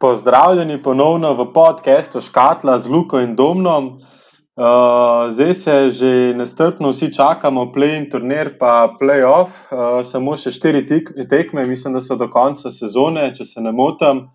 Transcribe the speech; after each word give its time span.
Pozdravljeni 0.00 0.82
ponovno 0.82 1.32
v 1.34 1.52
podkastu 1.52 2.20
Škatla 2.20 2.78
z 2.78 2.86
Luko 2.86 3.20
in 3.20 3.36
Domnom. 3.36 3.86
Uh, 4.56 5.32
zdaj 5.32 5.54
se 5.54 5.90
že 5.90 6.34
nestrpno 6.36 6.90
vsi 6.90 7.14
čakamo, 7.14 7.72
play 7.72 7.96
in 7.96 8.10
turnir, 8.10 8.58
pa 8.58 8.92
playoff. 9.00 9.56
Uh, 9.72 10.04
samo 10.04 10.36
še 10.36 10.52
štiri 10.52 10.84
tekme, 11.28 11.64
mislim, 11.64 11.96
da 11.96 12.00
so 12.04 12.16
do 12.16 12.28
konca 12.28 12.70
sezone, 12.70 13.30
če 13.36 13.44
se 13.44 13.60
ne 13.60 13.72
motim. 13.72 14.28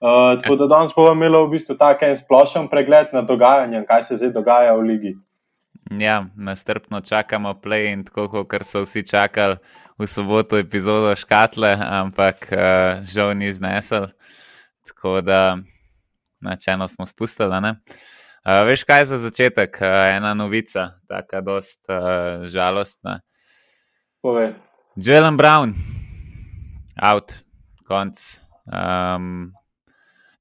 Uh, 0.00 0.36
tako 0.42 0.56
da 0.60 0.66
danes 0.66 0.92
bomo 0.96 1.12
imeli 1.16 1.40
v 1.40 1.54
bistvu 1.56 1.76
tako 1.80 2.04
en 2.04 2.16
splošen 2.16 2.68
pregled 2.68 3.16
na 3.16 3.22
dogajanje, 3.24 3.84
kaj 3.88 4.04
se 4.04 4.18
zdaj 4.20 4.34
dogaja 4.36 4.74
v 4.76 4.88
ligi. 4.90 5.14
Ja, 6.00 6.26
nestrpno 6.36 7.00
čakamo 7.00 7.54
play 7.56 7.94
in 7.94 8.04
tako, 8.04 8.28
kot 8.44 8.64
so 8.68 8.84
vsi 8.84 9.06
čakali 9.08 9.56
v 9.96 10.06
soboto 10.06 10.60
epizodo 10.60 11.16
Škatle, 11.16 11.72
ampak 11.80 12.52
uh, 12.52 13.00
žal 13.00 13.32
ni 13.32 13.48
znesel. 13.52 14.12
Tako 14.88 15.20
da, 15.20 15.58
načelno 16.40 16.88
smo 16.88 17.06
spustili. 17.06 17.52
Uh, 17.56 18.66
veš, 18.66 18.84
kaj 18.84 19.04
za 19.04 19.18
začetek? 19.18 19.78
Uh, 19.80 20.16
ena 20.16 20.34
novica, 20.34 20.90
tako 21.08 21.40
dost 21.40 21.80
uh, 21.88 22.46
žalostna. 22.46 23.20
Povej. 24.22 24.54
Jalen 24.96 25.36
Brown, 25.36 25.74
out, 27.02 27.32
konc. 27.86 28.40
Um, 28.66 29.52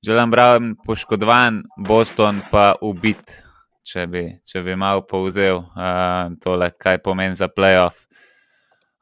Jalen 0.02 0.32
Brown 0.32 0.76
poškodovan, 0.86 1.64
Boston 1.78 2.42
pa 2.52 2.74
ubit 2.82 3.48
če 3.88 4.06
bi, 4.12 4.24
če 4.48 4.64
bi 4.66 4.76
malo 4.80 5.06
povzel 5.08 5.62
uh, 5.62 6.34
tole, 6.44 6.72
kaj 6.76 7.00
pomeni 7.06 7.38
za 7.40 7.48
playoff. 7.52 8.04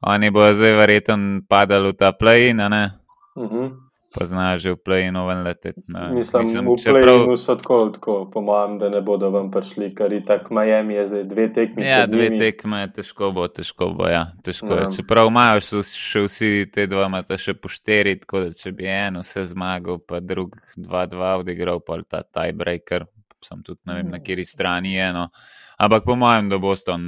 Oni 0.05 0.29
bodo 0.29 0.53
zdaj 0.53 0.75
verjetno 0.77 1.41
padali 1.49 1.89
v 1.93 1.97
ta 1.97 2.11
play-in, 2.13 2.61
uh 2.61 2.69
mhm. 2.69 3.47
-huh. 3.49 3.71
Poznajo 4.15 4.59
že 4.59 4.71
v 4.71 4.79
play-inu 4.79 5.27
ven 5.27 5.43
leteti. 5.43 5.81
Mislim, 5.87 6.41
Mislim 6.41 6.65
v 6.65 6.75
play-inu 6.79 7.25
prav... 7.25 7.37
so 7.37 7.55
tako, 7.55 7.89
tako 7.93 8.15
po 8.33 8.41
mojem, 8.41 8.77
da 8.79 8.89
ne 8.89 9.01
bodo 9.01 9.29
ven 9.29 9.51
prišli, 9.51 9.91
ker 9.95 10.13
je 10.13 10.23
tako 10.23 10.55
Miami 10.55 10.93
je 10.93 11.07
zdaj 11.07 11.23
dve 11.23 11.47
tekme. 11.53 11.85
Ja, 11.85 12.05
dve 12.07 12.29
tekme, 12.37 12.87
težko 12.95 13.31
bo, 13.35 13.47
težko 13.47 13.89
bo, 13.91 14.07
ja, 14.07 14.27
težko 14.43 14.71
ja. 14.71 14.85
je. 14.85 14.95
Čeprav 14.99 15.27
imajo 15.27 15.83
še 15.83 16.23
vsi 16.27 16.51
te 16.71 16.87
dva, 16.87 17.09
imate 17.11 17.37
še 17.37 17.57
pošteri, 17.59 18.15
tako 18.23 18.45
da 18.47 18.55
če 18.55 18.71
bi 18.71 18.87
en 18.87 19.19
vse 19.19 19.43
zmagal, 19.51 19.99
pa 20.07 20.23
drug 20.23 20.55
dva, 20.77 21.05
dva 21.11 21.35
odigral, 21.43 21.83
pa 21.83 21.99
ta 22.07 22.23
tiebreaker, 22.23 23.09
sem 23.43 23.61
tudi 23.61 23.81
ne 23.85 23.99
vem, 23.99 24.09
na 24.15 24.23
kateri 24.23 24.45
strani 24.47 24.95
je. 24.95 25.11
No. 25.13 25.29
Ampak 25.77 26.05
po 26.07 26.15
mojem, 26.15 26.49
da 26.49 26.57
Boston. 26.57 27.01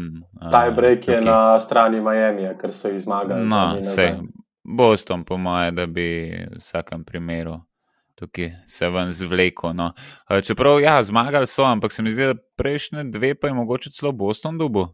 Taj 0.51 0.71
break 0.75 1.07
je 1.07 1.21
na 1.21 1.59
strani 1.59 2.01
Miami, 2.01 2.49
ker 2.59 2.73
so 2.75 2.91
jih 2.91 2.99
zmagali. 2.99 3.45
No, 3.47 3.79
vse. 3.79 4.11
Boston, 4.67 5.23
po 5.23 5.37
mojem, 5.37 5.75
da 5.75 5.87
bi 5.87 6.09
v 6.51 6.59
vsakem 6.59 7.03
primeru 7.07 7.61
tukaj 8.19 8.51
se 8.65 8.89
ven 8.89 9.11
zvlekel. 9.11 9.73
No. 9.73 9.91
Čeprav, 10.43 10.81
ja, 10.81 11.03
zmagali 11.03 11.47
so, 11.47 11.63
ampak 11.63 11.91
se 11.91 12.03
mi 12.03 12.11
zdi, 12.11 12.25
da 12.25 12.33
prejšnje 12.57 13.03
dve 13.03 13.35
pa 13.35 13.47
je 13.47 13.53
mogoče 13.53 13.91
celo 13.91 14.11
Boston 14.11 14.57
dubu. 14.57 14.87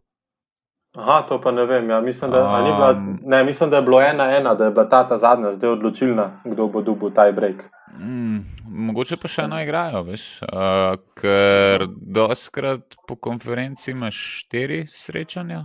Aha, 0.94 1.22
to 1.28 1.40
pa 1.40 1.50
ne 1.50 1.64
vem. 1.66 1.90
Ja. 1.90 2.00
Mislim, 2.00 2.30
da, 2.30 2.44
um, 2.44 2.64
bila, 2.64 3.16
ne, 3.22 3.44
mislim, 3.44 3.70
da 3.70 3.76
je 3.76 3.82
bilo 3.82 4.00
ena, 4.00 4.36
ena, 4.36 4.54
da 4.54 4.64
je 4.64 4.70
bila 4.70 4.88
ta, 4.88 5.08
ta 5.08 5.16
zadnja, 5.16 5.52
zdaj 5.52 5.70
odločilna, 5.70 6.40
kdo 6.44 6.66
bo 6.68 6.82
dubu 6.82 7.10
taj 7.10 7.32
break. 7.32 7.64
Mm, 7.98 8.38
mogoče 8.68 9.16
pa 9.16 9.28
še 9.28 9.48
eno 9.48 9.58
igrajo, 9.62 10.04
veš, 10.06 10.42
uh, 10.42 10.94
ker 11.18 11.86
doskrat 11.90 12.94
po 13.08 13.16
konferenci 13.16 13.90
imaš 13.90 14.20
štiri 14.44 14.84
srečanja. 14.86 15.64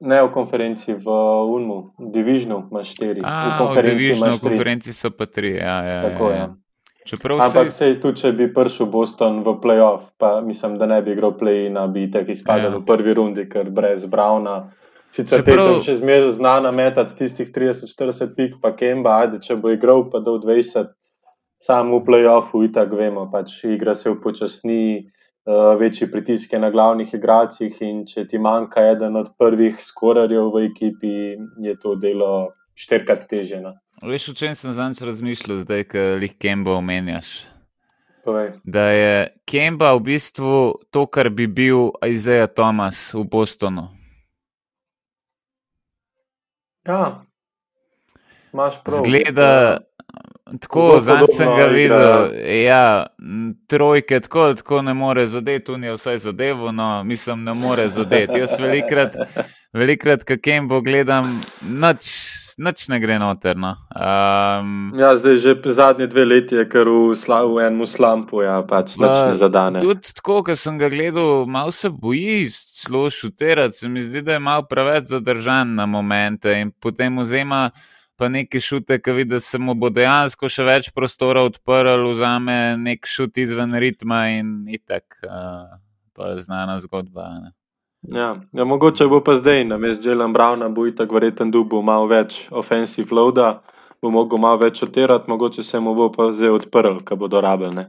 Ne 0.00 0.22
v 0.22 0.30
konferenci, 0.30 0.94
v 0.94 1.08
UNMU, 1.50 1.98
v 1.98 2.10
Diviznu 2.14 2.62
imaš 2.70 2.94
štiri. 2.94 3.20
A, 3.26 3.58
v 3.58 3.66
konferenci, 3.66 4.14
v 4.14 4.38
konferenci 4.38 4.94
so 4.94 5.10
pa 5.10 5.26
tri. 5.26 5.58
Ja, 5.58 5.82
ja, 5.82 6.00
Tako 6.06 6.30
ja, 6.30 6.36
ja. 6.38 6.48
Ampak 7.16 7.72
se... 7.72 7.78
sej, 7.78 7.92
tudi 8.02 8.20
če 8.20 8.32
bi 8.36 8.46
prišel 8.52 8.86
Boston 8.92 9.40
v 9.40 9.56
playoff, 9.62 10.12
pa 10.20 10.38
mislim, 10.44 10.76
da 10.78 10.86
ne 10.86 11.00
bi 11.02 11.16
igral 11.16 11.32
play-in, 11.40 11.78
bi 11.90 12.04
tako 12.12 12.36
izpadel 12.36 12.68
ja. 12.68 12.76
v 12.76 12.84
prvi 12.84 13.14
rundi, 13.16 13.48
ker 13.48 13.72
brez 13.72 14.04
Brauna. 14.04 14.68
Sicer 15.16 15.40
Čeprav... 15.40 15.80
še 15.82 15.96
zmeraj 16.02 16.36
znana 16.36 16.70
metati 16.70 17.16
tistih 17.16 17.48
30-40 17.54 18.34
pik, 18.36 18.58
pa 18.60 18.74
Kemba, 18.76 19.22
ajde, 19.24 19.40
če 19.40 19.56
bo 19.56 19.72
igral 19.72 20.04
pa 20.12 20.20
do 20.20 20.36
20, 20.36 20.92
sam 21.64 21.94
v 21.96 22.02
playoffu, 22.04 22.62
itak 22.68 22.92
vemo, 22.92 23.24
pač 23.32 23.56
igra 23.66 23.96
se 23.96 24.12
upočasni, 24.12 25.08
večji 25.78 26.10
pritisk 26.10 26.52
je 26.52 26.58
na 26.58 26.70
glavnih 26.70 27.14
igralcih 27.14 27.76
in 27.80 28.04
če 28.06 28.26
ti 28.28 28.38
manjka 28.38 28.82
eden 28.92 29.16
od 29.16 29.30
prvih 29.38 29.78
skorarjev 29.80 30.50
v 30.52 30.64
ekipi, 30.68 31.14
je 31.64 31.74
to 31.80 31.94
delo 31.96 32.50
štirikrat 32.76 33.24
teže. 33.30 33.60
No. 33.64 33.72
Veš, 34.02 34.28
o 34.28 34.34
čem 34.36 34.54
sem 34.54 34.72
zanj 34.72 35.00
razmišljal, 35.06 35.62
zdaj, 35.64 35.86
ko 35.90 36.04
jih 36.22 36.34
Kemba 36.38 36.76
omenjaš? 36.78 37.48
Povej. 38.24 38.52
Da 38.64 38.90
je 38.92 39.14
Kemba 39.48 39.94
v 39.96 40.04
bistvu 40.12 40.52
to, 40.92 41.06
kar 41.06 41.30
bi 41.30 41.48
bil 41.48 41.90
Isaiah 42.04 42.50
Thomas 42.50 43.14
v 43.16 43.24
Bostonu. 43.24 43.88
Ja, 46.84 47.24
imaš 48.52 48.78
prav. 48.84 49.00
Zgleda, 49.00 49.50
Tako, 50.60 51.00
zdaj 51.00 51.26
sem 51.26 51.48
ga 51.56 51.66
videl. 51.66 52.30
Ja, 52.64 53.06
trojke 53.66 54.20
tako, 54.20 54.54
tako 54.54 54.82
ne 54.82 54.94
more 54.94 55.26
zadeti, 55.26 55.64
tu 55.64 55.72
je 55.72 55.92
vsaj 55.92 56.18
zadevo, 56.18 56.72
no, 56.72 57.04
mislim, 57.04 57.44
ne 57.44 57.54
more 57.54 57.88
zadeti. 57.88 58.38
Jaz 58.38 58.60
velikrat, 58.60 59.16
velikrat 59.72 60.24
kakem 60.24 60.68
bo 60.68 60.80
gledam, 60.80 61.40
noč, 61.60 62.08
noč 62.58 62.86
ne 62.88 63.00
gre 63.00 63.18
noter. 63.18 63.56
No. 63.60 63.74
Um, 63.92 64.94
ja, 64.98 65.12
zdaj 65.16 65.36
že 65.44 65.54
zadnje 65.64 66.06
dve 66.06 66.24
leti 66.24 66.56
je 66.56 66.64
kar 66.68 66.88
v, 66.88 67.12
sla, 67.16 67.42
v 67.44 67.66
enem 67.66 67.84
slampu, 67.86 68.40
ja, 68.42 68.62
pač 68.68 68.96
noč 68.96 69.16
ne 69.28 69.36
zadane. 69.36 69.84
Tudi 69.84 70.14
tako, 70.16 70.40
ko 70.48 70.56
sem 70.56 70.80
ga 70.80 70.88
gledal, 70.88 71.44
malo 71.46 71.74
se 71.74 71.92
boji, 71.92 72.48
zelo 72.48 73.10
šuterati, 73.10 73.76
se 73.76 73.88
mi 73.88 74.02
zdi, 74.02 74.24
da 74.24 74.38
je 74.38 74.42
malo 74.48 74.64
preveč 74.70 75.12
zadržan 75.12 75.76
na 75.76 75.86
momente 75.86 76.56
in 76.56 76.72
potem 76.80 77.20
vzema 77.20 77.68
pa 78.18 78.28
neki 78.28 78.60
šute, 78.60 78.98
ki 78.98 79.14
vidi, 79.14 79.30
da 79.36 79.40
se 79.40 79.58
mu 79.62 79.74
bo 79.78 79.90
dejansko 79.94 80.50
še 80.50 80.66
več 80.66 80.90
prostora 80.94 81.44
odprl, 81.46 82.10
vzame 82.10 82.56
nek 82.82 83.06
šut 83.06 83.38
izven 83.38 83.76
ritma 83.78 84.24
in 84.34 84.50
itak, 84.74 85.20
uh, 85.22 85.78
pa 86.18 86.32
je 86.32 86.42
znana 86.48 86.78
zgodba. 86.82 87.28
Ne. 87.44 87.54
Ja, 88.14 88.32
ja, 88.54 88.64
mogoče 88.64 89.06
bo 89.10 89.20
pa 89.24 89.36
zdaj, 89.38 89.64
na 89.70 89.78
mestu 89.78 90.10
Jelen 90.10 90.34
Browna, 90.34 90.68
bo 90.70 90.86
itak 90.86 91.14
verjeten 91.14 91.50
dubu 91.54 91.82
malo 91.82 92.10
več 92.10 92.44
offensive 92.50 93.14
loada, 93.14 93.60
bo 94.02 94.10
mogel 94.14 94.42
malo 94.42 94.62
več 94.62 94.82
otirati, 94.86 95.30
mogoče 95.30 95.62
se 95.66 95.80
mu 95.82 95.94
bo 95.98 96.10
pa 96.14 96.30
zdaj 96.34 96.58
odprl, 96.58 97.00
ko 97.06 97.18
bo 97.18 97.30
dorabljene. 97.30 97.88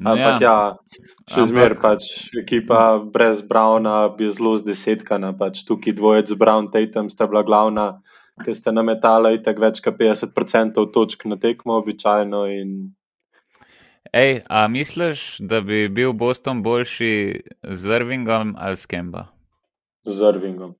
Ampak 0.00 0.40
ja, 0.40 0.52
ja 0.52 1.02
še 1.32 1.48
zmeraj 1.50 1.78
pač 1.82 2.06
ekipa 2.38 3.00
brez 3.12 3.42
Browna 3.46 4.08
bi 4.16 4.30
zelo 4.32 4.54
zdesetkana, 4.60 5.32
pač 5.38 5.64
tukaj 5.68 5.96
dvojec 5.98 6.32
Brown 6.38 6.68
Tatum 6.72 7.10
sta 7.12 7.28
bila 7.30 7.44
glavna 7.46 7.86
ki 8.44 8.54
ste 8.54 8.72
nametali 8.72 9.42
tako 9.44 9.66
več 9.66 9.80
kot 9.84 9.98
50% 10.00 10.84
točk 10.94 11.24
na 11.30 11.38
tekmo, 11.40 11.76
običajno. 11.82 12.44
In... 12.52 12.76
Ej, 14.12 14.42
a 14.48 14.66
misliš, 14.68 15.36
da 15.40 15.60
bi 15.60 15.88
bil 15.88 16.12
Boston 16.12 16.62
boljši 16.62 17.12
z 17.62 17.98
Irvingom 18.00 18.56
ali 18.58 18.76
s 18.76 18.86
Kemba? 18.86 19.26
Z 20.04 20.32
Irvingom. 20.34 20.74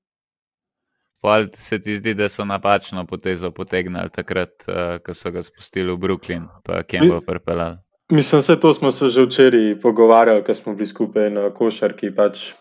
Ali 1.23 1.47
se 1.55 1.79
ti 1.81 1.95
zdi, 1.95 2.13
da 2.19 2.27
so 2.29 2.43
napačno 2.45 3.05
potezo 3.07 3.51
potegnili 3.51 4.11
takrat, 4.11 4.65
uh, 4.67 4.97
ko 4.99 5.13
so 5.15 5.31
ga 5.31 5.41
spustili 5.41 5.93
v 5.93 5.97
Brooklyn, 5.97 6.49
pa 6.67 6.83
Kemba 6.83 7.21
pripeljali? 7.23 7.79
Mislim, 8.11 8.41
vse 8.41 8.57
to 8.59 8.73
smo 8.73 8.91
se 8.91 9.07
že 9.07 9.23
včeraj 9.23 9.79
pogovarjali, 9.81 10.43
ko 10.43 10.53
smo 10.53 10.73
bili 10.75 10.85
skupaj 10.85 11.29
na 11.29 11.47
košarki. 11.53 12.11
Pač, 12.15 12.51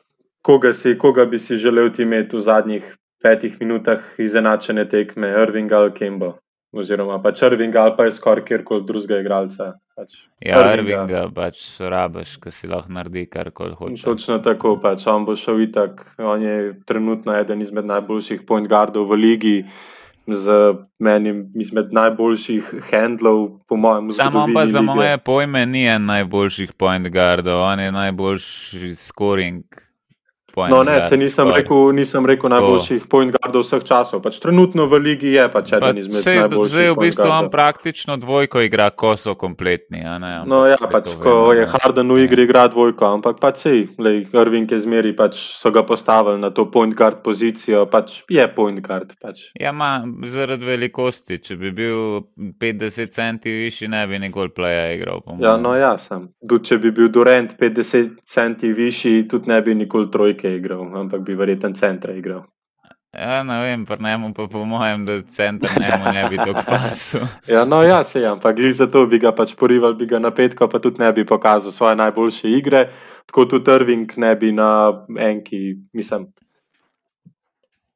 koga, 0.46 0.70
si, 0.72 0.94
koga 0.98 1.26
bi 1.26 1.38
si 1.38 1.58
želel 1.58 1.90
imeti 1.98 2.36
v 2.36 2.40
zadnjih 2.40 2.86
petih 3.22 3.56
minutah 3.60 4.02
izenačene 4.18 4.88
tekme, 4.88 5.30
Irving 5.42 5.72
ali 5.72 5.92
Kembo. 5.96 6.36
Oziroma, 6.72 7.18
pač 7.20 7.42
Irving 7.44 7.76
ali 7.76 7.92
pa 7.96 8.06
je 8.08 8.14
skoraj 8.16 8.46
kjerkoli 8.48 8.86
drugega 8.88 9.20
igralca. 9.20 9.72
Pač 9.92 10.14
ja, 10.40 10.62
Irving 10.72 11.10
pač 11.36 11.60
rabiš, 11.84 12.38
ki 12.40 12.52
si 12.54 12.70
lahko 12.70 12.94
naredi 12.96 13.26
karkoli 13.28 13.76
hoče. 13.76 14.00
Točno 14.04 14.38
tako, 14.44 14.78
pač 14.80 15.04
on 15.06 15.26
bo 15.28 15.36
šel 15.36 15.66
itak. 15.66 16.06
On 16.16 16.40
je 16.42 16.72
trenutno 16.88 17.36
eden 17.36 17.60
izmed 17.60 17.90
najboljših 17.90 18.46
point 18.48 18.68
guardov 18.72 19.10
v 19.12 19.20
ligi. 19.20 19.58
Z 20.22 20.54
menim 21.02 21.48
izmed 21.58 21.90
najboljših 21.92 22.68
handlov, 22.92 23.40
po 23.66 23.74
mojem, 23.76 24.12
zgodovini. 24.14 24.22
Samo 24.22 24.44
pa 24.54 24.66
za 24.70 24.80
moje 24.86 25.16
pojme 25.18 25.66
ni 25.66 25.82
en 25.90 26.06
najboljših 26.06 26.76
point 26.78 27.08
guardov, 27.10 27.58
on 27.66 27.82
je 27.82 27.92
najboljši 27.92 28.94
scoring 28.94 29.66
No, 30.56 30.82
ne, 30.84 31.00
se 31.00 31.16
nisem 31.16 31.50
rekel, 31.52 31.92
nisem 31.96 32.26
rekel 32.26 32.50
najboljših 32.52 33.06
point 33.10 33.32
guardov 33.32 33.64
vseh 33.64 33.84
časov. 33.84 34.20
Pač 34.22 34.38
trenutno 34.42 34.86
v 34.86 34.98
ligi 35.00 35.32
je 35.32 35.46
pač 35.52 35.72
eden 35.78 35.98
izmed 35.98 36.20
Sej, 36.20 36.38
najboljših. 36.44 36.72
zdaj 36.72 36.90
v 36.90 36.96
bistvu 37.00 37.28
on 37.30 37.48
praktično 37.50 38.16
dvojko 38.16 38.60
igra, 38.66 38.90
ko 38.90 39.16
so 39.16 39.34
kompletni. 39.34 40.02
Ne, 40.04 40.32
No, 40.46 40.64
ja, 40.66 40.76
pač, 40.76 41.08
ko 41.22 41.30
vemo, 41.48 41.52
je. 41.56 41.66
Harden 41.72 42.12
v 42.12 42.24
igri, 42.26 42.44
igra 42.44 42.66
dvojko, 42.68 43.06
ampak 43.18 43.40
pač 43.40 43.62
sej, 43.64 43.80
lej, 43.98 44.26
Irving 44.32 44.70
je 44.70 44.80
zmeri, 44.84 45.14
pač 45.16 45.38
so 45.56 45.70
ga 45.70 45.82
postavili 45.86 46.40
na 46.40 46.50
to 46.50 46.66
point 46.70 46.94
guard 46.94 47.22
pozicijo, 47.24 47.86
pač 47.86 48.22
je 48.30 48.44
point 48.54 48.80
guard. 48.84 49.12
Pač. 49.22 49.48
Ja, 49.60 49.72
ma, 49.72 50.02
zaradi 50.28 50.66
velikosti. 50.68 51.38
Če 51.42 51.56
bi 51.56 51.70
bil 51.74 52.22
50 52.60 53.12
centi 53.14 53.52
višji, 53.52 53.88
ne 53.88 54.06
bi 54.06 54.18
nikoli 54.18 54.52
pleja 54.52 54.92
igral. 54.94 55.22
Ja, 55.40 55.56
no, 55.56 55.74
ja, 55.78 55.94
sem. 55.98 56.28
Tudi 56.48 56.68
če 56.72 56.78
bi 56.82 56.90
bil 56.92 57.08
Durant 57.12 57.56
50 57.60 58.18
centi 58.28 58.72
višji, 58.76 59.28
tudi 59.30 59.48
ne 59.50 59.60
bi 59.62 59.74
nikoli 59.74 60.10
trojke 60.12 60.41
igral, 60.48 60.96
ampak 60.96 61.20
bi 61.26 61.34
verjeten 61.34 61.74
centra 61.74 62.12
igral. 62.12 62.42
Ja, 63.12 63.42
ne 63.42 63.60
vem, 63.60 63.84
pa 63.86 63.96
njemu 64.00 64.32
pa 64.34 64.46
po 64.46 64.64
mojem, 64.64 65.04
da 65.06 65.20
center 65.22 65.70
njemu 65.80 66.12
ne 66.12 66.28
bi 66.28 66.36
tako 66.36 66.62
pasil. 66.68 67.20
Ja, 67.54 67.64
no, 67.64 67.82
ja, 67.82 68.04
se 68.04 68.20
je, 68.20 68.26
ampak 68.26 68.56
glih 68.56 68.74
zato 68.74 69.06
bi 69.06 69.18
ga 69.18 69.34
pač 69.36 69.52
porival, 69.54 69.94
bi 69.94 70.06
ga 70.06 70.18
na 70.18 70.30
petko, 70.30 70.68
pa 70.68 70.78
tudi 70.78 70.98
ne 70.98 71.12
bi 71.12 71.26
pokazal 71.26 71.72
svoje 71.72 71.96
najboljše 71.96 72.50
igre, 72.50 72.88
tako 73.26 73.44
tudi 73.44 73.70
Irving 73.70 74.12
ne 74.16 74.36
bi 74.36 74.52
na 74.52 75.04
enki, 75.18 75.76
mislim. 75.92 76.26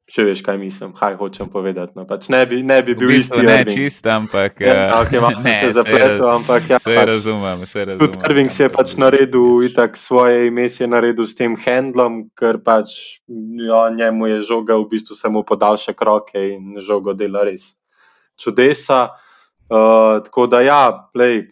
Če 0.07 0.23
veš, 0.23 0.39
kaj 0.39 0.55
mislim, 0.55 0.93
kaj 0.95 1.17
hočem 1.19 1.49
povedati. 1.51 1.91
No, 1.99 2.05
pač 2.07 2.29
ne, 2.31 2.39
bi, 2.47 2.61
ne 2.63 2.77
bi 2.79 2.93
V 2.95 3.01
bil 3.01 3.09
bistvu 3.11 3.41
isti 3.41 3.47
ne 3.47 3.55
Irving. 3.57 3.71
čist, 3.75 4.05
ampak. 4.07 4.61
Ja, 4.63 4.75
eh, 4.75 4.93
okay, 5.01 5.19
ne, 5.43 5.55
se 5.59 5.71
zapletel, 5.75 6.29
ampak 6.31 6.69
ja, 6.71 6.77
Saj 6.79 6.95
pač, 6.95 7.09
razumem, 7.09 7.65
saj 7.67 7.85
razumem. 7.89 7.99
Tudi 7.99 8.29
Irving 8.29 8.53
si 8.55 8.63
je 8.63 8.69
pač 8.71 8.93
naredil 8.95 9.65
itak 9.67 9.99
svoje 9.99 10.45
ime, 10.47 10.69
si 10.71 10.85
je 10.85 10.87
naredil 10.87 11.27
s 11.27 11.35
tem 11.35 11.57
handlom, 11.59 12.21
ker 12.39 12.61
pač 12.63 13.19
ja, 13.67 13.81
njemu 13.91 14.31
je 14.31 14.37
žoga 14.47 14.77
v 14.79 14.87
bistvu 14.93 15.17
samo 15.19 15.43
podaljšek 15.43 15.99
roke 16.07 16.39
in 16.39 16.79
žogo 16.79 17.11
dela 17.11 17.43
res 17.43 17.73
čudesa. 18.39 19.09
Uh, 19.67 20.23
tako 20.23 20.47
da 20.47 20.61
ja, 20.63 20.85
play. 21.11 21.43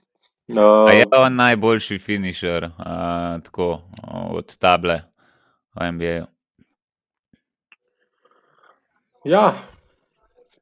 Uh, 0.47 0.87
A 0.87 0.95
je 0.95 1.09
on 1.11 1.35
najboljši 1.35 1.99
finišer, 1.99 2.71
uh, 2.71 3.35
tako 3.43 3.83
od 4.31 4.55
table 4.55 5.01
v 5.75 5.91
NBA? 5.91 6.23
Ja, 9.25 9.55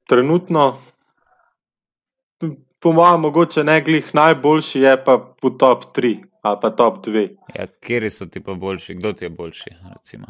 trenutno, 0.07 0.81
po 2.79 2.91
mojem, 2.91 3.21
mogoče 3.21 3.63
ne 3.63 3.81
glih 3.81 4.15
najboljši, 4.15 4.79
je 4.79 5.03
pa 5.03 5.15
v 5.43 5.49
top 5.59 5.83
3 5.95 6.17
ali 6.41 6.57
pa 6.61 6.69
top 6.69 7.05
2. 7.07 7.27
Ja, 7.55 7.67
kje 7.67 8.09
so 8.11 8.25
ti 8.25 8.39
pa 8.43 8.53
boljši, 8.53 8.95
kdo 8.95 9.13
ti 9.13 9.25
je 9.25 9.29
boljši? 9.29 9.69
Recimo? 9.93 10.27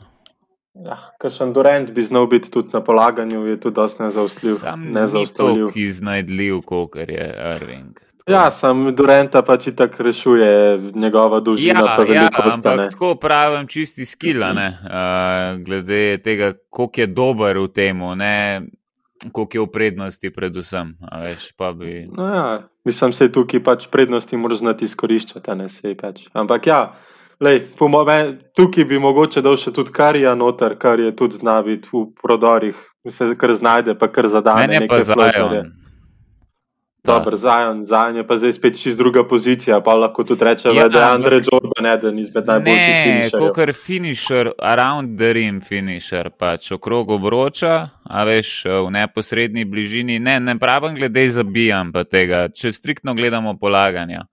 Ja, 0.74 0.98
Kakšen 1.22 1.54
Durant 1.54 1.92
bi 1.92 2.02
znal 2.02 2.28
biti 2.28 2.52
tudi 2.52 2.70
na 2.74 2.84
polaganju, 2.84 3.46
je 3.46 3.60
tudi 3.60 3.76
dosti 3.76 4.04
nezaustavljiv. 4.04 4.56
Sam 4.58 4.82
ni 4.82 4.92
nezaustavljiv. 4.92 5.68
tako 5.68 5.80
iznajdljiv, 5.80 6.62
kot 6.62 6.96
je 6.96 7.56
Irving. 7.56 8.00
Ja, 8.28 8.46
sam 8.52 8.86
Duranta 8.96 9.42
pač 9.44 9.68
itak 9.74 9.98
rešuje 10.00 10.80
njegova 10.96 11.42
dolžina, 11.44 11.82
Ja, 11.84 12.06
ja, 12.08 12.30
ampak 12.32 12.86
tako 12.92 13.16
pravim, 13.20 13.68
čisti 13.68 14.06
skila, 14.06 14.54
ne, 14.54 14.70
uh, 14.84 15.60
glede 15.64 16.18
tega, 16.24 16.54
koliko 16.70 17.02
je 17.02 17.08
dober 17.08 17.60
v 17.60 17.68
tem, 17.68 18.00
ne 18.16 18.64
koliko 19.32 19.58
je 19.58 19.62
v 19.62 19.72
prednosti, 19.72 20.30
predvsem. 20.34 20.96
Veš, 21.24 21.52
bi, 21.76 22.08
No, 22.12 22.28
ja, 22.36 22.68
mislim, 22.86 23.14
se 23.14 23.32
tukaj 23.32 23.64
pač 23.64 23.88
prednosti 23.92 24.38
moraš 24.38 24.60
znati 24.60 24.86
izkoriščati, 24.86 25.56
ne 25.56 25.70
se 25.70 25.96
pač. 25.96 26.28
Ampak 26.34 26.68
ja, 26.68 26.80
lej, 27.40 27.62
mojem, 27.80 28.40
tukaj 28.56 28.86
bi 28.86 29.00
mogoče 29.00 29.42
dal 29.42 29.58
še 29.58 29.72
tudi 29.72 29.92
karija 29.92 30.36
noter, 30.36 30.76
kar 30.80 31.00
je 31.00 31.14
tudi 31.16 31.40
zna 31.40 31.62
biti 31.64 31.88
v 31.94 32.08
prodorih, 32.22 32.76
se 33.10 33.34
kar 33.40 33.56
znajde, 33.56 33.96
pa 34.00 34.12
kar 34.12 34.28
zadane. 34.28 34.68
neke 34.80 34.88
pa 34.88 35.02
floterje. 35.04 35.64
Zajon. 37.04 37.20
Dober, 37.20 37.36
Zajon, 37.36 37.86
Zajon 37.86 38.16
je 38.16 38.28
pa 38.28 38.38
zdaj 38.38 38.54
spet 38.54 38.82
čist 38.82 38.98
druga 38.98 39.28
pozicija, 39.28 39.82
pa 39.82 39.96
lahko 39.96 40.24
tudi 40.24 40.44
reče, 40.44 40.70
Ja, 40.70 40.88
da 40.88 41.00
je 41.00 41.06
Andre 41.06 41.38
ampak- 41.38 41.48
Jordan 41.52 41.86
eden 41.88 42.20
izmed 42.20 42.46
najboljših 42.46 43.06
Ne, 43.06 43.30
kot 43.32 43.76
finisher, 43.76 44.52
around 44.60 45.18
the 45.18 45.34
rim 45.34 45.62
finisher, 45.62 46.30
pač 46.30 46.72
okrog 46.72 47.10
obroča, 47.10 47.90
a 48.04 48.24
veš, 48.24 48.66
v 48.66 48.92
neposrednji 48.92 49.66
bližini. 49.66 50.20
Ne, 50.20 50.40
ne 50.40 50.60
pravim 50.60 50.96
glede 50.96 51.30
zabijam 51.30 51.92
pa 51.92 52.04
tega, 52.04 52.48
če 52.50 52.72
striktno 52.72 53.14
gledamo 53.14 53.58
polaganja. 53.58 54.26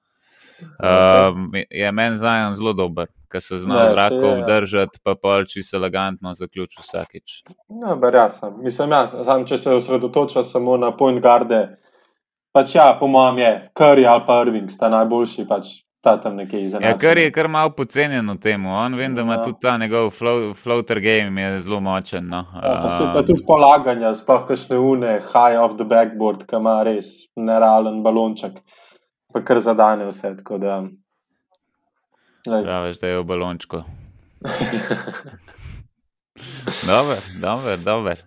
Um, 0.78 1.50
je 1.70 1.92
meni 1.92 2.18
zajem 2.18 2.52
zelo 2.52 2.72
dober, 2.72 3.06
ker 3.32 3.40
se 3.40 3.58
zna 3.58 3.74
Ja, 3.74 3.82
je, 3.82 4.20
ja. 4.20 4.32
obdržati, 4.34 4.98
pa 5.02 5.14
polči 5.14 5.62
se 5.62 5.76
elegantno 5.76 6.34
zaključi 6.34 6.76
vsakič. 6.80 7.42
Ja, 7.82 7.94
ber 7.96 8.14
ja 8.14 8.30
sem. 8.30 8.52
Mislim, 8.62 8.90
ja, 8.90 9.08
sam, 9.24 9.46
če 9.46 9.58
se 9.58 9.70
osredotoča 9.70 10.44
samo 10.44 10.76
na 10.76 10.92
point 10.96 11.22
garde, 11.22 11.76
pač 12.52 12.74
ja, 12.74 12.96
po 13.00 13.06
mojem 13.06 13.38
je 13.38 13.70
Curry 13.78 14.06
ali 14.08 14.22
pa 14.26 14.42
Irving 14.42 14.70
sta 14.70 14.88
najboljši, 14.88 15.46
pač 15.48 15.66
ta 16.00 16.16
tam 16.20 16.36
nekje 16.36 16.60
iza. 16.64 16.78
Ja, 16.82 16.94
kar 16.98 17.18
je 17.18 17.30
kar 17.32 17.48
malo 17.48 17.70
pocenjen 17.76 18.30
v 18.30 18.38
tem. 18.40 18.66
On 18.66 18.94
vem, 18.96 19.14
da 19.14 19.20
ima 19.20 19.34
Ja. 19.34 19.42
tudi 19.42 19.58
ta 19.60 19.76
njegov 19.78 20.10
flow, 20.10 20.54
floater 20.56 21.00
game 21.00 21.42
je 21.42 21.60
zelo 21.60 21.80
močen. 21.80 22.28
No. 22.28 22.44
Ja, 22.54 22.80
pa 22.82 22.90
se 22.96 23.04
pa 23.04 23.20
Um, 23.20 23.26
tudi 23.26 23.44
polaganja, 23.46 24.14
sploh 24.16 24.46
kakšne 24.48 24.78
une, 24.80 25.20
high 25.20 25.60
off 25.60 25.76
the 25.76 25.84
backboard, 25.84 26.46
ki 26.48 26.56
ima 26.56 26.82
res 26.82 27.28
nerealen 27.36 28.02
balonček, 28.02 28.56
pa 29.32 29.42
kar 29.44 29.60
zadane 29.60 30.08
vse. 30.08 30.36
Tako 30.40 30.58
da, 30.58 30.80
lej. 32.48 32.64
Praviš, 32.64 32.98
da 33.00 33.06
je 33.06 33.20
v 33.20 33.24
balončku. 33.24 33.84
Dober, 36.86 37.20
dober, 37.40 37.76
dober. 37.78 38.18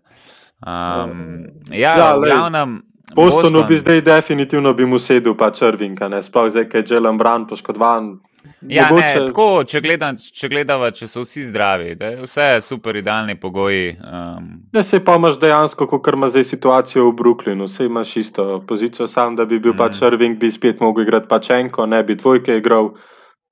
Um, 0.68 1.46
ja, 1.72 1.98
Ja, 1.98 1.98
ja 1.98 2.16
v 2.16 2.22
glavnem. 2.30 2.82
Bostonu 3.16 3.64
bi 3.68 3.78
zdaj 3.78 4.02
definitivno 4.02 4.74
bi 4.74 4.86
mu 4.86 5.00
sedel 5.00 5.36
pač 5.38 5.62
Irving, 5.62 6.00
ne 6.10 6.22
sploh 6.24 6.48
zdaj, 6.50 6.70
ker 6.72 6.84
je 6.84 6.96
Jalen 6.96 7.18
Brown 7.20 7.48
poškodovan. 7.50 8.14
Ja, 8.62 8.88
Mogoče- 8.92 9.20
ne, 9.20 9.28
tako, 9.28 9.64
če, 9.64 9.82
gledam, 9.82 10.16
če 10.16 10.50
gledava, 10.50 10.92
če 10.92 11.08
so 11.08 11.24
vsi 11.24 11.44
zdravi, 11.48 11.96
da 11.96 12.12
je 12.12 12.24
vse 12.24 12.48
super, 12.62 12.96
idealni 12.96 13.36
pogoji. 13.40 13.96
Um, 14.04 14.68
Ne, 14.74 14.84
se 14.84 15.00
pa 15.00 15.16
imaš 15.16 15.40
dejansko, 15.40 15.88
kot 15.88 16.08
ima 16.14 16.30
zdaj 16.30 16.44
situacijo 16.44 17.10
v 17.10 17.16
Brooklynu, 17.22 17.68
vse 17.68 17.86
imaš 17.86 18.18
isto 18.18 18.64
pozicijo, 18.68 19.08
sam 19.08 19.36
da 19.36 19.46
bi 19.46 19.60
bil 19.60 19.74
mm. 19.74 19.78
pač. 19.78 20.02
Irving, 20.02 20.40
bi 20.40 20.52
spet 20.52 20.80
mogel 20.80 21.04
igrati 21.04 21.28
pač 21.28 21.50
enko, 21.50 21.86
ne 21.86 22.04
bi 22.04 22.16
dvojke 22.16 22.58
igral, 22.58 22.94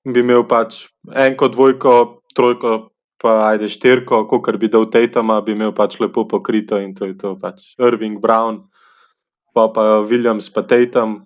bi 0.08 0.20
imel 0.20 0.44
pač 0.48 0.88
enko, 1.16 1.48
dvojko, 1.48 2.24
trojko, 2.36 2.92
pa 3.22 3.38
ajde 3.52 3.70
štirko, 3.70 4.26
kot 4.28 4.58
bi 4.60 4.68
dal 4.68 4.90
Tatama, 4.92 5.42
bi 5.42 5.56
imel 5.56 5.72
pač 5.78 6.00
lepo 6.00 6.28
pokrito 6.28 6.80
in 6.80 6.96
to 6.96 7.06
je 7.06 7.18
to 7.18 7.36
pač 7.40 7.62
Irving, 7.80 8.20
Brown, 8.20 8.66
pa 9.54 9.68
pa 9.74 9.82
Williams, 10.08 10.50
pa 10.54 10.64
Tatum, 10.64 11.22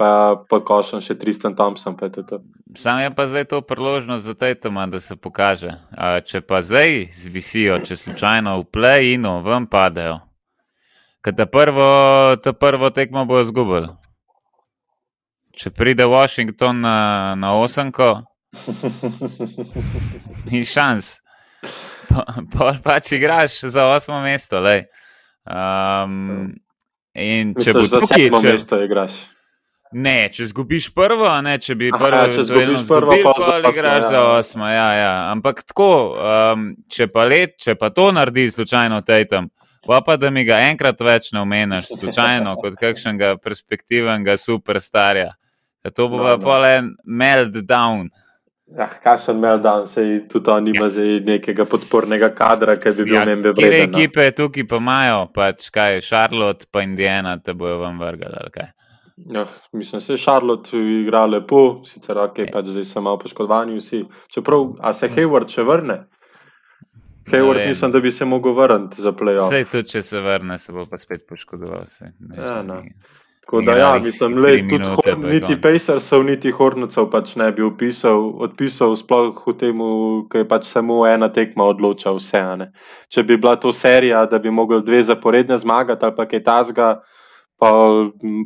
pa 0.00 0.40
pod 0.48 0.64
košem 0.64 1.02
še 1.04 1.18
Tristan 1.20 1.52
Thompson, 1.56 1.96
sam 2.74 3.00
je 3.02 3.10
pa 3.14 3.26
zdaj 3.26 3.44
to 3.52 3.60
priložnost 3.60 4.24
za 4.24 4.34
Tatuma, 4.34 4.86
da 4.86 5.00
se 5.00 5.16
pokaže. 5.16 5.74
A, 5.92 6.20
če 6.20 6.40
pa 6.40 6.62
zdaj 6.62 7.10
zvisijo, 7.12 7.78
če 7.84 7.96
slučajno 7.96 8.56
v 8.62 8.64
play-inu 8.72 9.40
ven 9.44 9.66
padejo, 9.66 10.20
ker 11.20 11.36
ta 11.36 11.46
prvo, 11.46 12.36
ta 12.40 12.52
prvo 12.56 12.90
tekmo 12.90 13.26
bo 13.28 13.42
izgubil. 13.44 13.90
Če 15.52 15.74
pride 15.76 16.06
Washington 16.08 16.80
na, 16.80 17.34
na 17.36 17.52
osemko, 17.60 18.22
ni 20.48 20.64
šans. 20.64 21.18
Pa, 22.08 22.24
pa 22.50 22.72
pač 22.82 23.12
igraš 23.14 23.60
za 23.68 23.84
osmo 23.92 24.22
mesto. 24.24 24.58
lej. 24.64 24.88
Um, 25.44 26.56
in 27.20 27.54
če 27.54 27.74
bo 27.76 27.84
Misliš, 27.84 27.90
za 27.92 28.00
tukaj, 28.00 28.26
če, 28.30 28.52
mesto 28.52 28.80
igraš. 28.82 29.14
ne, 29.92 30.16
če 30.32 30.46
zgubiš 30.50 30.90
prvo, 30.94 31.28
ne, 31.42 31.58
če 31.58 31.74
bi 31.78 31.90
Aha, 31.92 32.00
prvo 32.02 32.24
če 32.32 32.44
izgubiš 32.46 32.84
prvo, 32.88 33.16
zgubil, 33.16 33.24
pa 33.24 33.34
za 33.36 33.46
pa 33.46 33.56
osmo, 33.56 33.70
igraš 33.72 34.02
ja, 34.02 34.08
za 34.08 34.16
ja. 34.16 34.26
osmo. 34.38 34.68
Ja, 34.70 34.88
ja. 34.98 35.14
Ampak 35.32 35.62
tako, 35.68 35.90
um, 36.16 36.68
če, 36.90 37.08
pa 37.12 37.24
let, 37.28 37.56
če 37.60 37.74
pa 37.80 37.90
to 37.94 38.10
naredi 38.12 38.46
slučajno 38.54 39.00
Tatum, 39.06 39.50
pa 39.86 40.00
pa 40.06 40.16
da 40.20 40.30
mi 40.30 40.44
ga 40.44 40.62
enkrat 40.70 41.00
več 41.00 41.32
ne 41.34 41.42
omeniš, 41.44 41.92
slučajno 41.98 42.56
kot 42.62 42.78
kakšnega 42.80 43.36
perspektivnega 43.42 44.36
superstarja. 44.40 45.30
Ja, 45.84 45.90
To 45.96 46.08
bo 46.12 46.18
No, 46.20 46.24
pa 46.24 46.36
no. 46.36 46.42
pol 46.44 46.64
en 46.68 46.90
Ja, 48.70 48.86
kakšen 49.02 49.38
meltdown, 49.38 49.86
se 49.86 50.02
tudi 50.28 50.50
on 50.50 50.68
ima 50.68 50.86
ja. 50.86 51.20
nekega 51.26 51.64
podpornega 51.64 52.28
kadra, 52.30 52.76
ki 52.76 52.92
bi 52.98 53.04
bil 53.04 53.14
Ja, 53.14 53.24
membe 53.24 53.50
Kire 53.52 53.68
vreden. 53.68 53.90
no. 53.90 53.98
ekipe 53.98 54.30
tukaj 54.30 54.66
pa 54.66 54.76
imajo, 54.76 55.24
pač 55.34 55.70
kaj, 55.70 56.00
Charlotte 56.00 56.66
pa 56.70 56.82
Indiana 56.82 57.38
te 57.38 57.52
bojo 57.52 57.78
vam 57.78 57.98
vrgali, 57.98 58.36
ali 58.36 58.50
kaj. 58.50 58.68
Ja, 59.28 59.42
mislim, 59.72 59.98
da 59.98 60.04
se 60.06 60.16
Charlotte 60.16 60.78
igra 60.78 61.26
lepo, 61.26 61.82
sicer 61.84 62.18
ok, 62.18 62.38
Ja. 62.38 62.46
pač 62.52 62.66
zdaj 62.66 62.84
so 62.84 63.00
malo 63.00 63.18
poškodovani 63.18 63.76
vsi. 63.76 64.04
Čeprav, 64.28 64.76
a 64.80 64.92
se 64.92 65.08
Hayward 65.08 65.48
še 65.48 65.62
vrne? 65.62 65.98
Hayward 67.26 67.66
mislim, 67.68 67.90
da 67.90 68.00
bi 68.00 68.10
se 68.10 68.24
mogel 68.24 68.54
vrniti 68.54 69.02
za 69.02 69.12
playoff. 69.12 69.48
Sej 69.48 69.64
tudi, 69.64 69.88
če 69.88 70.02
se 70.02 70.20
vrne, 70.20 70.58
se 70.58 70.72
bo 70.72 70.86
pa 70.86 70.98
spet 70.98 71.26
poškodoval. 71.28 71.84
Sej, 71.88 72.08
veš, 72.20 72.38
Ja, 72.38 72.54
da 72.54 72.62
no. 72.64 72.80
Tako 73.50 73.62
da, 73.62 73.72
ja, 73.72 73.98
mislim, 74.02 74.36
le, 74.38 74.68
tudi 74.68 74.84
hor, 74.84 75.18
niti 75.18 75.56
Pacersov, 75.62 76.22
niti 76.22 76.52
Hornocov 76.54 77.08
pač 77.10 77.32
ne 77.34 77.48
bi 77.50 77.64
opisal, 77.66 78.28
odpisal, 78.46 78.94
sploh 78.94 79.40
v 79.42 79.54
tem, 79.58 79.80
ki 80.30 80.44
je 80.44 80.46
pač 80.46 80.68
samo 80.70 81.00
ena 81.10 81.26
tekma 81.34 81.66
odloča 81.72 82.12
vse. 82.14 82.44
Če 83.10 83.24
bi 83.26 83.40
bila 83.42 83.56
to 83.58 83.72
serija, 83.74 84.22
da 84.30 84.38
bi 84.38 84.54
mogli 84.54 84.78
dve 84.86 85.02
zaporedne 85.02 85.58
zmagati 85.58 86.06
ali 86.06 86.14
pa 86.14 86.28
kaj 86.30 86.44
tasga, 86.46 86.92
pa, 87.58 87.72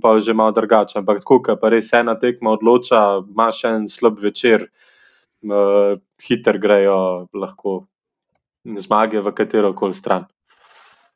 pa 0.01 0.17
že 0.25 0.33
malo 0.33 0.57
drugače. 0.57 1.03
Ampak 1.03 1.21
tako, 1.21 1.43
ker 1.45 1.61
pa 1.61 1.69
res 1.77 1.93
ena 1.93 2.17
tekma 2.17 2.57
odloča, 2.57 3.05
imaš 3.29 3.61
en 3.69 3.89
slab 3.93 4.25
večer, 4.25 4.71
uh, 5.45 6.01
hiter 6.25 6.57
grejo 6.65 7.29
lahko 7.37 7.83
zmage 8.65 9.21
v 9.21 9.37
katero 9.37 9.77
koli 9.77 9.93
stran. 9.93 10.25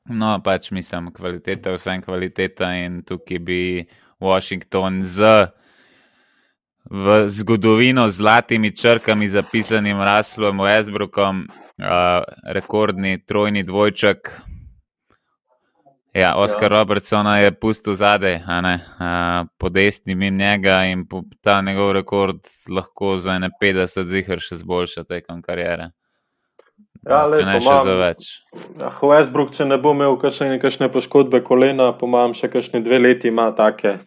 No, 0.09 0.39
pač 0.45 0.71
mislim, 0.73 1.11
kvaliteta, 1.13 1.75
vsem 1.77 2.03
kvaliteta 2.03 2.73
in 2.81 3.03
tukaj 3.05 3.39
bi 3.39 3.63
Washington 4.21 5.03
z 5.05 5.49
v 6.91 7.29
zgodovino 7.29 8.09
z 8.09 8.17
zlatimi 8.17 8.73
črkami 8.77 9.29
zapisanim 9.29 10.01
Raslom 10.01 10.65
Westbrookom, 10.65 11.45
uh, 11.45 12.25
rekordni 12.49 13.21
trojni 13.25 13.63
dvojček. 13.63 14.33
Ja, 16.15 16.35
Oscar 16.37 16.73
ja. 16.73 16.79
Robertsona 16.79 17.39
je 17.39 17.53
pustil 17.53 17.95
zadaj, 17.95 18.41
uh, 18.41 19.47
po 19.59 19.69
desni 19.69 20.15
min 20.15 20.37
njega 20.37 20.85
in 20.85 21.05
ta 21.41 21.61
njegov 21.61 21.93
rekord 21.93 22.41
lahko 22.69 23.19
za 23.19 23.39
ne 23.39 23.51
50 23.63 24.09
zihar 24.09 24.41
še 24.41 24.57
zboljša 24.57 25.05
tekom 25.05 25.43
karijere. 25.43 25.91
Ja, 27.07 27.25
le, 27.27 27.39
če 27.39 27.47
ne 27.47 27.61
še 27.63 27.79
za 27.87 27.95
več. 28.01 28.29
Ja, 28.81 28.91
Westbrook, 28.91 29.55
če 29.55 29.69
ne 29.69 29.79
bo 29.79 29.95
imel 29.97 30.19
kakšne 30.19 30.91
poškodbe 30.93 31.43
kolena, 31.47 31.93
pomam 31.99 32.35
še 32.35 32.51
kakšne 32.53 32.83
dve 32.85 32.99
leti 32.99 33.31
ima 33.31 33.51
take. 33.57 33.99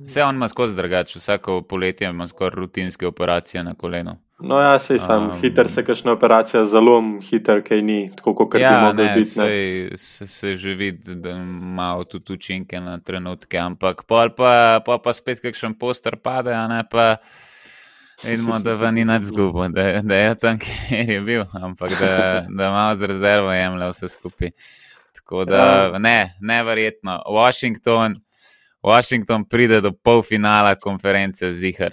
Vse 0.00 0.24
on 0.24 0.36
ima 0.36 0.48
skozi 0.48 0.76
drugače, 0.76 1.18
vsako 1.18 1.62
poletje 1.62 2.08
ima 2.08 2.26
skoraj 2.28 2.56
rutinske 2.56 3.06
operacije 3.06 3.64
na 3.64 3.74
kolenu. 3.74 4.18
No, 4.38 4.58
ja, 4.60 4.74
sej 4.78 4.98
sem 5.00 5.30
um, 5.30 5.38
hiter, 5.40 5.70
se 5.72 5.80
kakšna 5.84 6.12
operacija 6.12 6.66
zelo 6.68 6.98
hiter, 7.24 7.62
kaj 7.64 7.80
ni, 7.82 8.10
tako 8.18 8.34
kot 8.36 8.60
ja, 8.60 8.74
bi 8.74 8.84
mogel 8.84 9.14
biti. 9.16 9.30
Sej, 9.30 9.96
se, 9.96 10.26
se 10.28 10.56
že 10.60 10.74
vidi, 10.76 11.14
da 11.14 11.30
ima 11.30 12.04
tudi 12.04 12.36
učinke 12.36 12.80
na 12.80 12.98
trenutke, 12.98 13.58
ampak 13.58 14.04
pol 14.04 14.34
pa, 14.36 14.82
pol 14.84 15.00
pa 15.00 15.16
spet 15.16 15.40
kakšen 15.40 15.78
poster 15.80 16.20
pade, 16.20 16.52
a 16.52 16.66
ne 16.68 16.82
pa. 16.90 17.14
Vidimo, 18.24 18.58
da 18.58 18.78
pa 18.78 18.90
ni 18.90 19.04
nič 19.04 19.22
zgubo, 19.22 19.68
da, 19.68 20.00
da 20.02 20.16
je 20.16 20.34
tam, 20.34 20.58
kjer 20.62 21.10
je 21.10 21.20
bil, 21.20 21.44
ampak 21.52 21.92
da, 22.00 22.46
da 22.48 22.70
malo 22.70 22.94
z 22.94 23.06
rezervo 23.12 23.52
jemlje 23.52 23.90
vse 23.90 24.08
skupaj. 24.08 24.50
Tako 25.16 25.44
da, 25.44 25.56
ja. 25.56 25.98
ne, 25.98 26.36
neverjetno. 26.40 27.22
Washington, 27.30 28.16
Washington 28.82 29.44
pride 29.44 29.80
do 29.80 29.92
polfinala 29.92 30.74
konference 30.74 31.52
Zihar. 31.52 31.92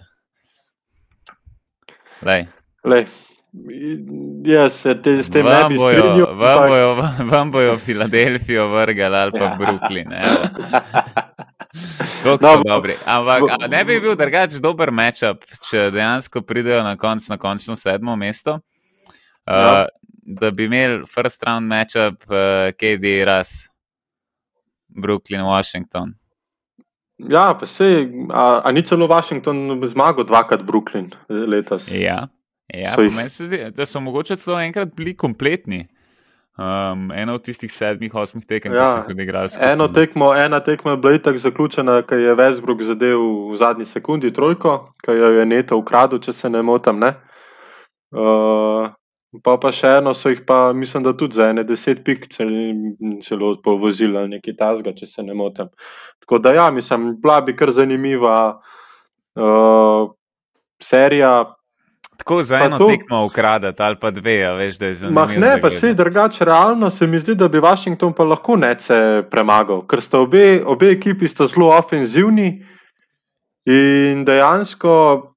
Lej. 2.21 2.45
Lej. 2.83 3.07
Jaz 4.45 4.73
se 4.73 4.95
te 5.01 5.11
s 5.23 5.29
tem 5.29 5.45
vam 5.45 5.75
bojo, 5.75 6.25
vam, 6.33 6.69
bojo, 6.69 6.95
vam 7.31 7.51
bojo 7.51 7.77
Filadelfijo 7.77 8.67
vrgali 8.67 9.15
ali 9.15 9.31
pa 9.31 9.45
ja. 9.45 9.57
Brooklyn. 9.59 10.09
Kako 12.23 12.37
so 12.43 12.55
no, 12.57 12.63
dobri. 12.67 12.95
Ampak 13.05 13.67
ne 13.71 13.83
bi 13.85 13.99
bil 13.99 14.15
drugač 14.19 14.55
dober 14.63 14.91
matchup, 14.91 15.43
če 15.69 15.89
dejansko 15.93 16.41
pridejo 16.47 16.83
na 16.85 16.95
konc 16.99 17.27
na 17.29 17.37
končno 17.37 17.75
sedmo 17.79 18.15
mesto. 18.19 18.59
Uh, 19.43 19.53
ja. 19.53 19.85
Da 20.23 20.51
bi 20.55 20.69
imeli 20.69 21.03
first 21.11 21.43
round 21.43 21.67
matchup, 21.67 22.23
uh, 22.31 22.71
KD, 22.79 23.19
Ras, 23.27 23.67
Brooklyn, 24.87 25.43
Washington. 25.43 26.13
Ja, 27.17 27.53
pa 27.59 27.67
se, 27.69 28.07
a, 28.31 28.61
a 28.65 28.71
ni 28.71 28.81
celo 28.83 29.07
Washington 29.07 29.81
zmagal 29.85 30.25
dvakrat 30.27 30.63
Brooklyn 30.65 31.11
letos? 31.29 31.87
Ja, 31.91 32.27
ja 32.73 32.95
meni 32.97 33.29
se 33.29 33.47
zdi, 33.47 33.59
da 33.75 33.85
so 33.85 34.01
mogoče 34.01 34.35
celo 34.39 34.57
enkrat 34.59 34.95
bili 34.95 35.13
kompletni. 35.15 35.85
Um, 36.53 37.11
ena 37.11 37.33
od 37.33 37.41
tistih 37.41 37.71
sedmih, 37.73 38.13
osmih 38.13 38.43
tekem, 38.45 38.75
ja, 38.77 38.83
ki 38.83 38.85
so 38.85 38.97
jih 38.99 39.15
odigrali. 39.15 39.49
Eno 39.65 39.87
tekmo, 39.89 40.27
ena 40.37 40.59
tekma 40.61 40.91
je 40.91 40.99
bila 41.01 41.17
tako 41.17 41.39
zaključena, 41.41 41.95
ker 42.05 42.19
je 42.21 42.35
Westbrook 42.37 42.83
zadev 42.85 43.23
v 43.49 43.57
zadnji 43.57 43.87
sekundi 43.89 44.29
trojko, 44.33 44.75
ker 45.01 45.17
jo 45.17 45.31
je 45.33 45.45
neto 45.49 45.79
ukradel, 45.81 46.21
če 46.21 46.33
se 46.33 46.51
ne 46.53 46.61
motim. 46.61 46.99
Ne? 47.01 47.15
Uh, 48.13 48.93
pa 49.41 49.55
pa 49.57 49.71
še 49.73 49.95
eno 50.03 50.13
so 50.13 50.29
jih 50.29 50.43
pa, 50.45 50.59
mislim, 50.77 51.01
da 51.07 51.15
tudi 51.17 51.41
za 51.41 51.49
ene 51.49 51.63
deset 51.65 52.03
pik 52.05 52.29
celo 52.29 53.55
povozili 53.65 54.17
ali 54.21 54.35
nekaj 54.35 54.57
tasga, 54.59 54.93
če 54.93 55.09
se 55.09 55.25
ne 55.25 55.33
motim. 55.33 55.73
Tako 56.21 56.37
da 56.37 56.53
ja, 56.53 56.69
mislim, 56.69 57.15
bila 57.23 57.41
bi 57.41 57.57
kar 57.57 57.73
zanimiva 57.73 58.37
uh, 59.41 60.13
serija. 60.77 61.33
Tako 62.17 62.43
za 62.43 62.59
eno 62.65 62.77
to, 62.77 62.85
tekmo 62.85 63.25
ukradeti 63.25 63.83
ali 63.83 63.95
pa 64.01 64.11
dve, 64.11 64.53
veš, 64.53 64.77
da 64.77 64.85
je 64.85 64.93
zanimivo. 64.93 65.25
Mah 65.25 65.37
ne, 65.37 65.61
pa 65.61 65.69
se 65.69 65.93
drugače, 65.93 66.45
realno 66.45 66.89
se 66.89 67.07
mi 67.07 67.19
zdi, 67.19 67.35
da 67.35 67.47
bi 67.47 67.59
Washington 67.59 68.13
pa 68.13 68.23
lahko 68.23 68.55
nece 68.55 69.23
premagal, 69.31 69.81
ker 69.87 70.01
sta 70.01 70.19
obe, 70.19 70.63
obe 70.65 70.91
ekipi 70.93 71.27
sta 71.27 71.47
zelo 71.47 71.71
ofenzivni 71.77 72.65
in 73.65 74.25
dejansko. 74.25 75.29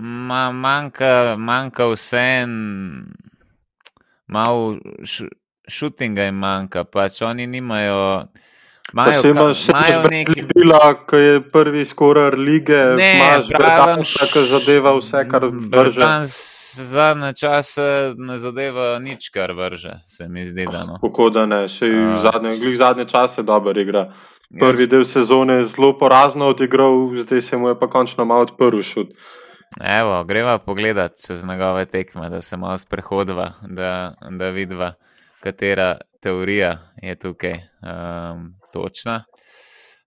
Ma, 0.00 0.50
manjka, 0.52 1.36
manjka 1.38 1.86
vse 1.92 2.20
en, 2.42 2.52
malo 4.26 4.76
šutinga 5.68 6.28
jim 6.28 6.38
manjka, 6.38 6.84
pač 6.84 7.22
oni 7.22 7.46
nimajo. 7.46 8.28
Majo, 8.92 9.22
ka, 9.22 9.44
še 9.54 9.70
imajo 9.70 10.08
nekaj 10.10 10.44
bila, 10.50 10.80
ki 11.06 11.20
je 11.22 11.34
prvi 11.52 11.84
skoraj 11.86 12.34
lige, 12.38 12.78
ne, 12.98 13.10
imaš 13.16 13.52
Britanska, 13.54 14.26
ki 14.32 14.42
zadeva 14.50 14.94
vse, 14.98 15.22
kar 15.30 15.46
vrže. 15.46 16.08
Zadnje 16.90 17.30
čase 17.38 17.86
ne 18.18 18.38
zadeva 18.38 18.98
nič, 19.02 19.30
kar 19.34 19.54
vrže, 19.54 20.00
se 20.02 20.28
mi 20.28 20.46
zdi. 20.46 20.66
Da, 20.70 20.84
no. 20.88 20.98
Kako 21.02 21.30
da 21.34 21.46
ne, 21.46 21.62
še 21.70 21.86
uh, 21.86 22.18
zadnje, 22.26 22.56
zadnje 22.78 23.06
čase 23.10 23.46
dobro 23.46 23.78
igra. 23.78 24.08
Prvi 24.50 24.86
jaz. 24.86 24.90
del 24.90 25.04
sezone 25.06 25.60
je 25.60 25.68
zelo 25.70 25.92
porazno 25.98 26.50
odigral, 26.50 27.12
zdaj 27.22 27.40
se 27.46 27.56
mu 27.56 27.70
je 27.70 27.78
pa 27.78 27.86
končno 27.90 28.26
malo 28.26 28.48
odprl 28.48 28.82
šut. 28.82 29.14
Evo, 29.78 30.24
greva 30.26 30.58
pogledat 30.58 31.14
čez 31.26 31.44
njegove 31.46 31.84
tekme, 31.86 32.26
da 32.30 32.42
se 32.42 32.56
malo 32.58 32.78
sprehodva, 32.78 33.52
da, 33.62 34.14
da 34.30 34.50
vidva, 34.50 34.92
katera 35.40 35.94
teorija 36.20 36.78
je 37.02 37.14
tukaj. 37.14 37.60
Um, 37.86 38.59
točna. 38.72 39.24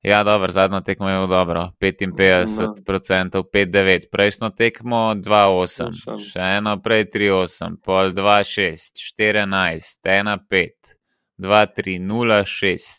Ja, 0.03 0.23
dobro, 0.23 0.51
zadnjo 0.51 0.81
tekmo 0.81 1.09
je 1.09 1.15
bilo 1.15 1.27
dobro, 1.27 1.71
55%, 1.79 3.43
5-9, 3.53 4.09
prejšnjo 4.11 4.49
tekmo 4.49 5.13
2-8, 5.15 5.93
še 6.19 6.47
eno 6.57 6.73
prej 6.83 7.05
3-8, 7.13 7.77
pol 7.79 8.11
2-6, 8.11 8.99
14, 9.15 10.01
1-5, 10.03 10.97
2-3, 11.37 11.95
0-6, 12.03 12.89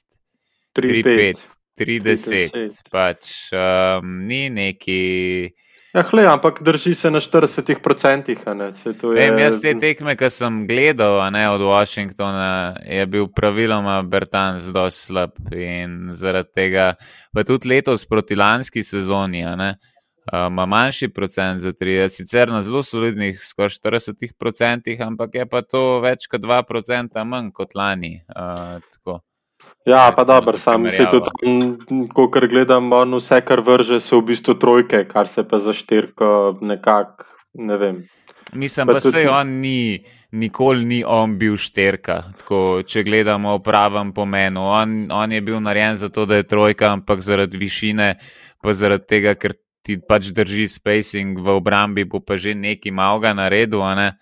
3-5, 0.81 1.45
3-10, 1.77 2.81
pač 2.91 3.29
um, 3.53 4.17
ni 4.25 4.49
neki. 4.51 5.03
Ja, 5.95 6.03
hle, 6.03 6.25
ampak 6.27 6.63
drži 6.63 6.95
se 6.95 7.11
na 7.11 7.21
40%. 7.21 8.29
Je... 8.29 9.15
Vem, 9.15 9.39
jaz 9.39 9.61
te 9.63 9.77
tekme, 9.79 10.17
ki 10.19 10.27
sem 10.31 10.65
gledal 10.67 11.21
ne, 11.31 11.45
od 11.55 11.63
Washingtona, 11.63 12.75
je 12.83 13.05
bil 13.07 13.29
praviloma 13.31 14.01
Bertan 14.03 14.59
zelo 14.59 14.89
slab. 14.91 15.39
In 15.55 16.11
zaradi 16.11 16.51
tega, 16.55 16.87
pa 17.31 17.45
tudi 17.47 17.71
letos 17.71 18.03
proti 18.11 18.35
lanski 18.35 18.83
sezoni, 18.83 19.45
ima 19.45 20.67
manjši 20.67 21.13
procent 21.15 21.63
za 21.63 21.71
30, 21.73 22.11
sicer 22.11 22.51
na 22.51 22.63
zelo 22.63 22.83
solidnih, 22.83 23.39
skoraj 23.39 23.79
40%, 23.79 24.99
ampak 25.07 25.39
je 25.39 25.47
pa 25.47 25.63
to 25.63 26.01
več 26.03 26.27
kot 26.27 26.43
2% 26.43 27.25
manj 27.25 27.53
kot 27.55 27.79
lani. 27.79 28.17
Uh, 28.35 28.83
Ja, 29.85 30.13
pa 30.17 30.25
dobro, 30.25 30.59
sam 30.59 30.89
si 30.91 31.05
tudi, 31.11 31.29
ko 32.15 32.29
gledam, 32.33 32.93
on 32.93 33.19
vse, 33.19 33.43
kar 33.45 33.61
vrže, 33.61 34.01
so 34.01 34.23
v 34.23 34.33
bistvu 34.33 34.57
trojke, 34.57 35.03
kar 35.05 35.29
se 35.29 35.45
pa 35.45 35.61
za 35.61 35.77
štirko 35.77 36.57
nekako, 36.65 37.29
ne 37.61 37.77
vem. 37.77 37.99
Mislim, 38.57 38.87
pa, 38.87 38.97
pa 38.97 39.01
tudi... 39.01 39.13
se 39.13 39.29
on 39.29 39.61
ni, 39.61 40.01
nikoli 40.33 40.85
ni 40.89 41.03
on 41.05 41.37
bil 41.37 41.59
štirka, 41.61 42.23
tako, 42.41 42.81
če 42.87 43.05
gledamo 43.05 43.59
v 43.59 43.63
pravem 43.67 44.15
pomenu. 44.17 44.65
On, 44.65 44.97
on 45.13 45.33
je 45.33 45.45
bil 45.45 45.61
narejen 45.61 46.01
zato, 46.01 46.25
da 46.25 46.41
je 46.41 46.49
trojka, 46.49 46.95
ampak 46.97 47.21
zaradi 47.21 47.61
višine, 47.61 48.15
pa 48.65 48.73
zaradi 48.73 49.05
tega, 49.05 49.37
ker 49.37 49.53
ti 49.85 49.99
pač 50.01 50.33
drži 50.33 50.69
spacing 50.79 51.45
v 51.45 51.59
obrambi, 51.61 52.09
bo 52.09 52.25
pa 52.25 52.41
že 52.41 52.57
neki 52.57 52.89
malga 52.89 53.37
naredil, 53.37 53.85
ne? 53.99 54.15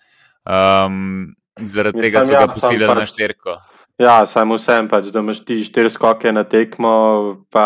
um, 0.43 1.31
zaradi 1.55 2.03
Mislim, 2.03 2.09
tega 2.09 2.25
so 2.27 2.35
ga 2.35 2.49
ja, 2.49 2.51
posilili 2.51 2.89
na 2.89 2.99
pač 2.99 3.15
štirko. 3.15 3.61
Ja, 4.03 4.25
samo 4.25 4.57
vsem 4.57 4.87
pač, 4.91 5.07
da 5.15 5.21
imaš 5.23 5.43
ti 5.47 5.61
štiri 5.63 5.89
skoke 5.91 6.31
na 6.35 6.43
tekmo, 6.43 6.91
pa 7.53 7.65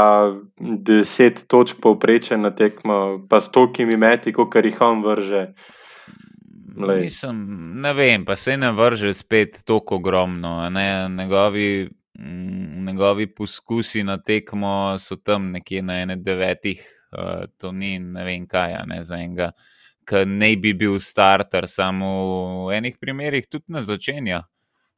deset 0.60 1.48
točk 1.50 1.80
povpreče 1.82 2.38
na 2.38 2.52
tekmo, 2.54 3.26
pa 3.30 3.40
s 3.42 3.50
tokimi 3.54 3.98
meti, 3.98 4.34
kot 4.36 4.56
jih 4.62 4.82
on 4.86 5.02
vrže. 5.06 5.48
Mislim, 6.78 7.40
ne 7.82 7.94
vem, 7.98 8.26
pa 8.26 8.36
se 8.36 8.58
ne 8.58 8.70
vrže 8.72 9.14
spet 9.18 9.64
tako 9.66 9.96
ogromno. 9.96 10.70
Ne? 10.70 11.10
Njegovi 11.10 11.90
mm, 12.20 12.86
njegovi 12.86 13.28
poskusi 13.34 14.04
na 14.04 14.18
tekmo 14.18 14.98
so 14.98 15.16
tam 15.16 15.52
nekje 15.52 15.82
na 15.82 16.02
ene 16.02 16.16
devetih, 16.16 16.84
uh, 17.18 17.48
to 17.58 17.72
ni 17.72 17.98
ne 18.00 18.24
vem 18.24 18.46
kaj, 18.48 18.78
ne 18.86 19.02
za 19.04 19.18
enega, 19.18 19.52
ki 20.06 20.26
ne 20.26 20.54
bi 20.56 20.74
bil 20.74 21.00
starter, 21.00 21.66
samo 21.68 22.12
v 22.68 22.78
enih 22.78 23.02
primerih 23.02 23.50
tudi 23.50 23.74
ne 23.74 23.82
začenja. 23.82 24.44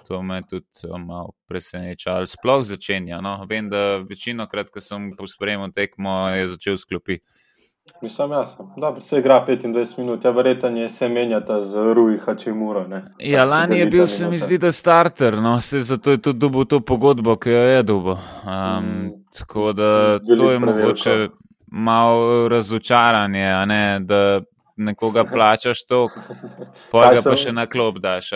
To 0.09 0.23
me 0.25 0.41
tudi 0.41 0.89
malo 1.05 1.35
preseneča, 1.47 2.15
ali 2.17 2.27
sploh 2.27 2.63
začenja. 2.65 3.21
No? 3.21 3.45
Vem, 3.49 3.69
da 3.69 4.01
večino 4.01 4.47
krat, 4.49 4.71
ko 4.73 4.81
sem 4.81 5.11
pospremil 5.17 5.69
tekmo, 5.75 6.23
je 6.33 6.47
začel 6.55 6.79
sklopiti. 6.81 7.25
Mislim, 8.01 8.31
jaz 8.31 8.49
sem. 8.55 8.65
Dobro, 8.77 9.01
se 9.01 9.19
igra 9.19 9.45
25 9.47 9.99
minut, 9.99 10.25
ja, 10.25 10.31
verjetno 10.31 10.89
se 10.89 11.09
menjata 11.09 11.61
z 11.61 11.93
Rui 11.93 12.17
Hačimuro. 12.17 12.85
Ja, 13.19 13.45
lani 13.45 13.79
je 13.79 13.85
bil, 13.85 14.07
se 14.07 14.29
mi 14.29 14.37
zdi, 14.37 14.57
da 14.57 14.71
starter, 14.71 15.37
no, 15.37 15.61
se 15.61 15.81
zato 15.81 16.11
je 16.11 16.17
tudi 16.17 16.39
dobil 16.39 16.65
to 16.65 16.79
pogodbo, 16.79 17.35
ki 17.35 17.49
jo 17.49 17.57
je 17.57 17.83
dobil. 17.83 18.13
Um, 18.13 18.85
mm, 18.85 19.11
tako 19.39 19.73
da 19.73 20.19
to 20.19 20.51
je 20.51 20.59
mogoče 20.59 21.27
malo 21.71 22.47
razočaranje, 22.47 23.65
ne, 23.65 23.99
da 23.99 24.41
nekoga 24.79 25.23
plačaš 25.33 25.83
toliko, 25.85 26.21
pa 26.91 27.13
ga 27.13 27.23
pa 27.25 27.35
še 27.35 27.53
na 27.55 27.67
klop 27.69 27.99
daš. 28.03 28.31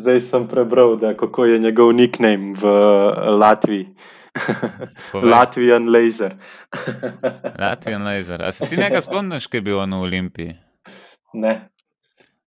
Zdaj 0.00 0.20
sem 0.28 0.48
prebral, 0.48 0.96
da 1.00 1.14
kako 1.16 1.48
je 1.50 1.58
njegov 1.58 1.92
nickname 1.96 2.54
v 2.60 2.74
Latviji. 3.40 3.90
Latvijan 5.32 5.88
laser. 5.90 6.36
Latvijan 7.58 8.04
laser. 8.06 8.42
A 8.42 8.52
se 8.52 8.68
ti 8.70 8.76
nekaj 8.76 9.02
spomniš, 9.02 9.46
kaj 9.50 9.58
je 9.58 9.62
bilo 9.62 9.86
na 9.86 9.98
Olimpiji? 10.00 10.54
Ne. 11.34 11.56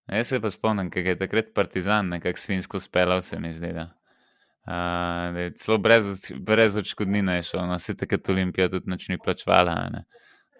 Jaz 0.08 0.28
se 0.28 0.40
pa 0.40 0.50
spomnim, 0.50 0.90
kaj 0.90 1.08
je 1.08 1.18
takrat 1.18 1.52
Partizan 1.54 2.08
nekako 2.08 2.40
svinsko 2.40 2.80
speljal, 2.80 3.22
se 3.22 3.38
mi 3.40 3.52
zdi. 3.52 3.72
Da. 3.72 3.88
Uh, 4.64 5.52
celo 5.60 5.78
brez, 5.78 6.06
brez 6.40 6.76
očkodnine 6.76 7.36
je 7.36 7.42
šel, 7.42 7.66
no, 7.68 7.78
se 7.78 7.96
takrat 7.96 8.28
Olimpija 8.28 8.68
tudi 8.68 8.90
nič 8.90 9.08
ni 9.08 9.18
plačvala. 9.18 9.74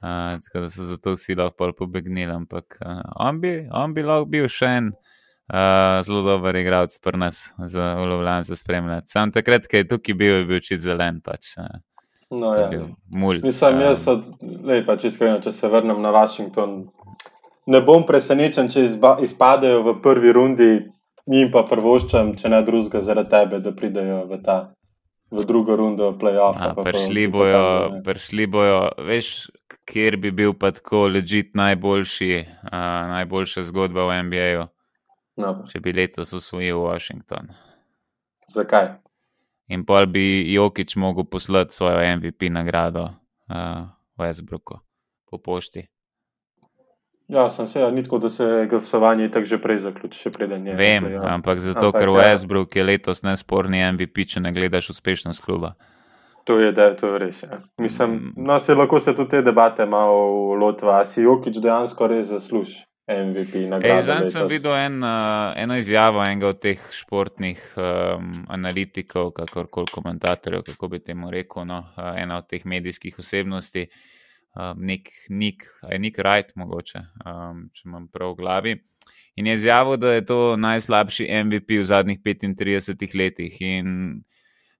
Uh, 0.04 0.40
tako 0.44 0.60
da 0.60 0.70
so 0.70 0.84
zato 0.84 1.14
vsi 1.14 1.34
lahko 1.34 1.72
pobegnili. 1.72 2.32
Ampak 2.32 2.76
uh, 2.86 3.00
on, 3.16 3.40
bi, 3.40 3.68
on 3.72 3.94
bi 3.94 4.02
lahko 4.04 4.26
bil 4.28 4.48
še 4.52 4.68
en 4.78 4.90
uh, 4.92 6.02
zelo 6.04 6.20
dober 6.26 6.58
igralec 6.60 6.98
pri 7.00 7.20
nas, 7.22 7.46
za 7.72 7.94
ulovljan 8.02 8.44
za 8.44 8.56
spremljati. 8.56 9.08
Sam 9.08 9.32
takrat, 9.32 9.64
ki 9.70 9.80
je 9.80 9.88
tukaj 9.94 10.18
bil, 10.20 10.34
je 10.42 10.44
bil 10.50 10.60
čist 10.60 10.84
zelen. 10.84 11.22
Pač, 11.24 11.54
uh, 11.56 11.80
no, 12.36 12.52
ja. 12.52 12.84
mulj, 13.08 13.40
Mislim, 13.46 13.80
jaz, 13.86 14.04
od, 14.12 14.28
lej, 14.68 14.84
pač 14.84 15.08
iskreno, 15.08 15.40
če 15.40 15.54
se 15.56 15.72
vrnem 15.72 16.04
na 16.04 16.12
Washington, 16.12 16.82
ne 17.72 17.80
bom 17.80 18.04
presenečen, 18.04 18.68
če 18.68 18.84
izba, 18.90 19.16
izpadejo 19.24 19.86
v 19.88 19.98
prvi 20.04 20.36
rundi. 20.36 20.72
Mi 21.32 21.46
pa 21.48 21.62
prvoščam, 21.64 22.34
če 22.36 22.50
ne 22.52 22.58
drugega, 22.66 23.00
zaradi 23.00 23.32
tebe, 23.32 23.64
da 23.64 23.70
pridejo 23.72 24.26
v 24.28 24.42
ta 24.44 24.58
v 25.34 25.44
drugo 25.48 25.76
rundo 25.76 26.12
play-off. 26.20 26.58
Prišli 26.84 27.26
bojo, 27.32 27.64
prišli 28.04 28.46
bojo, 28.46 28.92
veš, 29.02 29.48
kjer 29.84 30.16
bi 30.16 30.30
bil 30.30 30.54
pa 30.58 30.70
tako 30.72 31.06
ležit 31.08 31.54
najboljši, 31.54 32.44
uh, 32.64 32.78
najboljša 33.14 33.62
zgodba 33.62 34.06
v 34.08 34.22
NBA-ju. 34.28 34.66
No. 35.36 35.54
Če 35.70 35.80
bi 35.82 35.92
letos 35.92 36.32
usvojil 36.32 36.78
Washington. 36.78 37.50
Zakaj? 38.54 38.94
In 39.72 39.86
pol 39.88 40.06
bi 40.06 40.52
Jokič 40.52 40.96
mogel 41.00 41.24
poslati 41.24 41.74
svojo 41.74 42.16
MVP 42.16 42.52
nagrado 42.52 43.08
uh, 43.08 43.88
Westbrooku 44.20 44.78
po 45.30 45.38
pošti. 45.38 45.88
Ja, 47.28 47.48
sem 47.50 47.66
se, 47.66 47.80
ni 47.90 48.02
tako, 48.04 48.18
da 48.18 48.28
se 48.28 48.44
je 48.44 48.66
glasovanje 48.66 49.30
tako 49.32 49.46
že 49.46 49.58
prej 49.58 49.78
zaključilo, 49.78 50.32
preden 50.32 50.66
je. 50.66 50.74
Vem, 50.74 51.12
ja. 51.12 51.22
ampak 51.24 51.58
zato, 51.58 51.86
ampak, 51.86 52.00
ker 52.00 52.08
ja. 52.08 52.14
Westbrook 52.14 52.76
je 52.76 52.84
letos 52.84 53.22
nesporni 53.22 53.80
MVP, 53.92 54.26
če 54.28 54.40
ne 54.40 54.52
gledaš 54.52 54.90
uspešnost 54.90 55.44
kluba. 55.44 55.72
To 56.44 56.58
je, 56.60 56.72
da, 56.76 56.90
to 56.96 57.14
je 57.14 57.18
res. 57.18 57.42
Ja. 57.42 57.60
Mislim, 57.80 58.10
mm. 58.10 58.32
no, 58.36 58.58
se 58.60 58.74
lahko 58.74 59.00
se 59.00 59.14
tudi 59.16 59.30
te 59.30 59.42
debate 59.42 59.86
malo 59.86 60.54
lotva, 60.60 61.00
a 61.00 61.04
si 61.08 61.22
Jokič 61.24 61.60
dejansko 61.62 62.08
res 62.12 62.26
zasluži. 62.32 62.84
MVP. 63.04 63.66
Zdaj 64.00 64.26
sem 64.32 64.46
videl 64.48 64.72
en, 64.80 64.94
uh, 65.04 65.52
eno 65.60 65.76
izjavo 65.76 66.22
enega 66.24 66.48
od 66.54 66.60
teh 66.60 66.80
športnih 66.96 67.60
um, 67.76 68.46
analitikov, 68.48 69.34
kakorkoli 69.36 69.92
komentatorjev, 69.92 70.62
kako 70.70 70.88
bi 70.88 71.02
temu 71.04 71.28
rekel, 71.30 71.66
no, 71.68 71.82
uh, 71.84 72.14
ena 72.16 72.38
od 72.40 72.48
teh 72.48 72.64
medijskih 72.64 73.18
osebnosti, 73.20 73.84
um, 74.56 74.80
nek 74.88 75.12
Nik, 75.28 75.68
aj 75.84 76.00
Nik 76.00 76.16
Wright, 76.18 76.56
mogoče, 76.56 77.04
um, 77.28 77.66
če 77.76 77.84
imam 77.84 78.08
prav 78.08 78.32
v 78.32 78.40
glavi. 78.40 78.76
In 79.36 79.52
je 79.52 79.58
izjavil, 79.60 80.00
da 80.00 80.14
je 80.14 80.24
to 80.24 80.56
najslabši 80.56 81.28
MVP 81.44 81.82
v 81.82 81.84
zadnjih 81.84 82.24
35 82.24 83.18
letih. 83.18 83.60
In 83.60 84.22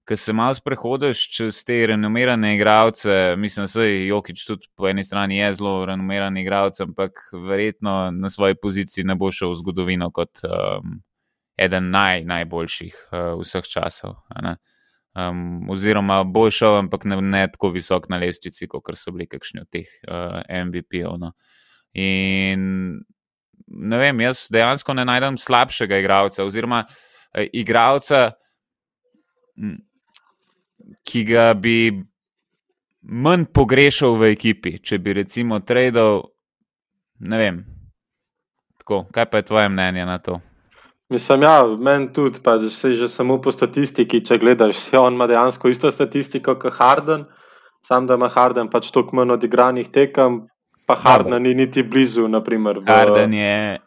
ki 0.07 0.17
se 0.17 0.33
malo 0.33 0.53
sprehodiš 0.53 1.23
čez 1.33 1.63
te 1.65 1.85
renomirane 1.87 2.55
igralce, 2.55 3.35
mislim, 3.37 3.65
da 3.75 3.83
je 3.83 4.07
Jokič 4.07 4.45
tudi 4.45 4.67
po 4.75 4.87
eni 4.87 5.03
strani 5.03 5.53
zelo 5.53 5.85
renomiran 5.85 6.37
igralec, 6.37 6.79
ampak 6.79 7.11
verjetno 7.47 8.11
na 8.11 8.29
svoji 8.29 8.55
poziciji 8.61 9.05
ne 9.05 9.15
bo 9.15 9.31
šel 9.31 9.51
v 9.51 9.55
zgodovino 9.55 10.11
kot 10.11 10.43
um, 10.43 11.01
eden 11.57 11.89
naj, 11.89 12.23
najboljših 12.25 12.95
uh, 13.11 13.41
vseh 13.41 13.65
časov. 13.65 14.15
Um, 15.15 15.69
oziroma, 15.71 16.21
bo 16.23 16.49
šel, 16.51 16.83
ampak 16.83 17.05
ne, 17.09 17.17
ne 17.21 17.47
tako 17.51 17.71
visok 17.73 18.09
na 18.09 18.21
lestvici, 18.21 18.67
kot 18.67 18.93
so 18.93 19.15
bili 19.15 19.25
kakšni 19.31 19.63
od 19.63 19.69
teh 19.73 19.89
uh, 20.05 20.43
MVP-ov. 20.65 21.17
No. 21.17 21.33
In 21.97 23.01
ne 23.65 23.97
vem, 23.97 24.21
jaz 24.21 24.47
dejansko 24.53 24.93
ne 24.93 25.05
najdem 25.07 25.39
slabšega 25.41 26.03
igralca, 26.03 26.45
oziroma 26.45 26.83
uh, 26.85 27.45
igralca 27.53 28.35
ki 31.03 31.23
ga 31.23 31.53
bi 31.53 31.91
manj 33.01 33.45
pogrešal 33.53 34.17
v 34.17 34.33
ekipi, 34.33 34.77
če 34.81 34.99
bi 34.99 35.13
recimo 35.13 35.59
tradal. 35.61 36.23
Ne 37.25 37.37
vem. 37.39 37.63
Tako, 38.81 39.05
kaj 39.13 39.29
pa 39.29 39.41
je 39.41 39.47
tvoje 39.49 39.69
mnenje 39.69 40.05
na 40.05 40.17
to? 40.19 40.39
Mislim, 41.09 41.45
ja, 41.45 41.61
meni 41.63 42.09
tudi, 42.13 42.39
pa 42.43 42.57
se 42.59 42.93
že 42.93 43.07
samo 43.09 43.37
po 43.41 43.51
statistiki, 43.51 44.23
če 44.25 44.39
gledaš, 44.41 44.87
ja, 44.93 45.01
on 45.01 45.13
ima 45.13 45.27
dejansko 45.29 45.69
isto 45.69 45.91
statistiko 45.91 46.55
kot 46.57 46.73
Harden, 46.73 47.25
sam 47.85 48.07
da 48.09 48.17
ima 48.17 48.29
Harden 48.29 48.69
pač 48.73 48.89
toliko 48.91 49.15
manj 49.15 49.35
odigranih 49.37 49.91
tekem, 49.93 50.47
pa 50.87 50.95
Harden 50.97 51.43
ni 51.43 51.53
niti 51.53 51.83
blizu. 51.83 52.27
Naprimer, 52.27 52.81
v... 52.81 52.89
Harden 52.89 53.33
je 53.33 53.77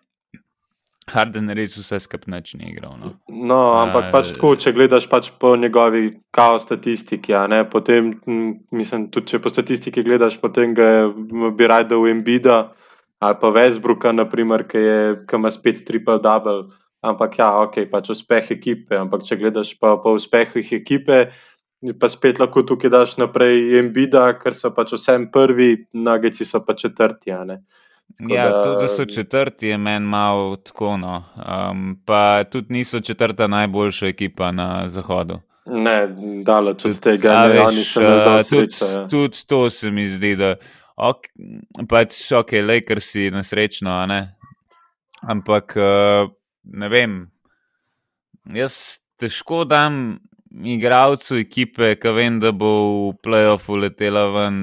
Harden 1.13 1.51
res 1.57 1.77
vse 1.79 2.01
skupaj 2.05 2.55
ni 2.59 2.71
igral. 2.73 2.97
No, 3.01 3.13
no 3.29 3.61
ampak 3.81 4.09
uh, 4.09 4.11
pač 4.15 4.33
tako, 4.35 4.55
če 4.61 4.73
gledaš 4.77 5.09
pač 5.11 5.31
po 5.41 5.55
njegovi 5.57 6.11
kao 6.35 6.59
statistiki, 6.63 7.35
ne, 7.53 7.63
potem, 7.69 8.13
mislim, 8.71 9.09
tudi 9.15 9.35
če 9.35 9.43
po 9.45 9.53
statistiki 9.53 10.05
gledaš, 10.07 10.39
potem 10.43 10.75
ga 10.77 11.09
bi 11.09 11.71
rad 11.71 11.89
dal 11.93 12.05
v 12.05 12.17
Embida 12.17 12.59
ali 13.19 13.35
pa 13.41 13.49
Westbrooka, 13.51 14.13
naprimer, 14.15 14.63
ki, 14.69 14.79
je, 14.79 14.99
ki 15.27 15.39
ima 15.41 15.51
spet 15.51 15.83
triple 15.87 16.21
double. 16.23 16.69
Ampak 17.03 17.39
ja, 17.39 17.49
ok, 17.63 17.81
pač 17.91 18.11
uspeh 18.15 18.53
ekipe. 18.55 18.95
Ampak 18.99 19.25
če 19.27 19.39
gledaš 19.39 19.73
pa 19.79 19.97
po 20.03 20.17
uspehih 20.19 20.73
ekipe, 20.75 21.19
pa 21.99 22.11
spet 22.11 22.41
lahko 22.43 22.65
tukaj 22.67 22.91
daš 22.91 23.17
naprej 23.23 23.79
Embida, 23.79 24.25
ker 24.39 24.55
so 24.55 24.71
pač 24.75 24.95
vsem 24.97 25.29
prvi, 25.35 25.77
nageci 25.95 26.47
so 26.47 26.63
pa 26.67 26.75
četrti. 26.79 27.35
Ja, 28.19 28.49
da... 28.49 28.63
tudi 28.63 28.81
da 28.81 28.89
so 28.89 29.05
četrti, 29.05 29.67
je 29.69 29.79
meni 29.79 30.07
malo 30.07 30.57
tako. 30.57 30.97
No. 30.97 31.25
Um, 31.71 32.03
pa 32.05 32.45
tudi 32.45 32.73
niso 32.73 33.01
četrta 33.01 33.47
najboljša 33.47 34.07
ekipa 34.07 34.53
na 34.53 34.89
zahodu. 34.89 35.41
Ne, 35.67 36.09
daleč 36.45 36.85
od 36.85 37.01
tega, 37.01 37.29
da 37.29 37.67
oni 37.67 37.85
še 37.85 38.01
ne 38.01 38.13
znajo. 38.13 38.45
Tudi, 38.49 38.77
ja. 38.81 39.09
tudi 39.09 39.45
to 39.47 39.71
se 39.71 39.91
mi 39.91 40.09
zdi, 40.09 40.33
da 40.37 40.55
ok, 40.97 41.29
pač 41.91 42.17
ok, 42.33 42.55
Lakers 42.65 43.11
si 43.13 43.29
nesrečno, 43.31 44.07
ne? 44.07 44.23
ampak 45.29 45.75
uh, 45.77 46.31
ne 46.63 46.89
vem. 46.89 47.19
Jaz 48.55 49.03
težko 49.21 49.65
dam 49.69 50.17
igralcu 50.65 51.37
ekipe, 51.43 51.93
ki 52.01 52.15
vem, 52.17 52.41
da 52.41 52.55
bo 52.57 52.73
v 53.11 53.13
playoffu 53.23 53.77
letela 53.77 54.25
ven 54.33 54.59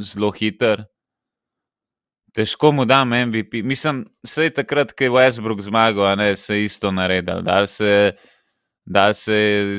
zelo 0.00 0.32
hiter 0.32 0.86
težko 2.34 2.72
mu 2.72 2.84
dam 2.84 3.08
MVP. 3.08 3.62
Mislim, 3.62 4.04
da 4.36 4.42
je 4.42 4.50
takrat, 4.50 4.92
ko 4.92 5.04
je 5.04 5.10
Westbrook 5.10 5.62
zmagal, 5.62 6.16
ne, 6.16 6.36
se 6.36 6.58
je 6.58 6.64
isto 6.64 6.90
naredil. 6.92 7.42
Da 7.42 7.66
se, 7.66 8.12
se 9.12 9.38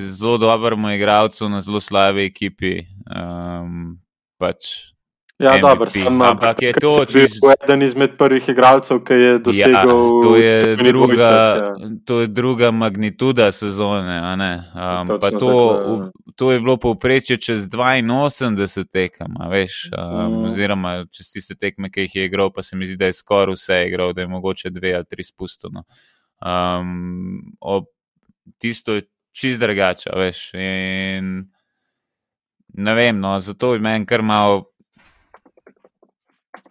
zelo 0.10 0.38
dobremu 0.38 0.92
igralcu 0.92 1.50
na 1.50 1.62
zelo 1.62 1.80
slabi 1.80 2.26
ekipi. 2.26 2.80
Um, 3.06 4.00
pač 4.40 4.95
Ja, 5.40 5.58
dobro, 5.60 5.90
sem 5.90 6.22
ampak 6.22 6.62
je 6.62 6.74
to 6.74 7.06
čist... 7.06 7.44
eden 7.64 7.82
izmed 7.84 8.14
prvih 8.18 8.50
igralcev, 8.50 9.02
ki 9.04 9.14
je 9.14 9.32
dosegel. 9.44 9.74
Ja, 9.74 9.84
to, 10.24 10.36
je 10.36 10.76
druga, 10.76 11.32
ja. 11.32 11.90
to 12.06 12.20
je 12.22 12.28
druga 12.28 12.72
magnituda 12.72 13.50
sezone. 13.52 14.16
Um, 14.22 15.08
to, 15.08 15.32
to, 15.40 15.52
ja. 15.52 16.12
to 16.36 16.52
je 16.52 16.60
bilo 16.60 16.78
povprečje 16.78 17.38
čez 17.38 17.68
82 17.68 18.86
tekem, 18.88 19.36
veš, 19.52 19.90
um, 19.92 20.06
mm. 20.08 20.46
oziroma 20.48 20.94
čez 21.12 21.34
tiste 21.34 21.56
tekme, 21.60 21.92
ki 21.92 22.08
jih 22.08 22.16
je 22.16 22.26
igral, 22.26 22.52
pa 22.56 22.64
se 22.64 22.80
mi 22.80 22.88
zdi, 22.88 22.96
da 22.96 23.12
je 23.12 23.18
skoraj 23.20 23.58
vse 23.60 23.82
igral, 23.90 24.14
da 24.14 24.24
je 24.24 24.28
mogoče 24.32 24.70
dve 24.70 24.94
ali 24.96 25.06
tri 25.06 25.24
spustno. 25.24 25.84
Um, 26.40 27.44
tisto, 28.58 28.96
čist 29.36 29.60
drugače, 29.60 30.16
veš. 30.16 30.54
In 30.54 31.44
ne 32.74 32.96
vem, 32.96 33.20
no, 33.20 33.36
zato 33.40 33.74
je 33.74 33.84
meni 33.84 34.08
kar 34.08 34.24
malo. 34.24 34.72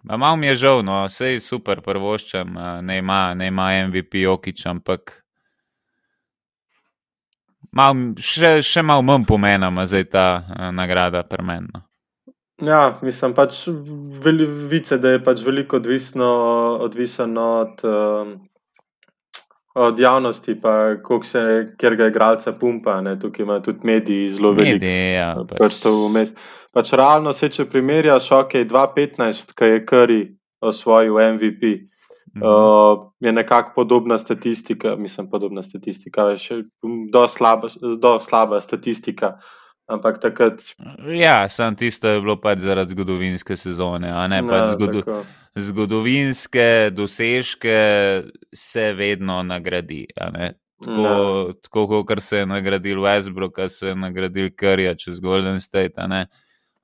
Malo 0.05 0.35
mi 0.35 0.47
je 0.47 0.55
žal, 0.55 0.83
no, 0.85 1.03
vse 1.09 1.33
je 1.33 1.39
super, 1.39 1.81
prvoščem, 1.81 2.57
ne 2.81 2.97
ima, 2.97 3.33
ne 3.33 3.47
ima 3.47 3.69
MVP 3.87 4.25
Okič, 4.29 4.65
ampak 4.69 5.15
mal, 7.73 7.95
še, 8.21 8.59
še 8.65 8.83
malo 8.85 9.05
manj 9.05 9.25
pomena 9.29 9.71
ima 9.73 9.85
zdaj 9.89 10.07
ta 10.13 10.25
uh, 10.39 10.69
nagrada 10.75 11.23
premenna. 11.27 11.83
Ja, 12.63 12.99
mislim 13.03 13.33
pač, 13.35 13.65
vice, 14.71 14.97
da 15.01 15.15
je 15.15 15.23
pač 15.23 15.41
veliko 15.43 15.81
odvisno, 15.81 16.27
odvisno 16.85 17.47
od. 17.65 17.81
Uh 17.83 18.35
od 19.75 19.99
javnosti, 19.99 20.55
pa 20.61 20.95
koliko 21.03 21.25
se, 21.27 21.41
ker 21.79 21.95
ga 21.99 22.07
igralca 22.07 22.53
pumpa, 22.55 23.01
ne, 23.01 23.17
tukaj 23.19 23.43
ima 23.43 23.59
tudi 23.63 23.79
mediji 23.83 24.29
zelo 24.29 24.53
veliko. 24.55 24.85
Ja, 24.85 25.33
prstov 25.57 26.05
vmes. 26.07 26.31
Pač 26.73 26.93
realno 26.95 27.33
se, 27.33 27.49
če 27.51 27.65
primerjaš, 27.71 28.31
ok, 28.35 28.55
2-15, 28.71 29.51
ki 29.55 29.71
je 29.73 29.83
Kari 29.85 30.21
osvojil 30.63 31.19
MVP, 31.35 31.75
-hmm. 32.35 32.43
uh, 32.43 33.11
je 33.19 33.31
nekako 33.31 33.71
podobna 33.75 34.17
statistika, 34.17 34.95
mislim, 34.95 35.29
podobna 35.29 35.63
statistika, 35.63 36.37
še 36.37 36.63
do 37.11 37.27
slaba, 37.27 37.67
do 37.99 38.19
slaba 38.19 38.61
statistika. 38.61 39.37
Ampak 39.87 40.17
takrat. 40.21 40.61
Ja, 41.13 41.49
samo 41.49 41.77
tisto 41.77 42.09
je 42.09 42.21
bilo 42.21 42.39
pač 42.41 42.63
zaradi 42.65 42.95
zgodovinske 42.95 43.57
sezone, 43.57 44.09
a 44.09 44.27
ne 44.27 44.41
pač 44.47 44.71
ja, 44.71 44.71
zgodo 44.73 45.23
zgodovinske 45.55 46.89
dosežke 46.91 47.77
se 48.53 48.93
vedno 48.93 49.43
nagradi. 49.43 50.07
Tako, 50.15 51.01
no. 51.01 51.53
tako 51.61 52.03
kot 52.05 52.21
se 52.21 52.37
je 52.37 52.45
nagradil 52.45 52.99
Westbrook, 52.99 53.67
se 53.69 53.87
je 53.87 53.95
nagradil 53.95 54.49
Krija 54.55 54.95
čez 54.95 55.19
Golden 55.19 55.61
State. 55.61 56.25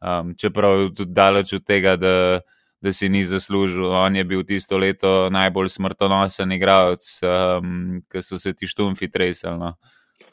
Um, 0.02 0.36
čeprav 0.38 0.80
je 0.80 0.94
tudi 0.96 1.14
daleč 1.14 1.54
od 1.54 1.66
tega, 1.66 1.96
da, 1.96 2.40
da 2.82 2.94
si 2.94 3.10
ni 3.10 3.26
zaslužil. 3.26 3.92
On 3.92 4.16
je 4.16 4.24
bil 4.24 4.44
tisto 4.44 4.78
leto 4.78 5.30
najbolj 5.30 5.70
smrtonosen 5.70 6.52
igralec, 6.52 7.20
um, 7.24 8.02
ki 8.12 8.24
so 8.24 8.40
se 8.40 8.54
ti 8.54 8.68
štumfi 8.68 9.12
tresali. 9.12 9.60
No. 9.60 9.76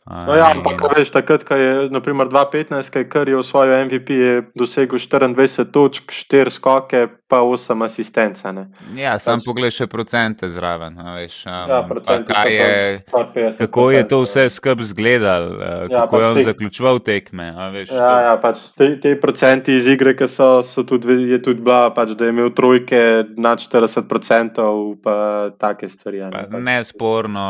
No, 0.08 0.32
ja, 0.32 0.48
ampak 0.56 0.80
veš, 0.96 1.10
takrat, 1.12 1.44
ko 1.44 1.52
je 1.54 1.72
2015, 1.92 2.88
ki 2.88 2.98
je 3.02 3.08
kar 3.12 3.28
je 3.28 3.36
v 3.36 3.44
svojo 3.44 3.76
MVP 3.84 4.10
dosegel 4.56 4.96
24 4.96 5.68
točk, 5.68 6.08
4 6.08 6.48
skoke, 6.48 7.08
pa 7.28 7.44
8 7.44 7.84
asistence. 7.84 8.52
Ne. 8.52 8.72
Ja, 8.96 9.18
sam 9.20 9.36
pač, 9.36 9.44
pogled 9.44 9.74
še 9.76 9.84
procente 9.84 10.48
zraven. 10.48 10.96
Veš, 10.96 11.34
um, 11.44 11.52
ja, 11.68 11.80
procente 11.84 12.38
je, 12.48 12.70
pa, 13.12 13.20
pa 13.28 13.50
kako 13.58 13.84
je 13.92 14.02
to 14.08 14.22
vse 14.24 14.46
skupaj 14.48 14.86
izgledal, 14.86 15.44
uh, 15.52 15.84
ja, 15.92 16.06
kako 16.06 16.16
pač 16.16 16.24
je 16.24 16.30
on 16.30 16.40
te, 16.40 16.46
zaključoval 16.48 17.02
tekme. 17.04 17.50
Veš, 17.76 17.92
ja, 17.92 18.14
ja, 18.30 18.32
pač 18.40 18.64
te, 18.80 18.88
te 19.04 19.12
procenti 19.20 19.76
iz 19.76 19.92
igre, 19.92 20.16
ki 20.16 20.30
so, 20.32 20.48
so 20.64 20.86
tudi, 20.88 21.18
je 21.28 21.40
tudi 21.44 21.60
bila, 21.60 21.92
pač, 21.92 22.16
da 22.16 22.30
je 22.30 22.32
imel 22.32 22.48
trojke 22.56 23.02
nad 23.36 23.60
40 23.60 24.08
procentov, 24.08 24.96
pa 25.04 25.52
take 25.60 25.92
stvari. 25.92 26.24
Ne, 26.24 26.32
pa, 26.32 26.46
pač. 26.48 26.64
Nesporno, 26.64 27.46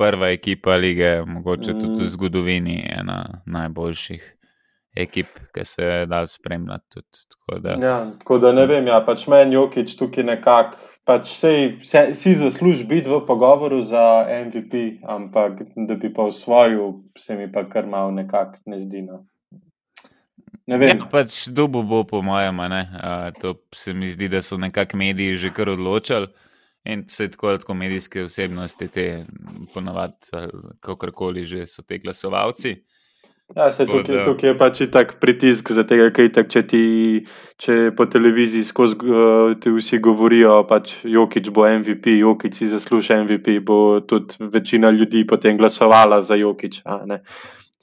prva 0.00 0.32
ekipa 0.32 0.80
lige, 0.80 1.18
mogoče 1.28 1.65
mogoče 1.72 1.86
tudi 1.86 2.04
v 2.04 2.08
zgodovini 2.08 2.86
ena 3.00 3.42
najboljših 3.46 4.36
ekip, 4.96 5.26
ki 5.54 5.64
se 5.64 5.84
je 5.84 6.06
dal 6.06 6.26
spremljati. 6.26 6.84
Tudi, 6.90 7.26
tako, 7.28 7.60
da. 7.60 7.86
Ja, 7.86 8.06
tako 8.18 8.38
da 8.38 8.52
ne 8.52 8.66
vem, 8.66 8.86
ja, 8.86 9.00
pač 9.06 9.26
meni 9.26 9.54
Jokič 9.54 9.96
tukaj 9.96 10.24
nekako. 10.24 10.76
Pač 11.06 11.36
sej, 11.38 11.76
vse, 11.82 12.14
si 12.18 12.34
zasluži 12.34 12.84
biti 12.84 13.06
v 13.06 13.20
pogovoru 13.26 13.78
za 13.82 14.26
MVP, 14.26 15.04
ampak 15.06 15.60
da 15.76 15.94
bi 15.94 16.10
pa 16.14 16.26
usvojil, 16.26 16.96
se 17.18 17.36
mi 17.36 17.46
pa 17.52 17.62
kar 17.68 17.86
malo 17.86 18.10
nekako 18.10 18.58
ne 18.66 18.78
zdi. 18.78 19.02
No. 19.06 19.22
Ne 20.66 20.80
ja, 20.82 20.96
pač 21.10 21.46
dubo 21.46 21.84
bo, 21.86 22.02
po 22.04 22.22
mojem, 22.26 22.58
uh, 22.58 23.30
to 23.40 23.54
se 23.70 23.94
mi 23.94 24.08
zdi, 24.08 24.28
da 24.28 24.42
so 24.42 24.58
nekako 24.58 24.96
mediji 24.96 25.36
že 25.36 25.52
kar 25.54 25.70
odločili. 25.70 26.26
In 26.86 27.04
se 27.08 27.30
tako, 27.30 27.56
tako 27.58 27.74
medijske 27.74 28.24
osebnosti, 28.24 28.88
te 28.88 29.24
ponavadi, 29.74 30.46
kako 30.80 31.10
koli 31.12 31.44
že 31.44 31.66
so 31.66 31.82
te 31.82 31.98
glasovalci. 31.98 32.76
Ja, 33.54 33.68
se 33.70 33.86
tukaj, 33.86 34.24
tukaj 34.24 34.50
je 34.50 34.54
pač 34.58 34.80
tak 34.90 35.12
pritisk 35.22 35.70
tega, 35.86 36.08
kaj 36.10 36.32
tak, 36.34 36.48
če 36.50 36.62
ti 36.66 36.80
če 37.62 37.76
po 37.96 38.08
televiziji 38.10 38.66
skozi 38.66 38.96
uh, 39.06 39.52
ti 39.62 39.70
vsi 39.70 40.00
govorijo, 40.02 40.56
pač 40.66 40.96
Jokič 41.06 41.52
bo 41.54 41.62
MVP, 41.62 42.18
Jokič 42.18 42.58
si 42.58 42.68
zasluži 42.72 43.20
MVP, 43.22 43.60
bo 43.62 44.00
tudi 44.02 44.34
večina 44.40 44.90
ljudi 44.90 45.22
potem 45.26 45.58
glasovala 45.60 46.22
za 46.26 46.34
Jokič. 46.34 46.82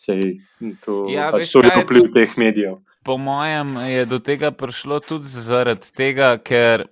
Sej, 0.04 0.36
to, 0.84 1.06
ja, 1.08 1.30
pač 1.32 1.48
veš, 1.48 1.56
to 1.56 1.64
je 1.64 1.86
vpliv 1.86 2.12
teh 2.12 2.36
medijev. 2.44 2.82
Po 3.08 3.16
mojem 3.16 3.78
je 3.88 4.04
do 4.06 4.20
tega 4.20 4.52
prišlo 4.52 5.00
tudi 5.00 5.32
zaradi 5.32 5.96
tega, 5.96 6.36
ker 6.44 6.90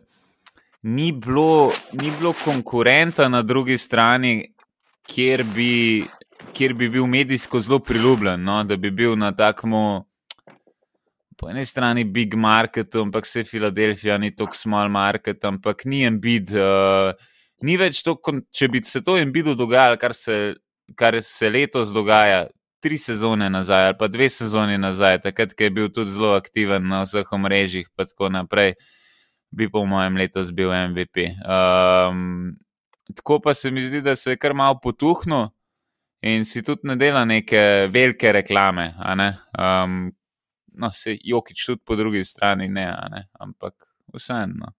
ni 0.82 1.12
bilo, 1.12 1.72
ni 1.94 2.12
bilo 2.20 2.34
konkurenta 2.44 3.28
na 3.30 3.42
drugi 3.42 3.78
strani, 3.78 4.54
kjer 5.08 5.44
bi, 5.56 6.06
kjer 6.54 6.74
bi 6.74 6.90
bil 6.90 7.06
medijsko 7.08 7.60
zelo 7.60 7.80
priljubljen, 7.80 8.44
no? 8.44 8.64
da 8.64 8.78
bi 8.78 8.92
bil 8.92 9.18
na 9.18 9.32
takem. 9.36 9.72
Po 11.38 11.50
eni 11.50 11.66
strani 11.66 12.04
big 12.04 12.36
market, 12.36 12.96
ampak 12.96 13.26
se 13.26 13.44
Filadelfija 13.44 14.18
ni 14.18 14.30
tako 14.36 14.56
small 14.56 14.90
market, 14.90 15.46
ampak 15.46 15.86
ni 15.86 16.04
en 16.06 16.20
bid. 16.22 16.52
Uh, 16.54 17.14
ni 17.66 17.78
več 17.82 18.04
to, 18.06 18.14
če 18.54 18.68
bi 18.70 18.82
se 18.86 19.02
to 19.02 19.18
en 19.18 19.32
bidu 19.34 19.56
dogajalo, 19.58 19.98
kar 19.98 20.14
kar 20.98 21.18
se 21.24 21.50
letos 21.50 21.94
dogaja, 21.96 22.46
tri 22.82 22.98
sezone 22.98 23.50
nazaj 23.50 23.88
ali 23.88 23.98
pa 23.98 24.08
dve 24.10 24.28
sezoni 24.30 24.78
nazaj, 24.82 25.22
takrat, 25.26 25.54
ko 25.58 25.64
je 25.64 25.74
bil 25.74 25.90
tudi 25.94 26.14
zelo 26.14 26.34
aktiven 26.36 26.88
na 26.90 27.04
vseh 27.06 27.34
omrežjih 27.34 27.88
in 27.88 28.06
tako 28.06 28.30
naprej. 28.34 28.76
Uh, 28.76 29.01
bi 29.52 29.70
po 29.72 29.86
mojem 29.86 30.18
letos 30.18 30.52
bil 30.56 30.72
MVP. 30.72 31.28
Um, 31.44 32.56
tako 33.16 33.40
pa 33.44 33.54
se 33.54 33.72
mi 33.72 33.82
zdi, 33.82 34.02
da 34.02 34.16
se 34.16 34.32
je 34.32 34.40
kar 34.40 34.54
malo 34.54 34.80
potuhnil 34.84 35.50
in 36.22 36.46
si 36.46 36.64
tudi 36.64 36.88
ne 36.88 36.96
dela 36.96 37.26
neke 37.26 37.88
velike 37.90 38.32
reklame. 38.32 38.94
Ne? 39.16 39.34
Um, 39.60 40.12
no, 40.74 40.92
se 40.94 41.18
jokič 41.24 41.66
tudi 41.66 41.82
po 41.86 41.96
drugi 41.96 42.24
strani 42.24 42.68
ne, 42.68 42.86
ne? 43.12 43.28
ampak 43.40 43.74
vseeno. 44.14 44.72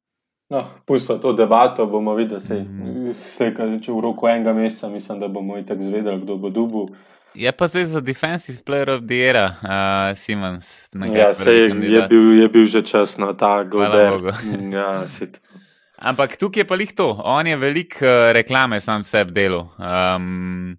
No, 0.52 0.64
Pustite 0.84 1.20
to 1.20 1.32
debato, 1.32 1.86
bomo 1.86 2.14
videli, 2.14 2.40
se, 2.40 2.58
mm. 2.60 3.14
slejka, 3.36 3.64
če 3.80 3.92
v 3.92 4.02
roku 4.04 4.28
enega 4.28 4.52
meseca, 4.52 4.90
mislim, 4.92 5.22
da 5.22 5.28
bomo 5.32 5.56
i 5.56 5.64
tako 5.64 5.86
zvedeli, 5.88 6.20
kdo 6.20 6.36
bo 6.36 6.50
dubov. 6.52 6.90
Je 7.34 7.52
pa 7.52 7.66
zdaj 7.66 7.84
za 7.84 8.00
Defensive 8.00 8.58
Player 8.66 8.90
of 8.90 9.00
the 9.06 9.14
Year, 9.14 9.36
uh, 9.36 10.16
Simons. 10.16 10.88
Ja, 11.14 11.34
se 11.34 11.54
je, 11.54 11.62
je, 11.62 12.08
bil, 12.08 12.40
je 12.40 12.48
bil 12.48 12.66
že 12.66 12.82
čas 12.82 13.16
na 13.16 13.32
ta 13.32 13.64
glede. 13.64 14.32
Ja, 14.72 15.04
Ampak 15.96 16.36
tukaj 16.36 16.60
je 16.60 16.66
pa 16.66 16.76
jih 16.76 16.92
to. 16.92 17.22
On 17.24 17.46
je 17.46 17.56
velik 17.56 17.96
uh, 18.02 18.32
reklame 18.32 18.80
sam 18.80 19.04
sebi 19.04 19.32
delo. 19.32 19.70
Um, 19.78 20.76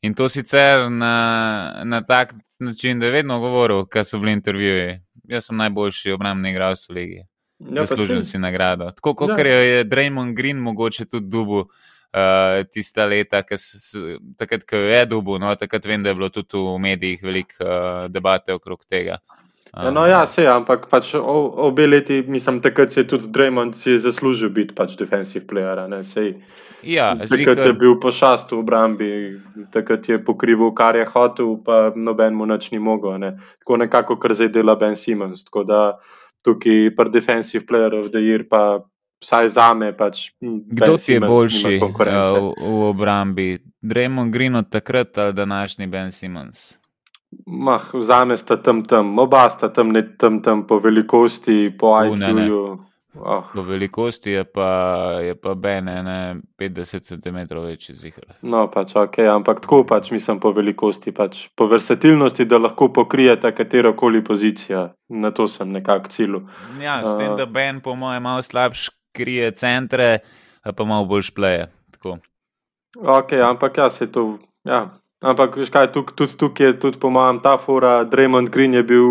in 0.00 0.14
to 0.14 0.28
sicer 0.28 0.90
na, 0.90 1.82
na 1.84 2.00
tak 2.00 2.34
način, 2.60 2.98
da 2.98 3.06
je 3.06 3.12
vedno 3.12 3.40
govoril, 3.40 3.84
kaj 3.86 4.04
so 4.04 4.18
bili 4.18 4.32
intervjuji. 4.32 5.00
Jaz 5.28 5.46
sem 5.46 5.56
najboljši 5.56 6.12
obrambni 6.12 6.50
igralec 6.50 6.88
v 6.88 6.92
ligi. 6.92 7.20
Ja, 7.58 7.84
Zaslužil 7.84 8.22
si 8.22 8.38
nagrado. 8.38 8.90
Tako 8.90 9.14
kot 9.14 9.38
ja. 9.38 9.44
je 9.44 9.84
Draymond 9.84 10.36
Green 10.36 10.56
mogoče 10.56 11.04
tudi 11.04 11.26
dubu 11.28 11.66
uh, 12.14 12.62
tista 12.72 13.06
leta, 13.06 13.42
takrat, 14.38 14.64
ko 14.68 14.76
je 14.76 15.04
dubu, 15.06 15.38
no, 15.38 15.54
takrat 15.54 15.86
vem, 15.86 16.02
da 16.02 16.10
je 16.10 16.18
bilo 16.18 16.28
tudi 16.28 16.58
v 16.58 16.78
medijih 16.78 17.22
veliko 17.22 17.64
uh, 17.64 18.08
debate 18.12 18.54
okrog 18.54 18.84
tega. 18.88 19.18
Ja, 19.70 19.90
no, 19.90 20.02
ja, 20.06 20.24
se 20.26 20.42
ampak 20.50 20.88
pač 20.90 21.12
obe 21.14 21.86
leti, 21.86 22.24
mislim, 22.26 22.58
takrat 22.60 22.92
se 22.92 23.04
je 23.04 23.06
tudi 23.12 23.28
Draymond 23.30 23.76
zaslužil 23.78 24.50
biti 24.50 24.74
pač 24.74 24.96
defensive 24.98 25.46
player. 25.46 25.78
Ja, 26.82 27.14
takrat 27.14 27.60
je 27.62 27.72
bil 27.78 27.94
pošast 28.00 28.50
v 28.50 28.58
obrambi, 28.58 29.10
takrat 29.70 30.08
je 30.08 30.18
pokrival, 30.24 30.72
kar 30.74 30.96
je 30.96 31.06
hotel, 31.06 31.54
pa 31.62 31.92
noben 31.94 32.34
mu 32.34 32.48
nič 32.50 32.72
ni 32.72 32.80
mogel. 32.82 33.18
Ne. 33.22 33.36
Tako 33.62 33.76
nekako, 33.84 34.18
kar 34.18 34.34
zdaj 34.34 34.50
dela 34.58 34.74
Ben 34.74 34.96
Simmons. 34.96 35.44
Tako 35.46 35.64
da 35.64 35.80
tukaj, 36.42 36.90
pri 36.96 37.10
defensive 37.14 37.62
player 37.68 37.94
of 37.94 38.10
the 38.10 38.18
year, 38.18 38.48
pa 38.50 38.82
vsaj 39.20 39.48
za 39.48 39.74
me. 39.74 39.92
Pač, 39.96 40.30
Kdo 40.40 40.96
ti 40.98 41.12
je 41.12 41.20
boljši 41.20 41.78
uh, 41.82 41.90
v, 42.00 42.54
v 42.58 42.84
obrambi? 42.90 43.58
Draymond 43.80 44.32
Green 44.32 44.56
od 44.56 44.68
takrat 44.68 45.18
ali 45.18 45.32
današnji 45.32 45.86
Ben 45.86 46.12
Simmons? 46.12 46.80
Mah, 47.46 47.90
za 48.02 48.24
me 48.24 48.36
sta 48.36 48.56
tam 48.56 48.84
tam, 48.84 49.18
oba 49.18 49.50
sta 49.50 49.68
tam, 49.72 49.92
ne 49.92 50.16
tam 50.16 50.42
tam 50.42 50.66
po 50.66 50.78
velikosti, 50.78 51.70
po 51.78 51.94
IQ-ju. 52.04 52.78
Oh. 53.14 53.44
Po 53.54 53.62
velikosti 53.62 54.30
je 54.30 54.44
pa, 54.44 54.70
je 55.22 55.34
pa 55.34 55.54
Ben, 55.54 55.84
ne 55.84 56.36
50 56.58 57.02
cm 57.02 57.58
večji 57.58 57.94
zihar. 57.94 58.24
No, 58.42 58.68
pač 58.70 58.94
ok, 58.96 59.18
ampak 59.18 59.60
tako 59.60 59.82
pač 59.84 60.10
mislim 60.10 60.38
po 60.40 60.52
velikosti, 60.52 61.12
pač 61.12 61.48
po 61.56 61.66
versatilnosti, 61.66 62.44
da 62.44 62.58
lahko 62.58 62.92
pokrijete 62.92 63.50
katero 63.54 63.96
koli 63.96 64.24
pozicijo. 64.24 64.88
Na 65.08 65.30
to 65.30 65.48
sem 65.48 65.72
nekako 65.72 66.08
cilju. 66.08 66.46
Ja, 66.82 67.02
s 67.06 67.16
tem, 67.18 67.32
uh, 67.32 67.36
da 67.38 67.46
Ben 67.46 67.80
po 67.80 67.94
mojem 67.94 68.22
malo 68.22 68.42
slabši 68.42 68.99
krije 69.12 69.50
centre, 69.58 70.18
pa 70.76 70.84
malo 70.84 71.04
bolj 71.04 71.28
špleje. 71.30 71.68
Ok, 72.96 73.32
ampak 73.32 73.78
ja, 73.78 73.90
se 73.90 74.12
to. 74.12 74.38
Ja. 74.64 75.00
Ampak, 75.20 75.58
veš 75.60 75.68
kaj, 75.68 75.90
tuk, 75.92 76.14
tudi 76.16 76.32
tukaj 76.40 76.66
je, 76.66 76.74
tudi 76.80 76.98
po 76.98 77.10
mojem, 77.12 77.42
ta 77.44 77.58
fora, 77.60 78.04
Draymond 78.08 78.48
Green 78.48 78.72
je 78.72 78.80
bil 78.88 79.08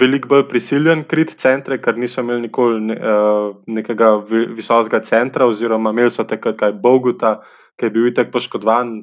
veliko 0.00 0.30
bolj 0.30 0.46
prisiljen 0.48 1.02
kriti 1.04 1.36
centre, 1.36 1.76
ker 1.76 1.98
niso 2.00 2.24
imeli 2.24 2.46
nikoli 2.46 2.80
ne, 2.80 2.96
uh, 2.96 3.50
nekega 3.68 4.14
visokega 4.56 5.02
centra, 5.04 5.44
oziroma 5.44 5.92
imeli 5.92 6.14
so 6.14 6.24
takrat 6.24 6.56
kaj 6.62 6.72
Boguta, 6.80 7.34
ki 7.80 7.88
je 7.88 7.94
bil 7.94 8.10
itek 8.10 8.28
poškodovan, 8.32 8.98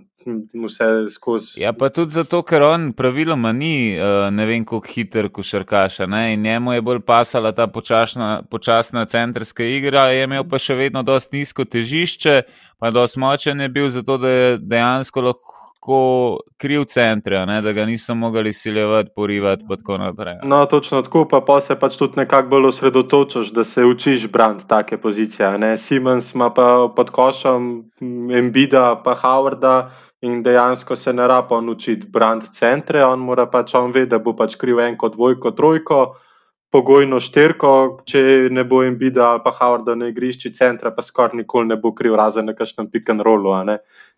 vse 0.54 0.88
skozi. 1.10 1.62
Ja, 1.62 1.72
pa 1.74 1.90
tudi 1.90 2.14
zato, 2.14 2.44
ker 2.46 2.62
on 2.68 2.92
praviloma 2.94 3.54
ni 3.56 3.96
uh, 3.96 4.28
ne 4.34 4.46
vem, 4.46 4.66
kako 4.68 4.86
hiter 4.94 5.30
košarkaša. 5.34 6.06
Njemu 6.38 6.74
je 6.74 6.86
bolj 6.86 7.02
pasala 7.08 7.52
ta 7.58 7.68
počasna, 7.68 8.44
počasna 8.52 9.06
centrska 9.06 9.64
igra, 9.64 10.08
je 10.14 10.28
imel 10.30 10.46
pa 10.50 10.60
še 10.62 10.78
vedno 10.78 11.04
dosti 11.04 11.42
nizko 11.42 11.66
težišče, 11.66 12.42
pa 12.78 12.92
dosti 12.92 13.20
močen 13.20 13.66
je 13.66 13.70
bil, 13.70 13.90
zato 13.90 14.18
da 14.22 14.30
je 14.30 14.58
dejansko 14.58 15.26
lahko. 15.32 15.57
Kriv 16.58 16.84
centre, 16.86 17.46
ne, 17.46 17.62
da 17.62 17.72
ga 17.72 17.86
niso 17.86 18.16
mogli 18.16 18.54
siljevati, 18.54 19.12
porivati, 19.16 19.64
in 19.64 19.78
tako 19.78 19.98
naprej. 19.98 20.40
No, 20.44 20.66
točno 20.66 21.02
tako, 21.02 21.26
pa, 21.30 21.42
pa 21.42 21.62
se 21.62 21.80
pač 21.80 21.96
tudi 21.98 22.20
nekako 22.20 22.50
bolj 22.50 22.68
osredotočaš, 22.68 23.54
da 23.56 23.64
se 23.64 23.86
učiš 23.86 24.28
brati 24.32 24.68
take 24.68 24.98
pozicije. 24.98 25.78
Simons 25.78 26.34
ima 26.34 26.50
pa 26.54 26.90
pod 26.96 27.10
košem 27.10 27.84
Embida, 28.32 29.02
pa 29.04 29.16
Howarda, 29.16 29.90
in 30.22 30.44
dejansko 30.44 30.96
se 30.96 31.14
ne 31.14 31.28
rapa 31.28 31.62
naučiti 31.62 32.08
brand 32.08 32.44
centre, 32.54 33.06
on 33.06 33.20
mora 33.20 33.46
pač 33.46 33.76
on 33.76 33.92
vedeti, 33.92 34.10
da 34.10 34.20
bo 34.20 34.34
pač 34.36 34.56
kriv 34.56 34.80
eno, 34.80 35.10
dvojko, 35.10 35.52
trojko, 35.52 36.16
pogojno 36.74 37.20
šterko, 37.24 38.02
če 38.10 38.22
ne 38.52 38.64
bo 38.68 38.82
jim 38.84 38.98
bida 39.00 39.30
ali 39.32 39.42
pa 39.44 39.54
Howard 39.60 39.88
na 39.96 40.10
igrišču 40.12 40.52
centra, 40.58 40.92
pa 40.92 41.06
skoraj 41.06 41.38
nikoli 41.38 41.72
ne 41.72 41.78
bo 41.80 41.94
kriv 41.96 42.18
razen 42.20 42.50
na 42.50 42.56
kakšnem 42.58 42.90
pick 42.92 43.10
and 43.10 43.22
rollu. 43.22 43.54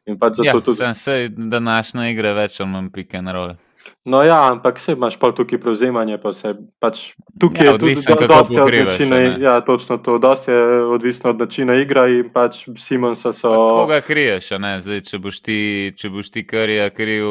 In 0.08 0.20
pač 0.20 0.40
zato 0.40 0.48
ja, 0.48 0.54
tudi. 0.60 0.78
Sem 0.78 0.94
se, 0.94 1.18
da 1.30 1.60
naša 1.60 2.08
igra 2.10 2.34
več 2.38 2.60
ali 2.62 2.72
manj 2.72 2.94
pick 2.94 3.18
and 3.18 3.34
roll. 3.36 3.58
No, 4.06 4.24
ja, 4.24 4.52
ampak 4.52 4.80
se 4.80 4.94
imaš 4.94 5.18
pa 5.20 5.32
tukaj 5.36 5.60
prevzemanje, 5.60 6.18
pa 6.22 6.32
se 6.34 6.54
pač 6.80 7.14
tukaj 7.40 7.66
ja, 7.66 7.70
je 7.70 7.74
odvisno 7.74 8.16
od 8.16 8.52
načina. 8.52 9.20
Ja, 9.40 9.62
točno 9.66 9.98
to, 9.98 10.18
dosti 10.18 10.52
je 10.52 10.84
odvisno 10.84 11.30
od 11.30 11.40
načina 11.40 11.76
igre 11.76 12.06
in 12.20 12.30
pač 12.34 12.64
Simonsa 12.78 13.34
so. 13.34 13.52
Koga 13.52 14.02
kriješ, 14.02 14.52
ne? 14.60 14.78
Zdaj, 14.82 15.04
če 15.10 15.20
boš 15.20 15.42
ti, 15.46 15.60
če 15.98 16.12
boš 16.14 16.32
ti 16.32 16.46
kar 16.48 16.70
je 16.70 16.90
kriv. 16.96 17.26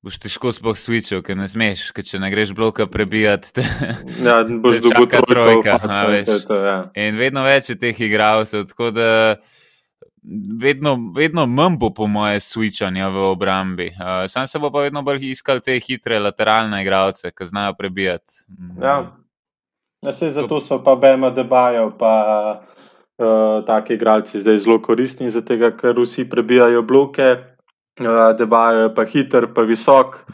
Boš 0.00 0.16
težko 0.16 0.48
sploh 0.56 0.76
switchil, 0.80 1.20
ker 1.20 1.36
ne 1.36 1.44
smeš, 1.48 1.90
ker 1.92 2.04
če 2.08 2.22
ne 2.22 2.30
greš 2.32 2.54
bloka 2.56 2.86
prebijati. 2.88 3.52
Te, 3.58 3.64
ja, 4.24 4.40
boš 4.48 4.80
dobil 4.86 5.08
trojka. 5.28 5.76
Pač, 5.84 6.30
to, 6.48 6.56
ja. 6.56 6.76
In 6.96 7.20
vedno 7.20 7.44
več 7.44 7.68
je 7.68 7.76
teh 7.80 8.00
igralcev, 8.08 8.64
tako 8.72 8.88
da 8.96 9.10
vedno, 10.62 11.12
vedno 11.14 11.46
manj 11.46 11.76
bo, 11.78 11.90
po 11.90 12.06
moje, 12.06 12.40
switchanja 12.40 13.08
v 13.08 13.16
obrambi. 13.30 13.86
Uh, 13.86 14.28
sam 14.28 14.46
se 14.46 14.58
bo 14.58 14.70
pa 14.70 14.80
vedno 14.80 15.02
bolj 15.02 15.30
iskal 15.30 15.60
te 15.60 15.78
hitre 15.80 16.18
lateralne 16.18 16.82
igralce, 16.82 17.30
ki 17.30 17.46
znajo 17.46 17.74
prebijati. 17.78 18.44
Mm. 18.48 18.82
Ja, 18.82 18.96
ja 20.02 20.12
se, 20.12 20.30
zato 20.30 20.60
so 20.60 20.82
pa 20.84 20.96
Bema 20.96 21.30
debajo, 21.30 21.90
pa 21.98 22.14
uh, 23.18 23.64
taki 23.66 23.94
igralci 23.94 24.40
zdaj 24.40 24.58
zelo 24.58 24.80
koristni, 24.82 25.30
zato 25.30 25.56
ker 25.80 26.00
vsi 26.00 26.28
prebijajo 26.30 26.82
bloke, 26.82 27.36
uh, 28.00 28.36
debajo 28.38 28.88
je 28.88 28.94
pa 28.94 29.04
hiter, 29.04 29.48
pa 29.54 29.62
visok. 29.62 30.24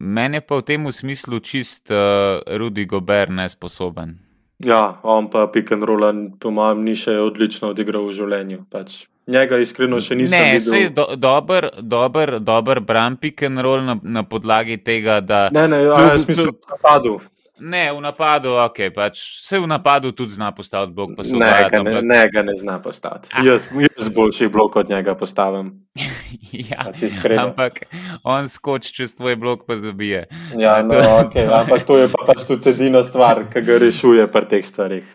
Meni 0.00 0.36
je 0.36 0.40
pa 0.40 0.56
v 0.56 0.62
tem 0.62 0.92
smislu 0.92 1.40
čist 1.40 1.90
uh, 1.90 2.42
Rudy 2.58 2.84
Gober 2.84 3.30
nesposoben. 3.30 4.18
Ja, 4.64 5.00
on 5.02 5.30
pa 5.30 5.46
Pick 5.46 5.72
and 5.72 5.82
Roll, 5.82 6.30
po 6.40 6.50
mojem, 6.50 6.84
ni 6.84 6.94
še 6.96 7.18
odlično 7.18 7.74
odigral 7.74 8.06
v 8.06 8.14
življenju. 8.14 8.64
Pač. 8.70 9.04
Njega 9.26 9.58
iskreno 9.58 10.00
še 10.04 10.18
nisem 10.20 10.36
ne, 10.36 10.56
videl. 10.58 10.74
Ne, 10.74 10.88
do, 10.92 11.04
dober, 11.16 11.68
dober, 11.80 12.38
dober 12.40 12.80
bram 12.84 13.16
pick 13.16 13.42
and 13.42 13.62
roll 13.64 13.80
na, 13.84 13.96
na 14.02 14.22
podlagi 14.22 14.76
tega, 14.84 15.20
da. 15.24 15.46
Ne, 15.52 15.64
ne, 15.68 15.80
ja, 15.86 16.00
jaz 16.10 16.26
mislim, 16.28 16.52
da 16.52 16.76
je 16.76 16.82
padel. 16.82 17.16
Ne, 17.64 17.86
v 17.94 18.02
napadu, 18.02 18.56
ok, 18.58 18.80
pač 18.92 19.20
se 19.46 19.60
v 19.62 19.68
napadu 19.70 20.10
tudi 20.12 20.34
zna 20.36 20.50
postaviti 20.52 20.92
blok. 20.92 21.14
Ne, 21.38 21.52
ga 21.70 21.82
ne, 21.86 22.00
ne, 22.02 22.20
ga 22.28 22.42
ne 22.42 22.56
zna 22.58 22.80
postaviti. 22.82 23.30
Ah. 23.32 23.46
Jaz, 23.46 23.70
jaz 23.86 24.10
boljši 24.16 24.50
blok 24.52 24.76
od 24.82 24.90
njega 24.90 25.14
postavim. 25.14 25.72
ja, 26.70 26.86
pač 26.90 27.38
ampak 27.38 27.80
on 28.24 28.48
skoči 28.48 28.92
čez 28.94 29.14
tvoj 29.14 29.36
blok, 29.36 29.66
pa 29.66 29.76
zabije. 29.76 30.26
Ja, 30.58 30.82
no, 30.82 30.98
okay, 31.22 31.46
ampak 31.48 31.86
to 31.86 31.98
je 31.98 32.08
pa 32.12 32.26
pač 32.26 32.44
tudi 32.48 32.72
edina 32.72 33.02
stvar, 33.06 33.44
ki 33.52 33.62
ga 33.64 33.78
rešuje 33.82 34.26
pri 34.32 34.50
teh 34.50 34.66
stvarih. 34.66 35.06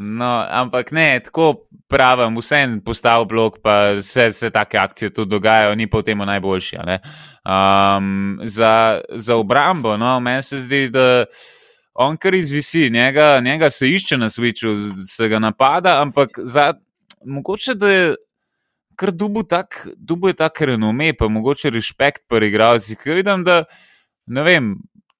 No, 0.00 0.32
ampak 0.48 0.92
ne, 0.96 1.20
tako 1.24 1.66
pravim, 1.88 2.38
vsem 2.40 2.80
postavil 2.84 3.28
blok, 3.30 3.60
pa 3.62 4.02
se, 4.02 4.30
se 4.32 4.50
take 4.50 4.78
akcije 4.78 5.12
tudi 5.14 5.30
dogajajo, 5.30 5.74
ni 5.74 5.86
pa 5.90 6.00
v 6.00 6.08
tem 6.10 6.18
najboljši. 6.18 6.80
Um, 7.44 8.40
za, 8.44 9.00
za 9.10 9.36
obrambo, 9.36 9.96
no, 9.96 10.20
meni 10.20 10.42
se 10.42 10.60
zdi, 10.64 10.88
da 10.88 11.24
on 11.94 12.16
kar 12.16 12.34
izvisi, 12.34 12.90
njega, 12.90 13.40
njega 13.40 13.70
se 13.70 13.88
išče 13.88 14.16
na 14.18 14.28
switchu, 14.28 14.74
se 15.06 15.28
ga 15.28 15.38
napada, 15.38 16.00
ampak 16.02 16.38
za, 16.42 16.72
mogoče 17.24 17.74
da 17.74 17.90
je. 17.90 18.14
Ker 18.98 19.12
dubu 19.12 19.42
tak, 19.42 19.86
dubu 19.96 20.28
je 20.28 20.38
tako 20.38 20.70
renome, 20.72 21.12
pa 21.18 21.28
mogoče 21.28 21.70
respekt 21.70 22.24
pri 22.28 22.48
igralcih. 22.48 22.98
Ker 22.98 23.18
vidim, 23.18 23.44
da 23.44 23.64
ne 24.26 24.42
vem, 24.42 24.74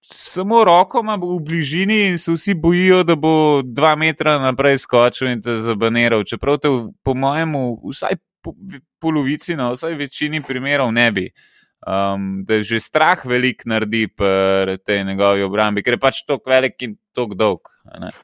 samo 0.05 0.65
roko 0.65 1.01
ima 1.03 1.17
v 1.21 1.39
bližini 1.45 2.01
in 2.11 2.19
se 2.19 2.33
vsi 2.33 2.55
bojijo, 2.55 3.03
da 3.05 3.17
bo 3.17 3.63
dva 3.65 3.95
metra 3.97 4.39
naprej 4.39 4.79
skočil 4.85 5.33
in 5.33 5.43
te 5.43 5.57
zabaniral. 5.63 6.25
Čeprav 6.25 6.61
te, 6.63 6.71
po 7.03 7.15
mojemu, 7.15 7.65
vsaj 7.91 8.21
po, 8.45 8.55
polovici, 9.01 9.57
no, 9.57 9.73
vsaj 9.75 9.99
večini 9.99 10.43
primerov 10.43 10.93
ne 10.93 11.11
bi. 11.13 11.29
Uh, 11.29 11.54
um, 11.87 12.45
da 12.45 12.63
že 12.63 12.81
strah 12.81 13.25
velik 13.25 13.65
naredi 13.67 14.09
pri 14.09 14.77
tej 14.85 15.05
njegovi 15.05 15.43
obrambi, 15.43 15.83
ker 15.83 15.95
je 15.95 16.01
pač 16.01 16.23
tako 16.27 16.51
velik 16.51 16.81
in 16.83 16.97
tako 17.15 17.35
dolg. 17.35 17.69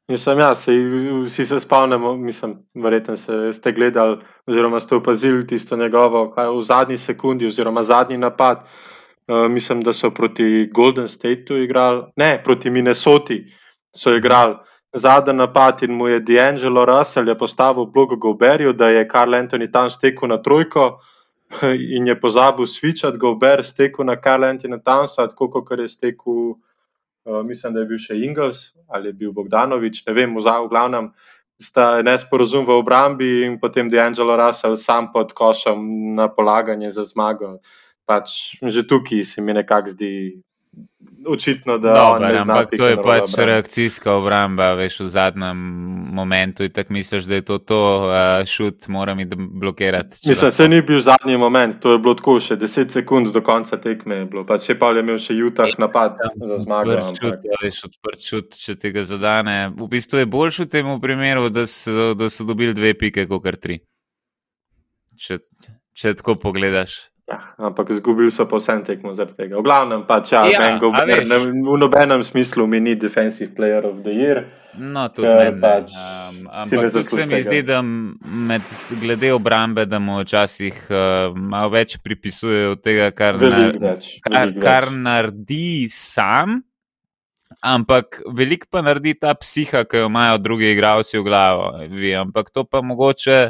Mislim, 0.09 0.39
ja, 0.39 0.55
se, 0.55 0.73
vsi 1.27 1.47
se 1.47 1.61
spomnimo, 1.61 2.17
mislim, 2.17 2.57
verjetno 2.75 3.17
se, 3.17 3.53
ste 3.53 3.73
gledali, 3.73 4.19
oziroma 4.47 4.81
ste 4.81 4.95
opazili 4.97 5.47
tisto 5.47 5.77
njegovo, 5.77 6.31
kaj 6.35 6.49
v 6.49 6.63
zadnji 6.63 6.97
sekundi, 6.99 7.47
oziroma 7.47 7.83
zadnji 7.83 8.19
napad. 8.19 8.65
Uh, 9.31 9.47
mislim, 9.51 9.83
da 9.87 9.93
so 9.93 10.11
proti 10.11 10.71
Golden 10.75 11.09
Stateu 11.09 11.63
igrali, 11.63 12.03
ne 12.17 12.41
proti 12.45 12.71
Minnesoti 12.71 13.45
so 13.97 14.15
igrali. 14.17 14.57
Zadnji 14.93 15.37
napad 15.39 15.83
in 15.83 15.93
mu 15.95 16.09
je 16.09 16.21
D'Angelo 16.21 16.85
Russell 16.85 17.39
postavil 17.39 17.87
blog 17.87 18.19
Goberju, 18.19 18.73
da 18.73 18.89
je 18.89 19.09
Karl 19.09 19.35
Anthony 19.35 19.71
tam 19.73 19.91
stekel 19.91 20.29
na 20.29 20.43
trojko, 20.43 20.87
uh, 20.87 21.20
in 21.97 22.07
je 22.07 22.21
pozabil 22.21 22.67
switchati, 22.67 23.19
Gober 23.19 23.65
stekel 23.65 24.05
na 24.05 24.17
Karlentina 24.17 24.79
Townsa, 24.79 25.29
tako 25.29 25.51
kot 25.51 25.79
je 25.79 25.89
stekel, 25.89 26.55
uh, 27.25 27.43
mislim, 27.45 27.75
da 27.75 27.81
je 27.81 27.87
bil 27.87 27.99
še 27.99 28.19
Ingels 28.19 28.71
ali 28.89 29.11
je 29.11 29.13
bil 29.13 29.33
Bogdanovič, 29.33 30.07
ne 30.07 30.15
vem, 30.15 30.37
v 30.37 30.69
glavnem. 30.71 31.13
Sta 31.61 32.01
nesporazum 32.01 32.65
v 32.65 32.73
obrambi 32.81 33.45
in 33.45 33.59
potem 33.61 33.91
D'Angelo 33.93 34.33
Russell 34.33 34.79
sam 34.81 35.13
pod 35.13 35.35
košem 35.37 36.15
na 36.17 36.29
polaganje 36.33 36.91
za 36.91 37.05
zmago. 37.05 37.61
Pač 38.09 38.57
že 38.63 38.87
tukaj 38.89 39.25
se 39.25 39.43
mi 39.45 39.53
nekako 39.53 39.93
zdi 39.93 40.41
očitno, 41.27 41.79
da 41.79 41.93
Dobar, 41.95 42.35
ampak 42.37 42.69
to 42.77 42.87
je 42.87 42.97
pač 42.97 43.23
obramba. 43.23 43.45
reakcijska 43.45 44.13
obramba, 44.13 44.73
veš, 44.75 45.01
v 45.01 45.09
zadnjem 45.09 45.59
momentu. 46.15 46.69
Tako 46.69 46.93
misliš, 46.93 47.25
da 47.25 47.35
je 47.35 47.45
to 47.45 47.59
to, 47.59 47.81
uh, 48.07 48.47
šut, 48.47 48.89
moram 48.89 49.21
jih 49.21 49.29
blokirati. 49.37 50.17
Mislim, 50.29 50.51
se 50.51 50.69
ni 50.69 50.83
bil 50.83 51.01
zadnji 51.01 51.37
moment, 51.37 51.81
to 51.81 51.93
je 51.93 51.99
bilo 51.99 52.15
tako 52.15 52.39
še 52.41 52.57
10 52.57 52.89
sekund 52.91 53.33
do 53.33 53.43
konca 53.43 53.77
tekme. 53.81 54.25
Pač 54.49 54.71
če 54.71 54.79
pa 54.79 54.93
je 54.95 55.05
imel 55.05 55.19
še 55.19 55.37
jutah 55.37 55.75
napad 55.79 56.17
ja, 56.23 56.33
za 56.47 56.59
zmago. 56.65 56.99
Čut, 57.21 57.45
ja, 57.45 57.61
veš, 57.63 57.85
odprt 57.91 58.25
čut, 58.25 58.57
če 58.57 58.77
tega 58.81 59.05
zadane. 59.05 59.71
V 59.77 59.91
bistvu 59.91 60.25
je 60.25 60.31
boljš 60.31 60.65
v 60.65 60.71
tem 60.77 60.97
primeru, 61.01 61.51
da 61.51 61.67
so, 61.67 62.13
da 62.15 62.31
so 62.33 62.49
dobili 62.49 62.75
dve 62.75 62.95
pike, 62.99 63.27
kot 63.31 63.45
kar 63.45 63.61
tri. 63.61 63.81
Če, 65.21 65.43
če 65.97 66.17
tako 66.17 66.39
pogledaš. 66.41 67.10
Ja, 67.31 67.39
ampak 67.57 67.91
izgubili 67.91 68.31
so 68.31 68.49
posebno 68.49 68.85
tekmo 68.85 69.13
zaradi 69.15 69.37
tega. 69.37 69.59
V 69.59 69.63
glavnem, 69.63 70.01
pa 70.07 70.17
če 70.27 70.41
ja, 70.51 70.65
ne, 71.07 71.19
ne, 71.31 71.37
v 71.47 71.77
nobenem 71.79 72.25
smislu 72.27 72.67
mi 72.67 72.81
ni 72.83 72.97
defensive 72.99 73.55
player 73.55 73.87
of 73.87 74.01
the 74.03 74.15
year. 74.15 74.43
No, 74.75 75.05
tudi 75.15 75.31
ne. 75.31 75.53
Pač 75.63 75.95
um, 75.95 76.41
ampak 76.51 76.91
tudi 76.95 77.15
se 77.15 77.27
mi 77.31 77.39
zdi, 77.43 77.63
da 77.67 77.79
med, 77.83 78.67
glede 78.99 79.31
obrambe, 79.35 79.87
da 79.87 80.03
mu 80.03 80.19
včasih 80.25 80.83
uh, 80.91 81.39
malo 81.39 81.71
več 81.75 82.01
pripisujejo 82.03 82.75
tega, 82.83 83.13
kar, 83.15 83.39
na, 83.39 83.63
več, 83.79 84.17
kar, 84.27 84.55
kar 84.59 84.91
naredi 84.91 85.87
sam. 85.95 86.59
Ampak 87.63 88.25
veliko 88.35 88.71
pa 88.75 88.83
naredi 88.83 89.15
ta 89.23 89.37
psiha, 89.39 89.85
ki 89.87 90.03
jo 90.03 90.11
imajo 90.11 90.39
drugi 90.43 90.71
igravci 90.75 91.19
v 91.19 91.27
glavo. 91.31 91.75
Ampak 92.25 92.51
to 92.51 92.67
pa 92.67 92.83
mogoče 92.83 93.43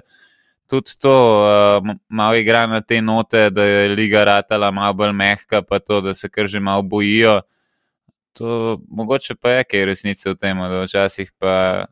tudi 0.71 0.95
to 1.03 1.15
uh, 1.43 1.95
malo 2.09 2.39
igra 2.39 2.67
na 2.67 2.81
te 2.81 3.01
note, 3.03 3.51
da 3.51 3.65
je 3.65 3.89
liga 3.89 4.25
ratala 4.25 4.71
malo 4.71 4.95
bolj 4.95 5.13
mehka, 5.13 5.63
pa 5.63 5.79
to, 5.79 6.01
da 6.01 6.15
se 6.15 6.29
kar 6.29 6.47
že 6.47 6.61
malo 6.61 6.83
bojijo. 6.83 7.41
To 8.39 8.79
mogoče 8.89 9.35
pa 9.35 9.51
je, 9.51 9.65
kaj 9.65 9.85
resnice 9.85 10.31
v 10.31 10.37
tem, 10.39 10.59
da 10.59 10.85
včasih 10.85 11.33
pa. 11.39 11.87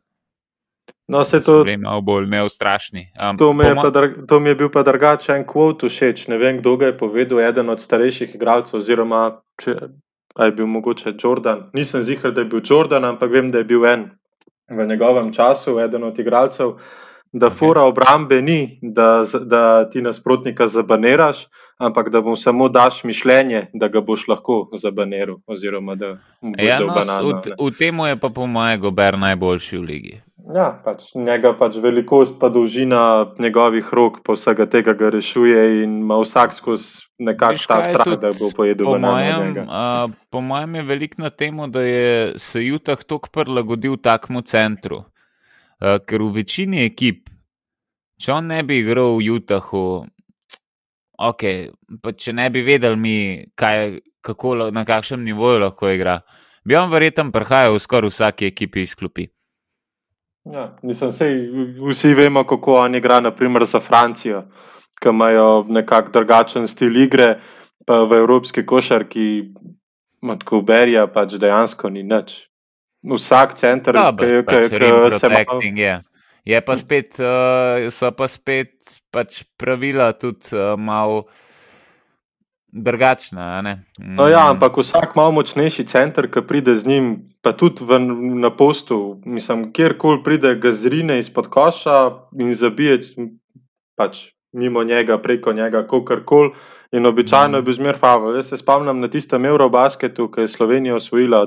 No, 1.09 1.23
se 1.23 1.41
to. 1.41 1.65
Malo 1.77 2.01
bolj 2.01 2.29
neustrašni. 2.29 3.09
Um, 3.19 3.37
to, 3.37 3.51
mi 3.53 3.65
mo 3.75 3.89
dra, 3.89 4.07
to 4.27 4.39
mi 4.39 4.49
je 4.49 4.55
bil 4.55 4.69
pa 4.69 4.83
drugačen 4.83 5.43
kvot 5.43 5.83
všeč. 5.83 6.27
Ne 6.31 6.37
vem, 6.37 6.61
kdo 6.61 6.77
ga 6.77 6.93
je 6.93 6.97
povedal, 6.97 7.41
eden 7.41 7.69
od 7.69 7.81
starejših 7.81 8.35
igralcev, 8.37 8.79
oziroma 8.79 9.41
če 9.61 9.75
je 10.39 10.51
bil 10.55 10.69
mogoče 10.69 11.17
Jordan. 11.19 11.67
Nisem 11.73 12.03
zihar, 12.03 12.31
da 12.31 12.45
je 12.45 12.51
bil 12.53 12.61
Jordan, 12.63 13.05
ampak 13.05 13.31
vem, 13.31 13.51
da 13.51 13.59
je 13.59 13.67
bil 13.67 13.85
en 13.85 14.07
v 14.69 14.85
njegovem 14.87 15.33
času, 15.33 15.79
eden 15.79 16.03
od 16.03 16.19
igralcev. 16.19 16.77
Da, 17.31 17.49
fora 17.49 17.83
obrambe 17.85 18.41
ni, 18.41 18.79
da, 18.81 19.25
da 19.41 19.89
ti 19.89 20.01
nasprotnika 20.01 20.67
zabaneraš, 20.67 21.47
ampak 21.77 22.09
da 22.09 22.21
mu 22.21 22.35
samo 22.35 22.69
daš 22.69 23.03
mišljenje, 23.03 23.67
da 23.73 23.87
ga 23.87 24.01
boš 24.01 24.27
lahko 24.27 24.69
zabaniral. 24.73 25.37
Ja, 26.57 26.79
no, 26.79 26.95
v, 27.21 27.69
v 27.69 27.69
tem 27.77 27.99
je 27.99 28.15
pa 28.19 28.29
po 28.29 28.47
mojem 28.47 28.81
gober 28.81 29.17
najboljši 29.17 29.77
v 29.77 29.83
ligi. 29.83 30.15
Ja, 30.55 30.71
pač 30.83 31.11
njega 31.13 31.51
pač 31.53 31.77
velikost, 31.77 32.39
pa 32.41 32.49
dolžina 32.49 33.29
njegovih 33.39 33.93
rok, 33.93 34.23
pa 34.25 34.33
vsega 34.33 34.65
tega 34.65 34.95
ga 34.97 35.11
rešuje 35.13 35.83
in 35.83 35.99
ima 36.01 36.17
vsak 36.23 36.55
skozi 36.57 37.05
nekakšen 37.21 37.67
ta 37.69 37.77
strah, 37.85 38.15
da 38.17 38.31
bo 38.33 38.49
pojedel 38.55 38.87
po 38.87 38.95
mojem, 38.97 39.59
uh, 39.67 40.09
po 40.33 40.41
mojem 40.41 40.79
je 40.79 40.83
veliko 40.87 41.21
na 41.21 41.29
tem, 41.29 41.59
da 41.71 41.83
je 41.85 42.33
se 42.41 42.63
Jutah 42.65 43.03
tako 43.03 43.29
prilagodil 43.29 43.99
takmu 44.01 44.41
centru. 44.41 45.03
Uh, 45.79 45.95
ker 46.03 46.19
v 46.19 46.41
večini 46.41 46.83
ekip, 46.83 47.29
če 48.19 48.33
on 48.35 48.49
ne 48.51 48.59
bi 48.67 48.81
igral 48.81 49.15
v 49.15 49.29
Jutahu, 49.29 49.83
okay, 51.15 51.69
če 52.03 52.33
ne 52.35 52.49
bi 52.51 52.63
vedeli 52.67 52.99
mi, 52.99 53.17
kaj, 53.55 53.99
kako, 54.19 54.55
na 54.75 54.83
kakšnem 54.83 55.23
nivoju 55.23 55.61
lahko 55.63 55.87
igra, 55.87 56.19
bi 56.67 56.75
on 56.75 56.91
verjetno 56.91 57.31
prihajal 57.31 57.77
v 57.77 57.83
skoraj 57.83 58.11
vsaki 58.11 58.49
ekipi 58.51 58.83
izklopi. 58.83 59.29
Ja, 60.51 60.73
mislim, 60.83 61.11
sej, 61.15 61.37
vsi 61.79 62.13
vemo, 62.17 62.43
kako 62.43 62.79
on 62.81 62.95
igra, 62.95 63.19
naprimer 63.23 63.63
za 63.65 63.79
Francijo, 63.79 64.43
ki 64.99 65.09
imajo 65.09 65.65
nekako 65.69 66.11
drugačen 66.11 66.67
stil 66.67 66.95
igre, 66.97 67.37
pa 67.87 68.03
v 68.03 68.19
evropski 68.19 68.65
košarki, 68.65 69.53
kot 70.43 70.65
Berija, 70.65 71.07
pač 71.07 71.39
dejansko 71.39 71.89
ni 71.89 72.03
nič. 72.03 72.48
Vsak 73.03 73.55
center, 73.55 73.95
ki 73.95 74.25
je 74.25 74.43
pač 74.43 75.19
se 75.19 75.29
lahko. 75.29 75.59
Je 76.45 76.59
pa 76.65 76.75
spet, 76.75 77.19
uh, 77.19 77.87
so 77.93 78.09
pa 78.11 78.27
spet 78.27 78.73
pač 79.13 79.43
pravila 79.59 80.11
tudi 80.17 80.51
uh, 80.55 80.73
malo 80.79 81.27
drugačna. 82.71 83.61
Mm. 83.61 84.15
No, 84.15 84.27
ja, 84.27 84.49
ampak 84.49 84.77
vsak 84.77 85.15
malo 85.15 85.31
močnejši 85.31 85.85
center, 85.89 86.29
ki 86.31 86.43
pride 86.45 86.75
z 86.75 86.85
njim, 86.85 87.05
pa 87.41 87.53
tudi 87.53 87.85
v, 87.85 87.99
na 88.39 88.49
postu, 88.49 89.21
mislim, 89.25 89.71
kjerkoli 89.73 90.23
pride, 90.23 90.55
ga 90.61 90.73
zrine 90.73 91.19
izpod 91.19 91.49
koša 91.49 92.29
in 92.39 92.53
zabije 92.55 93.01
pač 93.97 94.29
mimo 94.53 94.83
njega, 94.83 95.17
preko 95.21 95.53
njega, 95.53 95.85
kakorkoli. 95.87 96.51
In 96.91 97.05
običajno 97.05 97.57
je 97.57 97.61
bil 97.61 97.73
zmer 97.73 97.97
favo. 98.01 98.33
Jaz 98.33 98.49
se 98.49 98.57
spomnim 98.57 98.99
na 98.99 99.07
tistem 99.07 99.45
Eurobasketu, 99.45 100.31
ki 100.31 100.41
je 100.41 100.47
Slovenija 100.47 100.95
osvojila 100.95 101.43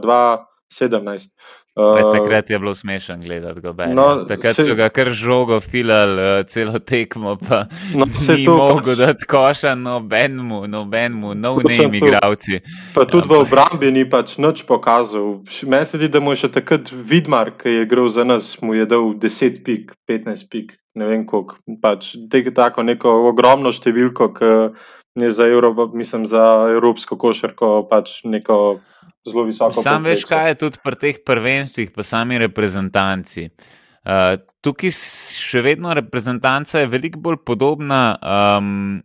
2017. 0.81 1.31
Uh, 1.75 2.13
takrat 2.13 2.51
je 2.51 2.59
bilo 2.59 2.75
smešen 2.75 3.21
gledati 3.21 3.61
ga. 3.61 3.73
No, 3.95 4.25
takrat 4.29 4.57
se, 4.57 4.63
so 4.63 4.75
ga 4.75 4.89
kar 4.89 5.09
žogo 5.11 5.61
filali, 5.61 6.21
uh, 6.21 6.47
celo 6.47 6.79
tekmo, 6.79 7.37
pa 7.49 7.65
no, 7.95 8.07
ni 8.37 8.45
mogel 8.49 8.97
dati 8.97 9.27
koša 9.29 9.75
nobenemu, 9.75 10.67
nobenemu, 10.67 11.35
novnejmi 11.35 11.97
igravci. 11.97 12.61
Pa 12.95 13.07
tudi 13.09 13.29
v 13.29 13.41
obrambi 13.41 13.89
ni 13.93 14.05
pač 14.05 14.37
nič 14.37 14.67
pokazal. 14.69 15.41
Meni 15.65 15.89
se 15.89 15.97
zdi, 15.97 16.13
da 16.13 16.21
mu 16.21 16.37
je 16.37 16.45
še 16.45 16.53
takrat 16.61 16.93
Vidmar, 16.93 17.55
ki 17.57 17.73
je 17.73 17.89
igral 17.89 18.13
za 18.13 18.29
nas, 18.29 18.53
mu 18.61 18.77
je 18.77 18.85
dal 18.87 19.15
10 19.17 19.65
pik, 19.65 19.97
15 20.11 20.53
pik, 20.53 20.77
ne 21.01 21.09
vem 21.09 21.25
koliko. 21.25 21.57
Pač 21.81 22.13
tako 22.53 22.85
neko 22.85 23.17
ogromno 23.33 23.73
številko, 23.73 24.29
ki 24.37 24.55
je 25.25 25.33
za, 25.33 25.49
Evropo, 25.49 25.89
mislim, 25.97 26.29
za 26.29 26.69
evropsko 26.69 27.17
košarko 27.17 27.89
pač 27.89 28.21
neko 28.29 28.83
zelo 29.29 29.45
visoko. 29.45 29.83
Sam 29.83 30.05
veš, 30.05 30.25
kaj 30.29 30.51
je 30.51 30.59
tudi 30.65 30.83
pri 30.85 30.99
teh 30.99 31.23
prvenstvih, 31.27 31.91
pa 31.95 32.05
sami 32.07 32.39
reprezentanci. 32.43 33.49
Uh, 34.03 34.35
tukaj 34.65 34.91
še 34.91 35.63
vedno 35.63 35.95
reprezentanca 35.95 36.83
je 36.83 36.91
veliko 36.91 37.21
bolj 37.23 37.39
podobna 37.47 38.19
um, 38.19 38.99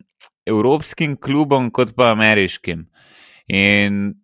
evropskim 0.48 1.18
klubom 1.22 1.70
kot 1.72 1.94
pa 1.96 2.12
ameriškim. 2.16 2.88
In 3.54 4.16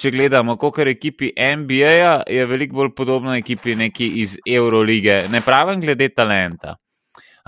če 0.00 0.10
gledamo, 0.14 0.56
koliko 0.56 0.80
je 0.80 0.94
ekipi 0.94 1.32
NBA, 1.36 2.22
je 2.24 2.46
veliko 2.48 2.80
bolj 2.80 2.94
podobna 2.96 3.36
ekipi 3.36 3.76
neki 3.76 4.14
iz 4.22 4.38
Eurolige. 4.48 5.26
Ne 5.28 5.44
pravim 5.44 5.82
glede 5.84 6.08
talenta. 6.14 6.78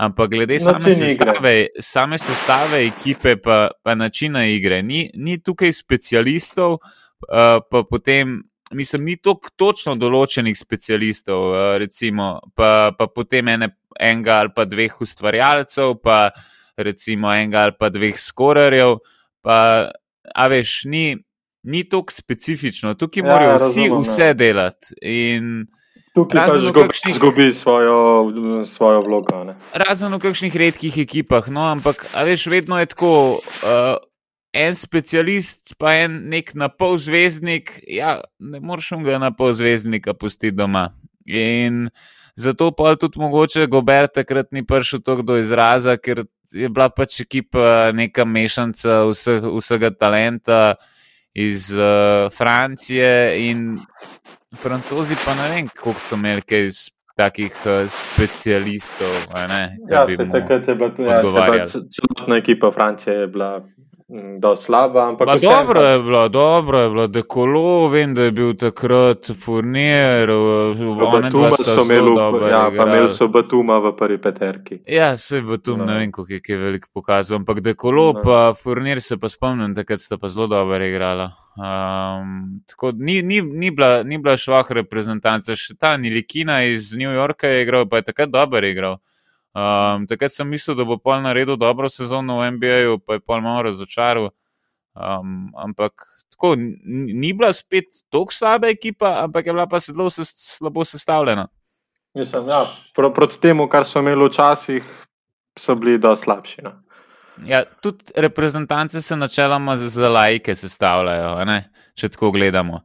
Ampak 0.03 0.29
glede 0.29 0.57
no, 0.57 0.73
same 0.73 0.91
sestave, 0.91 1.53
same 1.81 2.17
sestave 2.17 2.81
ekipe, 2.85 3.35
pa, 3.41 3.69
pa 3.81 3.93
načina 3.95 4.41
igre, 4.49 4.81
ni, 4.83 5.05
ni 5.13 5.37
tukaj 5.41 5.69
specialistov, 5.73 6.79
uh, 6.81 7.02
pa 7.27 7.83
potem, 7.89 8.41
mislim, 8.71 9.05
ni 9.09 9.17
tako 9.17 9.51
točno 9.55 9.95
določenih 9.99 10.57
specialistov, 10.57 11.51
uh, 11.51 11.75
recimo, 11.81 12.39
pa, 12.55 12.91
pa 12.97 13.07
potem 13.07 13.53
ene, 13.55 13.73
enega 13.99 14.41
ali 14.43 14.53
pa 14.55 14.65
dveh 14.69 15.01
ustvarjalcev, 15.03 15.97
pa 16.03 16.31
recimo 16.77 17.33
enega 17.33 17.67
ali 17.67 17.77
pa 17.79 17.91
dveh 17.93 18.17
skorarjev. 18.19 18.97
Pa, 19.43 19.59
a 20.33 20.47
veš, 20.47 20.83
ni, 20.87 21.17
ni 21.67 21.83
tako 21.89 22.15
specifično, 22.15 22.93
tukaj 22.95 23.23
ja, 23.23 23.29
morajo 23.29 23.55
vsi 23.57 23.87
razumem, 23.87 24.03
vse 24.03 24.29
ne. 24.29 24.35
delati. 24.39 24.99
In, 25.01 25.49
Tukaj 26.13 26.37
pač 26.37 26.51
zgubi, 26.61 26.73
kakšnih, 26.77 27.15
zgubi 27.17 27.45
svojo, 27.57 27.97
svojo 28.69 28.99
vlogo. 29.01 29.39
Razen 29.73 30.13
v 30.13 30.19
kakšnih 30.21 30.55
redkih 30.61 30.97
ekipah, 31.01 31.47
no, 31.49 31.65
ampak 31.65 32.05
veš, 32.13 32.45
vedno 32.53 32.77
je 32.77 32.89
tako. 32.91 33.13
Uh, 33.65 33.97
en 34.53 34.75
specialist, 34.77 35.73
pa 35.81 35.95
en 36.03 36.19
nek 36.29 36.53
na 36.55 36.69
pol 36.69 36.99
zvezdnik, 37.01 37.79
ja, 37.89 38.19
ne 38.39 38.61
moreš 38.61 38.93
ga 39.03 39.17
na 39.21 39.31
pol 39.33 39.53
zvezdnika 39.57 40.13
pustiti 40.13 40.53
doma. 40.55 40.91
In 41.25 41.89
zato 42.35 42.71
pa 42.71 42.95
tudi 42.95 43.19
mogoče 43.19 43.67
Gober 43.67 44.07
takrat 44.07 44.51
ni 44.51 44.65
prišel 44.65 45.01
tako 45.01 45.21
do 45.21 45.37
izraza, 45.41 45.97
ker 45.97 46.23
je 46.53 46.69
bila 46.69 46.89
pač 46.89 47.23
ekipa 47.25 47.91
neka 47.93 48.25
mešanca 48.25 49.03
vseh, 49.09 49.47
vsega 49.57 49.89
talenta 49.97 50.75
iz 51.33 51.71
uh, 51.73 52.29
Francije 52.29 53.49
in 53.49 53.79
francozi 54.53 55.17
pa 55.25 55.33
ne 55.33 55.49
vem, 55.49 55.69
koliko 55.81 55.99
so 55.99 56.19
imeli 56.19 56.45
kaj. 56.45 56.69
Takih 57.13 57.53
uh, 57.69 57.83
specialistov, 57.93 59.11
ne, 59.45 59.77
ja, 59.85 59.99
se 60.09 60.25
takrat 60.33 60.67
je 60.67 60.73
bila 60.75 60.87
tudi 60.89 61.09
ja, 61.09 61.67
celotna 61.69 62.39
ekipa 62.41 62.71
Francije, 62.73 63.13
je 63.15 63.27
bila 63.27 63.51
da 64.39 64.55
slaba. 64.55 65.09
Ampak 65.09 65.27
ba, 65.27 65.35
dobro 65.41 65.81
je 65.81 65.99
bilo, 65.99 66.29
dobro 66.29 66.79
je 66.79 66.89
bilo, 66.89 67.07
dekolo, 67.07 67.87
vem, 67.87 68.13
da 68.13 68.23
je 68.23 68.31
bil 68.31 68.53
takrat 68.53 69.31
furnir, 69.45 70.29
Batuma 71.11 71.51
so 71.51 71.81
imeli, 71.83 72.11
ja, 72.49 72.71
pa 72.77 72.83
imeli 72.83 73.09
so 73.09 73.27
Batuma 73.27 73.77
v 73.79 73.95
prvi 73.97 74.17
peterki. 74.21 74.79
Ja, 74.87 75.17
se 75.17 75.41
Batum, 75.41 75.79
no. 75.79 75.85
ne 75.85 75.99
vem, 75.99 76.11
koliko 76.11 76.33
je, 76.33 76.41
je 76.47 76.57
veliko 76.57 76.89
pokazal, 76.93 77.37
ampak 77.37 77.59
dekolo 77.59 78.13
no. 78.13 78.21
pa 78.23 78.53
furnir 78.63 79.01
se 79.01 79.17
pa 79.17 79.29
spomnim, 79.29 79.75
takrat 79.75 79.99
sta 79.99 80.17
pa 80.17 80.29
zelo 80.29 80.47
dobro 80.47 80.85
igrala. 80.85 81.31
Um, 81.57 82.61
tako, 82.67 82.91
ni, 82.95 83.21
ni, 83.21 83.41
ni, 83.41 83.71
bila, 83.71 84.03
ni 84.03 84.17
bila 84.17 84.37
švah 84.37 84.71
reprezentanca, 84.71 85.55
še 85.55 85.77
ta 85.79 85.97
Nilikina 85.97 86.63
iz 86.65 86.95
New 86.97 87.11
Yorka 87.11 87.47
je 87.47 87.63
igral, 87.63 87.89
pa 87.89 88.01
je 88.01 88.11
takrat 88.11 88.29
dobro 88.29 88.67
igral. 88.67 88.97
Um, 89.53 90.07
takrat 90.09 90.33
sem 90.33 90.49
mislil, 90.49 90.73
da 90.75 90.85
bo 90.85 90.97
pol 90.97 91.21
naredil 91.21 91.57
dobro 91.61 91.89
sezono 91.89 92.39
v 92.39 92.51
NBA-ju, 92.55 92.97
pa 93.05 93.19
je 93.19 93.21
pol 93.21 93.41
malo 93.41 93.67
razočaral. 93.69 94.31
Um, 94.93 95.51
ampak 95.57 96.05
tako, 96.33 96.55
ni 96.57 97.33
bila 97.33 97.53
spet 97.53 97.85
tako 98.09 98.33
slaba 98.33 98.71
ekipa, 98.73 99.19
ampak 99.23 99.45
je 99.45 99.53
bila 99.53 99.67
pa 99.69 99.79
zelo 99.79 100.09
slabo 100.09 100.85
sestavljena. 100.85 101.47
Mislim, 102.13 102.49
ja, 102.49 102.65
pr 102.95 103.09
proti 103.13 103.39
temu, 103.41 103.67
kar 103.69 103.85
so 103.85 104.01
imeli 104.01 104.25
včasih, 104.25 104.89
so 105.59 105.75
bili 105.75 105.97
da 105.97 106.15
slabši. 106.15 106.61
No. 106.61 106.71
Ja, 107.45 107.63
tudi 107.81 108.13
reprezentance 108.15 109.01
se 109.01 109.15
načeloma 109.15 109.75
za, 109.75 109.87
za 109.89 110.09
laike 110.09 110.55
sestavljajo, 110.55 111.61
če 111.93 112.09
tako 112.09 112.31
gledamo. 112.31 112.81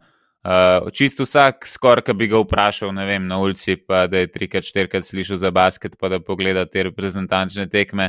Uh, 0.49 0.89
čisto 0.93 1.27
vsak, 1.27 1.67
skoraj, 1.69 2.07
ki 2.07 2.15
bi 2.17 2.27
ga 2.33 2.39
vprašal 2.41 2.95
vem, 3.05 3.27
na 3.29 3.37
ulici, 3.37 3.75
pa 3.77 4.07
da 4.09 4.23
je 4.23 4.31
trikrat, 4.33 4.65
štirikrat 4.65 5.05
slišal 5.05 5.37
za 5.37 5.51
basket, 5.53 5.99
pa 6.01 6.09
da 6.09 6.23
pogleda 6.25 6.63
te 6.65 6.87
reprezentančne 6.87 7.67
tekme, 7.69 8.07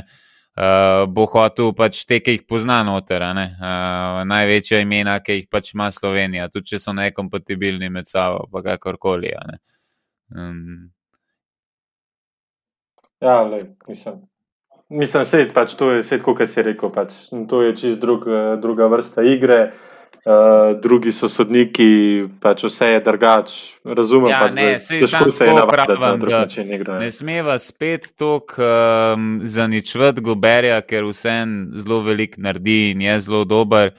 uh, 0.56 1.04
bo 1.04 1.26
hotel 1.28 1.74
pač 1.76 2.00
te, 2.08 2.22
ki 2.24 2.38
jih 2.38 2.46
pozna 2.48 2.78
noter, 2.86 3.26
uh, 3.28 4.22
največja 4.24 4.80
imena, 4.80 5.18
ki 5.20 5.36
jih 5.36 5.50
pač 5.52 5.74
ima 5.74 5.90
Slovenija, 5.92 6.48
tudi 6.48 6.72
če 6.72 6.80
so 6.80 6.96
nekompatibilni 6.96 7.92
med 7.92 8.08
sabo, 8.08 8.46
pa 8.48 8.64
kakorkoli. 8.70 9.36
Um. 10.32 10.88
Ja, 13.20 13.42
le, 13.44 13.60
mislim. 13.84 14.24
Mislim, 14.88 15.28
da 15.28 15.44
je 15.44 15.52
to, 15.52 15.54
pač, 15.60 16.24
kot 16.24 16.44
si 16.48 16.68
rekel, 16.72 16.88
pač, 16.96 17.20
to 17.52 17.64
je 17.68 17.76
čist 17.76 18.00
drug, 18.00 18.24
druga 18.64 18.88
vrsta 18.88 19.28
igre. 19.28 19.64
Uh, 19.68 19.99
drugi 20.82 21.12
so 21.12 21.28
sodniki, 21.28 22.28
pač 22.40 22.64
vse 22.64 22.86
je 22.94 23.00
drugač. 23.04 23.54
Razumem, 23.84 24.30
ja, 24.30 24.40
pač, 24.44 24.54
ne, 24.54 24.66
da 24.72 24.78
težko 24.78 25.30
se 25.30 25.48
je 25.48 25.54
navaditi 25.54 26.00
na 26.00 26.16
drug 26.16 26.32
način 26.32 26.72
igro. 26.74 26.98
Ne 27.00 27.12
smeva 27.12 27.58
spet 27.58 28.12
toliko 28.16 28.62
um, 28.62 29.40
zaničvati 29.42 30.20
goberja, 30.20 30.80
ker 30.80 31.08
vsem 31.08 31.70
zelo 31.74 32.02
velik 32.04 32.36
naredi 32.38 32.90
in 32.90 33.02
je 33.02 33.20
zelo 33.20 33.44
dober, 33.44 33.94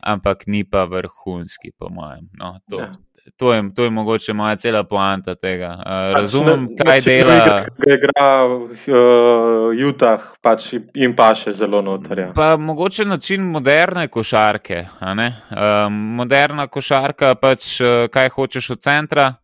ampak 0.00 0.46
ni 0.46 0.64
pa 0.64 0.84
vrhunski, 0.84 1.74
po 1.78 1.90
mojem. 1.90 2.30
No, 2.38 2.56
to, 2.70 2.80
Ja. 2.80 2.92
To, 3.36 3.52
je, 3.52 3.62
to 3.74 3.84
je 3.84 3.90
mogoče 3.90 4.32
moja 4.32 4.56
cela 4.56 4.84
poanta 4.84 5.34
tega. 5.34 5.70
Uh, 5.78 5.84
Pač 5.84 6.20
razumem, 6.20 6.66
ne- 6.70 6.84
kaj 6.84 7.00
če 7.02 7.10
dela. 7.10 7.36
igra, 7.36 7.56
ki 7.64 7.86
ga 7.86 7.94
igra 7.94 8.26
uh, 8.46 9.88
Utah, 9.88 10.28
pač 10.42 10.72
jim 10.94 11.16
paše 11.16 11.52
zelo 11.52 11.82
noter. 11.82 12.18
Ja. 12.18 12.28
Pa 12.34 12.56
mogoče 12.56 13.04
način 13.04 13.42
moderne 13.50 14.08
košarke. 14.08 14.84
a 15.00 15.14
ne? 15.14 15.32
Um, 15.50 15.92
moderna 16.20 16.66
košarka 16.66 17.34
pač 17.34 17.80
uh, 17.80 18.06
kaj 18.12 18.28
hočeš 18.36 18.70
od 18.70 18.80
centra, 18.80 19.34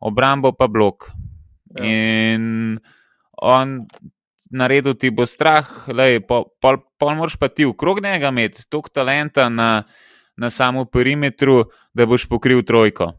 obrambo 0.00 0.52
pa 0.52 0.66
blok. 0.68 1.10
Ja. 1.78 1.84
In 1.84 2.78
on 3.42 3.86
naredil 4.54 4.94
ti 4.94 5.10
bo 5.10 5.26
strah, 5.26 5.66
lej, 5.88 6.20
pol, 6.26 6.46
pol, 6.62 6.78
pol 6.98 7.14
moraš 7.18 7.34
pa 7.36 7.48
ti 7.48 7.66
v 7.66 7.74
krog 7.74 7.98
njega 8.02 8.30
imeti 8.30 8.62
toliko 8.70 8.92
talenta 8.94 9.48
na, 9.48 9.82
na 10.36 10.50
samem 10.50 10.86
perimetru, 10.86 11.64
da 11.94 12.06
boš 12.06 12.28
pokril 12.28 12.62
trojko. 12.62 13.12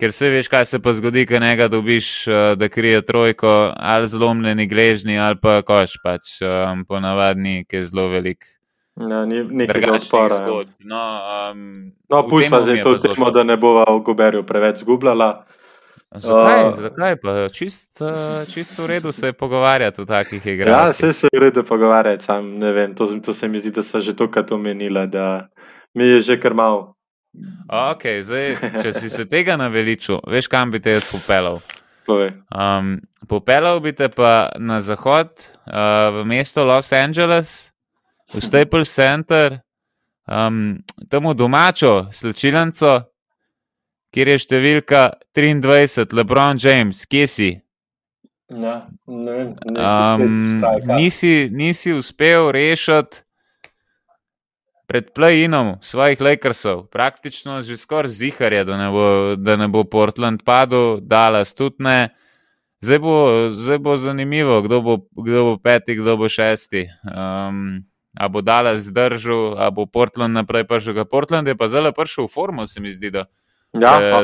Ker 0.00 0.10
se 0.12 0.30
veš, 0.30 0.48
kaj 0.48 0.64
se 0.66 0.82
pa 0.82 0.92
zgodi, 0.92 1.26
ko 1.26 1.38
njega 1.38 1.68
dobiš, 1.68 2.26
eh, 2.26 2.56
da 2.56 2.68
krije 2.68 3.02
trojko, 3.02 3.72
ali 3.76 4.08
zlomljeni 4.08 4.66
gležni, 4.66 5.18
ali 5.18 5.36
pa 5.42 5.62
koš, 5.62 5.92
pač 6.02 6.40
um, 6.42 6.84
ponavadni, 6.84 7.64
ki 7.64 7.76
je 7.76 7.86
zelo 7.86 8.08
velik. 8.08 8.44
Ja, 8.96 9.24
ni 9.26 9.66
Drugačnih 9.66 9.92
odpora. 9.94 10.34
ja. 10.36 10.64
No, 10.80 11.02
um, 11.52 11.92
No, 12.08 12.28
pušča 12.28 12.62
zdaj 12.62 12.82
to 12.82 12.98
temo, 12.98 13.30
da 13.30 13.42
ne 13.42 13.56
bova 13.56 13.84
v 13.88 14.00
Goberju 14.00 14.42
preveč 14.42 14.78
zgubljala. 14.78 15.44
Zakaj, 16.12 16.64
Uh, 16.64 16.74
zakaj 16.76 17.16
pa? 17.16 17.48
Čist, 17.48 18.00
uh, 18.00 18.44
čist 18.46 18.78
v 18.78 18.86
redu 18.86 19.12
se 19.12 19.26
je 19.26 19.32
pogovarjati 19.32 20.02
o 20.02 20.04
takih 20.04 20.46
Ja, 20.46 20.52
igrah. 20.52 20.88
vse 20.90 21.12
se 21.12 21.28
je 21.32 21.40
v 21.40 21.42
redu 21.42 21.64
pogovarjati, 21.64 22.24
sam 22.24 22.58
ne 22.58 22.72
vem, 22.72 22.94
to, 22.94 23.06
to 23.20 23.34
se 23.34 23.48
mi 23.48 23.58
zdi, 23.58 23.70
da 23.70 23.82
so 23.82 24.00
že 24.00 24.12
tokrat 24.12 24.52
omenila, 24.52 25.06
da 25.06 25.48
mi 25.94 26.04
je 26.04 26.20
že 26.20 26.40
kar 26.40 26.54
malo. 26.54 26.94
Okay, 27.68 28.20
zdaj, 28.20 28.58
če 28.84 28.92
si 28.92 29.08
se 29.08 29.24
tega 29.24 29.56
naveličil, 29.56 30.20
veš, 30.28 30.50
kam 30.52 30.72
bi 30.72 30.82
te 30.84 30.92
jaz 30.98 31.06
popeljal. 31.08 31.62
Povej. 32.04 32.34
Um, 32.52 32.98
popeljal 33.30 33.80
bi 33.80 33.94
te 33.96 34.10
pa 34.12 34.52
na 34.60 34.82
zahod, 34.84 35.32
uh, 35.64 36.12
v 36.20 36.26
mesto 36.28 36.66
Los 36.68 36.92
Angeles, 36.92 37.72
v 38.34 38.42
Staples 38.44 38.92
Center, 38.92 39.62
um, 40.28 40.82
tam 41.08 41.30
v 41.30 41.34
domačo 41.38 42.12
slčilnico, 42.12 42.98
kjer 44.12 44.34
je 44.34 44.38
številka 44.44 45.02
23, 45.32 46.12
LeBron 46.12 46.60
James, 46.60 47.06
kje 47.08 47.26
si? 47.26 47.50
Ja, 48.52 48.82
ne 49.08 49.32
vem, 49.32 49.50
Um, 49.72 50.60
nisi, 50.84 51.48
nisi 51.48 51.94
uspel 51.96 52.52
rešiti 52.52 53.24
pred 54.92 55.08
play-inom 55.16 55.80
svojih 55.80 56.20
Lakersov, 56.20 56.92
praktično 56.92 57.62
že 57.64 57.80
skoraj 57.80 58.12
zihar 58.12 58.52
je, 58.52 58.64
da 58.68 58.76
ne 58.76 58.88
bo, 58.92 59.06
da 59.40 59.56
ne 59.56 59.68
bo 59.68 59.88
Portland 59.88 60.44
padel, 60.44 61.00
Dallas 61.00 61.56
tudi 61.56 61.80
ne. 61.80 62.12
Zdaj 62.84 62.98
bo, 62.98 63.16
zdaj 63.48 63.78
bo 63.78 63.96
zanimivo, 63.96 64.60
kdo 64.60 64.82
bo, 64.84 64.94
kdo 65.16 65.44
bo 65.44 65.54
peti, 65.56 65.96
kdo 65.96 66.16
bo 66.20 66.28
šesti. 66.28 66.90
Um, 67.08 67.86
a 68.12 68.28
bo 68.28 68.44
Dallas 68.44 68.84
zdržal, 68.90 69.56
a 69.56 69.70
bo 69.72 69.86
Portland 69.86 70.36
naprej 70.36 70.68
prišel. 70.68 71.00
Portland 71.08 71.48
je 71.48 71.56
pa 71.56 71.72
zelo 71.72 71.94
prišel 71.94 72.28
v 72.28 72.34
formo, 72.34 72.66
se 72.66 72.82
mi 72.82 72.92
zdi. 72.92 73.08
Da. 73.10 73.24
Ja, 73.72 73.96
Eh, 73.96 74.12
pa, 74.12 74.20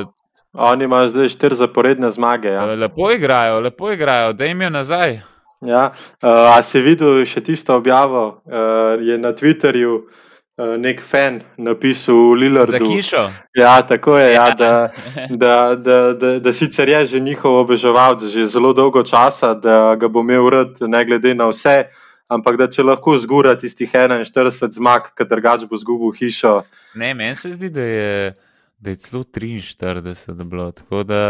oni 0.69 0.85
imajo 0.85 1.09
zdaj 1.09 1.33
štiri 1.33 1.57
zaporedne 1.57 2.11
zmage. 2.11 2.53
Ja. 2.53 2.67
Lepo 2.77 3.09
igrajo, 3.09 3.61
lepo 3.61 3.93
igrajo, 3.93 4.33
da 4.33 4.45
jim 4.45 4.61
je 4.61 4.71
nazaj. 4.71 5.21
Ja, 5.65 5.95
uh, 6.23 6.59
a 6.59 6.63
si 6.63 6.83
videl 6.85 7.25
še 7.25 7.41
tisto 7.41 7.73
objavo? 7.73 8.43
Uh, 8.45 9.01
je 9.01 9.17
na 9.19 9.33
Twitterju 9.33 9.95
uh, 9.97 10.27
nek 10.59 11.03
fan 11.03 11.43
napisal 11.57 12.15
Za 12.15 12.41
Lillardu. 12.41 12.91
hišo. 12.91 13.31
Ja, 13.55 13.83
tako 13.83 14.19
je, 14.19 14.33
ja, 14.33 14.51
da, 14.55 14.89
da, 15.31 15.75
da, 15.77 16.13
da, 16.13 16.39
da 16.39 16.53
sicer 16.53 16.89
je 16.89 17.07
že 17.07 17.21
njihov 17.21 17.55
obeževalc 17.55 18.25
že 18.25 18.47
zelo 18.47 18.73
dolgo 18.73 19.03
časa, 19.03 19.55
da 19.55 19.95
ga 19.95 20.09
bo 20.09 20.21
imel 20.21 20.51
rad, 20.51 20.77
ne 20.81 21.05
glede 21.05 21.35
na 21.35 21.47
vse, 21.49 21.87
ampak 22.29 22.57
da 22.57 22.67
če 22.71 22.83
lahko 22.83 23.17
zgura 23.19 23.55
tistih 23.59 23.93
41 23.93 24.73
zmag, 24.73 25.15
ker 25.15 25.27
drugač 25.31 25.65
bo 25.71 25.77
zgubil 25.77 26.13
hišo. 26.19 26.63
Ne, 26.95 27.15
meni 27.15 27.35
se 27.35 27.53
zdi, 27.53 27.71
da 27.71 27.83
je, 27.83 28.35
da 28.79 28.91
je 28.91 28.97
celo 28.97 29.23
43 29.23 30.45
bilo. 30.45 30.73
Tako 30.73 31.03
da 31.03 31.23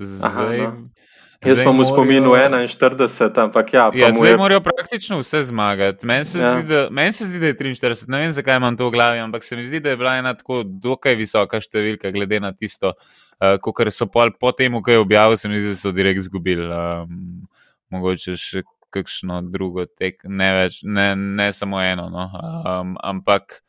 zdaj. 0.00 0.58
no. 0.58 0.95
Jaz 1.44 1.58
pa 1.64 1.72
mu 1.72 1.84
spominu 1.84 2.30
41, 2.30 3.38
ampak 3.38 3.72
ja, 3.72 3.90
Ja, 3.94 4.12
zdaj 4.12 4.30
je. 4.30 4.36
morajo 4.36 4.60
praktično 4.60 5.18
vse 5.18 5.42
zmagati. 5.42 6.06
Meni 6.06 6.24
se, 6.24 6.38
Ja. 6.38 6.54
zdi, 6.54 6.68
da, 6.68 6.88
meni 6.90 7.12
se 7.12 7.24
zdi, 7.24 7.38
da 7.38 7.46
je 7.46 7.54
43, 7.54 8.08
ne 8.08 8.18
vem 8.18 8.30
zakaj 8.30 8.56
imam 8.56 8.76
to 8.76 8.88
v 8.88 8.92
glavi, 8.92 9.18
ampak 9.18 9.44
se 9.44 9.56
mi 9.56 9.66
zdi, 9.66 9.80
da 9.80 9.90
je 9.90 9.96
bila 9.96 10.16
ena 10.16 10.34
tako 10.34 10.62
dokaj 10.64 11.14
visoka 11.14 11.60
številka, 11.60 12.10
glede 12.10 12.40
na 12.40 12.52
tisto, 12.52 12.92
uh, 13.40 13.58
kot 13.58 13.92
so 13.92 14.06
pol, 14.06 14.30
po 14.30 14.52
tem, 14.52 14.72
ko 14.72 14.90
je 14.90 14.98
objavil, 14.98 15.36
se 15.36 15.48
mi 15.48 15.60
zdi, 15.60 15.68
da 15.68 15.76
so 15.76 15.92
direkt 15.92 16.18
izgubili. 16.18 16.66
Um, 16.66 17.48
mogoče 17.90 18.36
še 18.36 18.62
kakšno 18.90 19.42
drugo 19.42 19.84
tek, 19.86 20.22
ne 20.24 20.52
več, 20.54 20.80
ne, 20.82 21.14
ne 21.16 21.52
samo 21.52 21.80
eno. 21.82 22.08
No. 22.08 22.30
Um, 22.64 22.96
ampak 23.02 23.60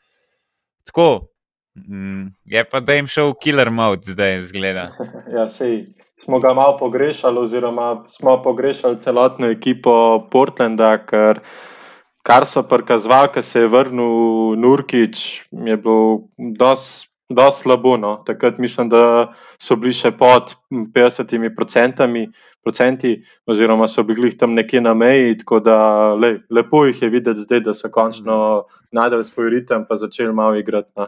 tako, 0.86 1.28
mm, 1.76 2.28
je 2.46 2.64
pa 2.64 2.80
da 2.80 2.94
jim 2.94 3.08
šel 3.08 3.34
killer 3.34 3.70
mode 3.70 4.08
zdaj, 4.08 4.42
zgleda. 4.42 4.92
Ja, 5.36 5.50
sej, 5.50 5.88
smo 6.24 6.40
ga 6.40 6.54
malo 6.54 6.78
pogrešali, 6.78 7.40
oziroma 7.40 8.04
smo 8.08 8.42
pogrešali 8.44 9.02
celotno 9.02 9.48
ekipo 9.48 10.28
Portlanda, 10.32 10.98
ker 11.06 11.40
kar 12.28 12.46
so 12.46 12.64
prikazovali, 12.64 13.34
ko 13.34 13.42
se 13.42 13.60
je 13.60 13.68
vrnil 13.68 14.56
Nurkič, 14.60 15.44
je 15.52 15.78
bilo 15.78 16.28
dosti 16.38 17.08
dosti 17.30 17.62
slabo. 17.62 17.98
No. 17.98 18.24
Takrat 18.26 18.58
mislim, 18.58 18.90
da 18.90 19.34
so 19.62 19.76
bili 19.76 19.94
še 19.94 20.12
pod 20.18 20.56
50 20.72 21.56
procentami. 21.56 22.28
Procenti, 22.64 23.14
oziroma 23.48 23.88
so 23.88 24.04
bili 24.04 24.34
tam 24.38 24.52
nekje 24.54 24.82
na 24.82 24.94
meji, 24.94 25.38
tako 25.40 25.60
da 25.64 25.78
lej, 26.20 26.42
lepo 26.52 26.84
jih 26.86 27.02
je 27.02 27.10
videti 27.10 27.46
zdaj, 27.46 27.62
da 27.64 27.74
so 27.74 27.88
končno 27.92 28.66
najdel 28.92 29.24
svoj 29.24 29.50
ritem 29.54 29.86
in 29.88 29.98
začeli 29.98 30.34
malo 30.34 30.60
igrati. 30.60 30.92
No. 30.98 31.08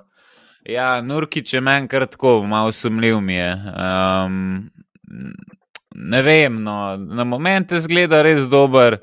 Ja, 0.63 1.01
Nurkič 1.01 1.53
je 1.53 1.61
meni 1.61 1.87
kar 1.87 2.05
tako, 2.07 2.43
malo 2.47 2.71
sumljiv 2.71 3.19
mi 3.19 3.35
je. 3.35 3.51
Um, 3.75 4.69
ne 5.95 6.21
vem, 6.21 6.63
no, 6.63 6.97
na 6.97 7.23
momente 7.23 7.79
zgleda 7.79 8.21
res 8.21 8.49
dober. 8.49 8.99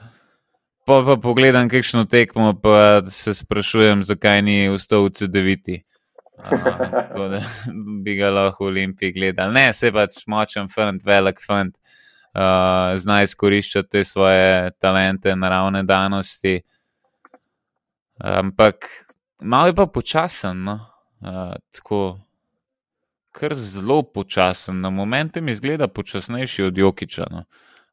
Pa, 0.86 1.00
pa 1.02 1.16
pogledam, 1.18 1.66
kakšno 1.68 2.04
tekmo, 2.07 2.52
pa 2.62 3.02
se 3.11 3.34
sprašujem, 3.34 4.04
zakaj 4.07 4.42
ni 4.46 4.68
vstal 4.70 5.09
v 5.09 5.16
CD9. 5.18 5.80
Uh, 6.36 6.50
tako 6.92 7.26
da 7.32 7.40
bi 8.04 8.14
ga 8.14 8.30
lahko 8.30 8.64
v 8.64 8.68
Olimpiji 8.68 9.12
gledal. 9.16 9.50
Ne, 9.52 9.72
se 9.74 9.90
pač 9.92 10.20
močen 10.30 10.70
fant, 10.70 11.02
velik 11.02 11.42
fant, 11.42 11.74
uh, 12.36 12.94
zna 13.02 13.22
izkoriščati 13.26 13.90
te 13.90 14.04
svoje 14.07 14.70
talente, 14.78 15.34
naravne 15.34 15.82
danosti. 15.82 16.61
Ampak 18.22 18.86
malo 19.42 19.72
je 19.72 19.74
pa 19.74 19.86
počasen. 19.90 20.62
No? 20.70 20.78
Uh, 21.18 21.57
tako, 21.74 22.20
kar 23.37 23.55
zelo 23.55 24.01
počasen, 24.03 24.80
na 24.80 24.91
momente 24.91 25.41
mi 25.41 25.55
zgleda 25.55 25.89
počasnejši 25.89 26.70
od 26.70 26.78
Jokiča. 26.78 27.26
No. 27.30 27.45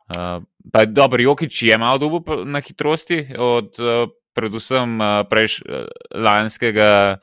Uh, 0.07 0.43
pa 0.71 0.85
dobro, 0.85 1.21
Jokič 1.21 1.63
je 1.63 1.77
malo 1.77 1.97
dobil 1.97 2.45
na 2.45 2.61
hitrosti 2.63 3.25
od 3.37 3.75
uh, 3.79 4.09
predvsem 4.35 5.01
uh, 5.01 5.23
prejš, 5.29 5.61
uh, 5.61 5.87
lanskega 6.15 7.17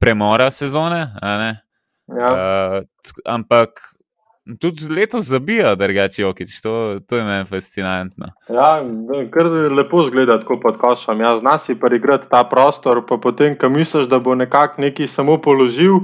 premora 0.00 0.50
sezone. 0.50 1.02
Ja. 2.08 2.30
Uh, 2.32 3.12
ampak 3.24 3.96
tudi 4.60 4.88
letos 4.94 5.24
zabija, 5.24 5.74
drugače 5.74 6.22
Jokič, 6.22 6.60
to, 6.62 7.00
to 7.08 7.16
je 7.16 7.24
meni 7.24 7.44
fascinantno. 7.44 8.30
Ja, 8.48 8.78
kar 9.34 9.50
lepo 9.76 10.02
zgleda 10.06 10.38
tako 10.40 10.60
pod 10.62 10.78
košem. 10.78 11.20
Ja, 11.20 11.36
zna 11.36 11.58
si 11.58 11.74
pa 11.74 11.90
igrati 11.94 12.30
ta 12.30 12.44
prostor, 12.44 13.02
pa 13.08 13.18
potem, 13.18 13.56
ko 13.58 13.68
misliš, 13.68 14.06
da 14.08 14.18
bo 14.18 14.34
nekako 14.34 14.82
neki 14.82 15.06
samo 15.06 15.40
položil, 15.42 15.98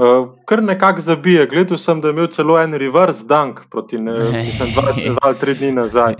uh, 0.00 0.28
kar 0.44 0.62
nekako 0.62 1.00
zabije. 1.00 1.46
Gledal 1.46 1.78
sem, 1.78 2.00
da 2.00 2.08
je 2.08 2.12
imel 2.16 2.30
celo 2.32 2.58
en 2.60 2.74
reverse 2.74 3.24
dunk 3.28 3.60
proti, 3.70 3.98
ne, 3.98 4.12
mislim, 4.46 4.72
dva, 4.72 4.92
dva 4.92 5.18
ali 5.22 5.38
tri 5.40 5.54
dni 5.54 5.72
nazaj. 5.72 6.16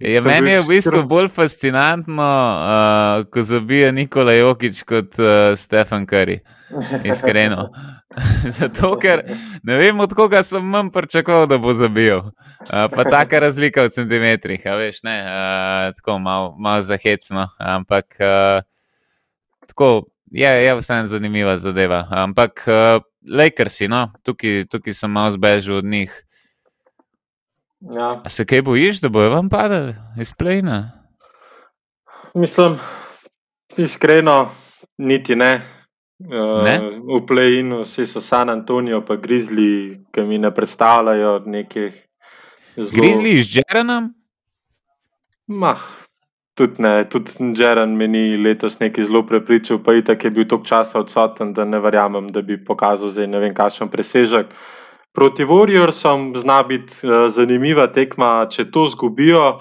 Je, 0.00 0.20
Sem 0.20 0.28
meni 0.28 0.50
je 0.50 0.60
v 0.60 0.68
bistvu 0.68 1.02
bolj 1.08 1.28
fascinantno, 1.32 2.22
uh, 2.22 3.24
ko 3.32 3.42
zabija 3.42 3.92
Nikola 3.92 4.32
Jokič 4.32 4.82
kot 4.82 5.16
uh, 5.18 5.56
Stefan 5.56 6.06
Curry. 6.06 6.38
Iskreno. 7.10 7.70
Zato, 8.58 8.94
ker 9.00 9.22
ne 9.62 9.76
vem, 9.76 10.00
od 10.00 10.12
koga 10.14 10.42
sem 10.42 10.64
manj 10.64 10.90
pričakoval, 10.92 11.46
da 11.46 11.58
bo 11.58 11.74
zabil. 11.74 12.18
Uh, 12.18 12.86
pa 12.92 13.04
taka 13.04 13.40
razlika 13.44 13.86
v 13.86 13.92
centimetrih, 13.94 14.66
a 14.66 14.76
veš, 14.80 15.02
ne, 15.06 15.16
uh, 15.22 15.94
tako 15.96 16.18
malo 16.18 16.54
mal 16.58 16.82
zahecno. 16.82 17.48
Ampak 17.58 18.20
uh, 18.20 18.60
tako, 19.66 20.08
je, 20.30 20.48
je 20.64 20.74
vseeno 20.80 21.06
zanimiva 21.06 21.56
zadeva. 21.56 22.06
Ampak 22.10 22.64
uh, 22.68 23.02
Lakersi, 23.30 23.88
no, 23.88 24.10
tukaj, 24.22 24.64
tukaj 24.70 24.92
sem 24.92 25.10
malo 25.10 25.30
zbežal 25.30 25.76
od 25.76 25.84
njih. 25.84 26.12
Ja. 27.80 28.22
A 28.24 28.28
se 28.28 28.46
kaj 28.46 28.62
bojiš, 28.62 29.00
da 29.00 29.08
bojo 29.08 29.30
vam 29.30 29.48
padali 29.48 29.94
iz 30.20 30.32
plena? 30.38 30.92
Mislim, 32.34 32.78
iskreno, 33.76 34.50
niti 34.98 35.36
ne. 35.36 35.72
Uh, 36.18 36.64
Ne? 36.64 36.80
v 37.04 37.20
play-inu 37.28 37.82
vsi 37.84 38.06
so 38.06 38.20
San 38.20 38.48
Antonijo, 38.48 39.02
pa 39.04 39.16
Grizzly, 39.20 40.00
ki 40.12 40.22
mi 40.24 40.38
ne 40.38 40.48
predstavljajo 40.54 41.42
nekih 41.46 41.92
zelo. 42.76 42.90
Grizzly 42.92 43.42
z 43.42 43.60
Jerenom? 43.60 44.14
Mah, 45.46 45.80
tudi 46.56 46.82
ne, 46.82 47.04
tudi 47.08 47.32
Džeran 47.54 47.96
me 47.96 48.08
ni 48.08 48.36
letos 48.36 48.78
neki 48.80 49.04
zelo 49.04 49.22
prepričal, 49.26 49.78
pa 49.84 49.94
itak 49.94 50.24
je 50.24 50.30
bil 50.30 50.48
toliko 50.48 50.66
časa 50.66 51.00
odsoten, 51.00 51.52
da 51.52 51.64
ne 51.64 51.78
verjamem, 51.78 52.28
da 52.32 52.42
bi 52.42 52.56
pokazal 52.64 53.12
zdaj 53.12 53.26
ne 53.28 53.42
vem 53.44 53.54
kakšen 53.54 53.92
presežek. 53.92 54.46
Proti 55.12 55.44
Warriorsom 55.44 56.32
zna 56.36 56.62
biti 56.62 57.04
uh, 57.04 57.28
zanimiva 57.32 57.86
tekma, 57.92 58.48
če 58.50 58.70
to 58.72 58.86
zgubijo, 58.92 59.60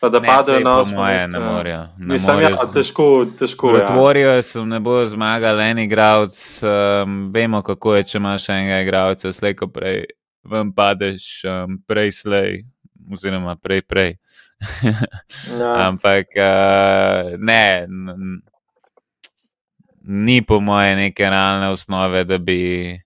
pa 0.00 0.08
da 0.08 0.20
Ne, 0.20 0.28
padejo 0.28 0.60
na 0.64 0.78
osmo 0.80 0.96
moje 0.96 1.16
mesto, 1.16 1.32
ne 1.32 1.44
ja. 1.44 1.52
morejo. 1.52 1.82
Mislim, 1.98 2.40
ja, 2.40 2.50
težko, 2.74 3.06
težko 3.38 3.74
je. 3.76 3.84
Ja. 3.84 3.92
Warriorsom 3.96 4.68
ne 4.72 4.80
bo 4.80 4.96
zmagal 5.06 5.60
en 5.60 5.84
igralec. 5.84 6.40
Um, 6.64 7.20
vemo, 7.32 7.60
kako 7.62 7.98
je, 7.98 8.08
če 8.12 8.18
imaš 8.18 8.48
enega 8.48 8.80
igralca, 8.86 9.32
slej 9.32 9.58
ko 9.60 9.68
prej, 9.68 10.06
vam 10.48 10.72
padeš, 10.72 11.28
um, 11.44 11.76
prej 11.88 12.16
slej, 12.22 12.62
oziroma 13.12 13.58
prej 13.60 13.84
prej. 13.84 14.14
Ja. 15.52 15.72
Ampak 15.88 16.26
uh, 16.36 17.36
ne, 17.38 17.86
ni 20.02 20.42
po 20.42 20.60
moje 20.60 20.96
neke 20.96 21.24
realne 21.24 21.68
osnove, 21.68 22.24
da 22.24 22.38
bi, 22.38 22.98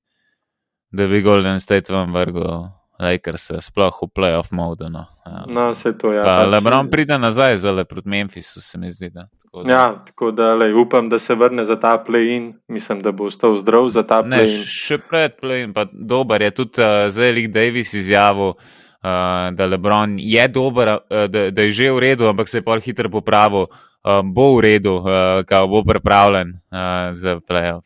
da 0.91 1.07
bi 1.07 1.23
Golden 1.23 1.61
State 1.61 1.93
vam 1.93 2.13
vrgel. 2.13 2.69
Lakers, 2.95 3.51
sploh 3.61 3.91
v 3.93 4.07
playoff 4.09 4.53
modu. 4.53 4.87
No. 4.87 5.03
Um, 5.27 5.49
No, 5.49 5.71
vse 5.71 5.91
to 5.93 6.13
je. 6.13 6.23
pa 6.23 6.37
pač- 6.39 6.51
Lebron 6.53 6.87
pride 6.89 7.19
nazaj, 7.19 7.59
zelo 7.59 7.85
proti 7.85 8.09
Memphisu, 8.09 8.61
se 8.61 8.79
mi 8.79 8.87
zdi. 8.89 9.11
Da. 9.11 9.27
Tako 9.37 9.63
da- 9.63 9.73
Ja, 9.73 10.05
tako 10.07 10.31
da 10.31 10.55
lej, 10.55 10.73
upam, 10.75 11.09
da 11.09 11.19
se 11.19 11.35
vrne 11.35 11.65
za 11.65 11.75
ta 11.77 11.99
play-in. 11.99 12.55
Mislim, 12.69 13.03
da 13.03 13.11
bo 13.11 13.25
ostal 13.25 13.57
zdrav 13.57 13.89
za 13.89 14.03
ta 14.05 14.23
Ne, 14.23 14.37
play-in. 14.37 14.63
še 14.65 14.99
pred 15.01 15.35
plejem, 15.37 15.75
pa 15.75 15.85
dober 15.93 16.43
je 16.43 16.51
tudi 16.53 16.79
uh, 16.79 17.11
zdaj 17.11 17.33
Lik 17.33 17.51
Davis 17.51 17.95
izjavil, 17.95 18.55
uh, 19.05 19.53
da 19.53 19.69
Lebron 19.69 20.17
je 20.19 20.49
dober, 20.49 20.89
uh, 20.89 21.27
da, 21.29 21.51
da 21.53 21.63
je 21.69 21.73
že 21.77 21.93
v 21.93 21.99
redu, 21.99 22.27
ampak 22.33 22.49
se 22.49 22.59
je 22.59 22.65
pol 22.65 22.81
hitro 22.81 23.13
popravil, 23.13 23.69
uh, 23.69 24.25
bo 24.25 24.57
v 24.57 24.65
redu, 24.73 24.97
uh, 25.05 25.45
kao 25.45 25.69
bo 25.69 25.85
pripravljen 25.85 26.57
uh, 26.73 27.13
za 27.13 27.37
playoff. 27.45 27.85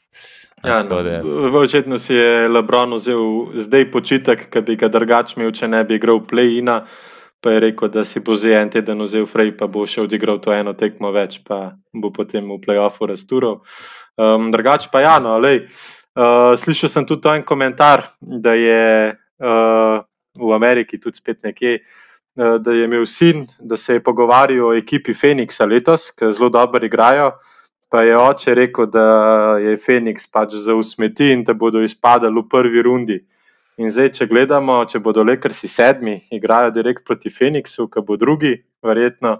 Ja, 0.64 0.82
no, 0.82 1.02
v- 1.02 1.54
očitno 1.54 1.98
si 1.98 2.14
je 2.14 2.48
Lebron 2.48 2.94
vzel 2.98 3.54
zdaj 3.62 3.90
počitek, 3.92 4.48
ki 4.50 4.60
bi 4.66 4.74
ga 4.74 4.88
drugač 4.90 5.36
imel, 5.36 5.52
če 5.54 5.68
ne 5.70 5.84
bi 5.86 5.98
igral 5.98 6.18
play-ina. 6.26 6.82
Pa 7.38 7.52
je 7.54 7.60
rekel, 7.62 7.86
da 7.94 8.02
si 8.02 8.18
bo 8.18 8.34
zdaj 8.34 8.56
en 8.58 8.70
teden 8.74 8.98
vzel 9.06 9.22
frej, 9.30 9.52
pa 9.54 9.68
bo 9.70 9.86
še 9.86 10.02
odigral 10.02 10.40
to 10.42 10.50
eno 10.50 10.74
tekmo 10.74 11.12
več, 11.14 11.38
pa 11.46 11.78
bo 11.94 12.10
potem 12.10 12.42
v 12.50 12.58
play-offu 12.58 13.06
raztural. 13.06 13.60
Um, 14.18 14.50
drugač 14.50 14.88
pa 14.90 15.04
ja, 15.04 15.14
no, 15.22 15.36
lej, 15.38 15.68
uh, 16.18 16.58
slišal 16.58 16.90
sem 16.90 17.06
tudi 17.06 17.30
en 17.30 17.46
komentar, 17.46 18.08
da 18.18 18.58
je 18.58 19.14
uh, 19.14 20.02
v 20.39 20.55
Ameriki 20.55 21.01
tudi 21.01 21.18
spet 21.18 21.43
nekje. 21.43 21.78
uh, 21.82 22.07
Da 22.39 22.72
je 22.72 22.84
imel 22.84 23.07
sin, 23.07 23.47
da 23.59 23.76
se 23.76 23.95
je 23.95 24.03
pogovarjal 24.03 24.66
o 24.66 24.74
ekipi 24.74 25.14
Phoenixa 25.14 25.66
letos, 25.66 26.11
ki 26.14 26.30
zelo 26.30 26.49
dobro 26.49 26.84
igrajo. 26.86 27.32
Pa 27.91 28.03
je 28.03 28.18
oče 28.18 28.55
rekel, 28.55 28.86
da 28.86 29.07
je 29.59 29.76
Phoenix 29.76 30.28
pač 30.32 30.55
za 30.55 30.74
usmeti 30.74 31.32
in 31.32 31.43
da 31.45 31.55
bodo 31.55 31.82
izpadali 31.82 32.41
v 32.41 32.49
prvi 32.49 32.82
rundi. 32.82 33.18
In 33.78 33.91
zdaj, 33.91 34.12
če 34.12 34.26
gledamo, 34.30 34.84
če 34.86 35.01
bodo 35.03 35.24
Lakersi 35.24 35.68
sedmi, 35.68 36.18
igrajo 36.30 36.70
direkt 36.70 37.05
proti 37.07 37.30
Phoenixu, 37.30 37.89
ki 37.91 38.05
bo 38.07 38.16
drugi, 38.16 38.53
verjetno 38.86 39.39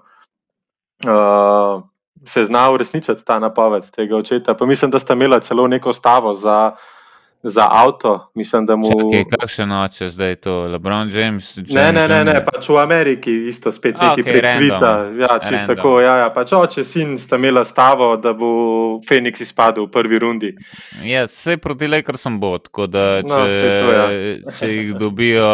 uh, 1.07 1.83
se 2.25 2.45
zna 2.45 2.71
uresničiti 2.73 3.25
ta 3.25 3.39
napoved 3.39 3.91
tega 3.95 4.17
očeta. 4.17 4.55
Pa 4.55 4.67
mislim, 4.67 4.91
da 4.91 4.99
sta 4.99 5.15
imela 5.15 5.41
celo 5.41 5.69
neko 5.69 5.93
stavo 5.93 6.35
za, 6.35 6.73
za 7.43 7.69
avto. 7.71 8.31
Mislim, 8.35 8.67
da 8.67 8.77
mu. 8.77 8.89
Čakaj, 8.89 9.25
kakšen 9.41 9.73
oče 9.73 10.11
zdaj 10.11 10.35
to? 10.35 10.67
LeBron 10.67 11.11
James? 11.11 11.57
James 11.57 11.71
Ne, 11.71 11.93
ne, 11.93 12.09
ne, 12.09 12.25
ne, 12.25 12.45
pač 12.45 12.69
v 12.69 12.79
Ameriki 12.79 13.35
isto 13.49 13.73
spet 13.73 13.97
A, 13.99 14.09
neki 14.11 14.21
okej, 14.21 14.33
prek 14.33 14.45
random. 14.45 14.69
Tvita. 14.69 14.93
Ja, 15.21 15.39
čisto 15.51 15.75
tako. 15.75 16.01
Ja, 16.01 16.17
ja, 16.17 16.31
pač 16.35 16.53
oče, 16.53 16.85
sin 16.85 17.19
sta 17.19 17.37
imela 17.37 17.65
stavo, 17.65 18.17
da 18.17 18.33
bo 18.33 18.51
Phoenix 19.09 19.43
izpadel 19.43 19.87
v 19.87 19.91
prvi 19.95 20.19
rundi. 20.19 20.55
Ja, 21.05 21.25
vse 21.29 21.57
proti 21.57 21.89
Lakersom 21.89 22.41
bo, 22.41 22.57
tako 22.59 22.87
da 22.87 23.23
če, 23.23 23.29
No, 23.29 23.45
to, 23.47 23.93
ja. 23.93 24.09
če 24.59 24.73
jih 24.73 24.95
dobijo, 24.99 25.51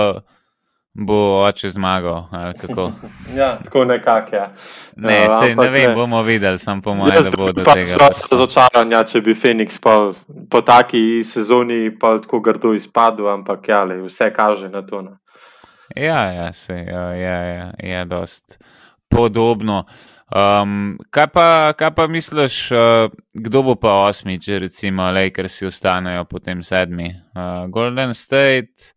bo 0.95 1.43
oče 1.45 1.71
zmagal. 1.71 2.25
Ja, 3.37 3.57
tako 3.65 3.85
nekako. 3.85 4.37
Ja. 4.37 4.53
Ne, 4.97 5.25
Eh, 5.25 5.31
sej, 5.31 5.49
ne 5.49 5.53
ampak 5.53 5.73
vem, 5.73 5.95
bomo 5.95 6.23
videli, 6.23 6.59
sam 6.59 6.83
po 6.83 6.95
mojem, 6.95 7.15
Jaz 7.15 7.25
da 7.25 7.37
bo 7.37 7.53
do 7.53 7.65
tega. 7.65 7.97
dosti 7.99 8.29
razočaran, 8.31 8.93
ja, 8.93 9.05
če 9.05 9.21
bi 9.21 9.35
Phoenix 9.35 9.79
pa 9.83 10.13
po 10.51 10.61
taki 10.61 11.25
sezoni 11.25 11.99
pa 11.99 12.19
tako 12.19 12.41
grdo 12.41 12.75
izpadel, 12.75 13.29
ampak 13.29 13.69
ja, 13.69 13.83
lej, 13.85 14.05
vse 14.07 14.31
kaže 14.37 14.69
na 14.69 14.83
to. 14.83 15.03
No. 15.03 15.17
Ja, 15.97 16.25
ja, 16.33 16.53
se, 16.53 16.75
ja, 16.75 17.11
ja, 17.15 17.39
ja, 17.43 17.73
je 17.79 18.05
dost 18.05 18.59
podobno. 19.11 19.85
Um, 20.35 20.99
kaj, 21.11 21.27
pa, 21.27 21.73
kaj 21.77 21.91
pa 21.95 22.07
misliš, 22.07 22.71
uh, 22.73 23.11
kdo 23.35 23.63
bo 23.63 23.75
pa 23.75 23.93
osmi, 24.09 24.39
če 24.41 24.59
recimo 24.59 25.11
Lakersi 25.13 25.67
ostanejo 25.67 26.25
potem 26.25 26.63
sedmi? 26.63 27.11
Uh, 27.35 27.69
Golden 27.71 28.15
State, 28.15 28.94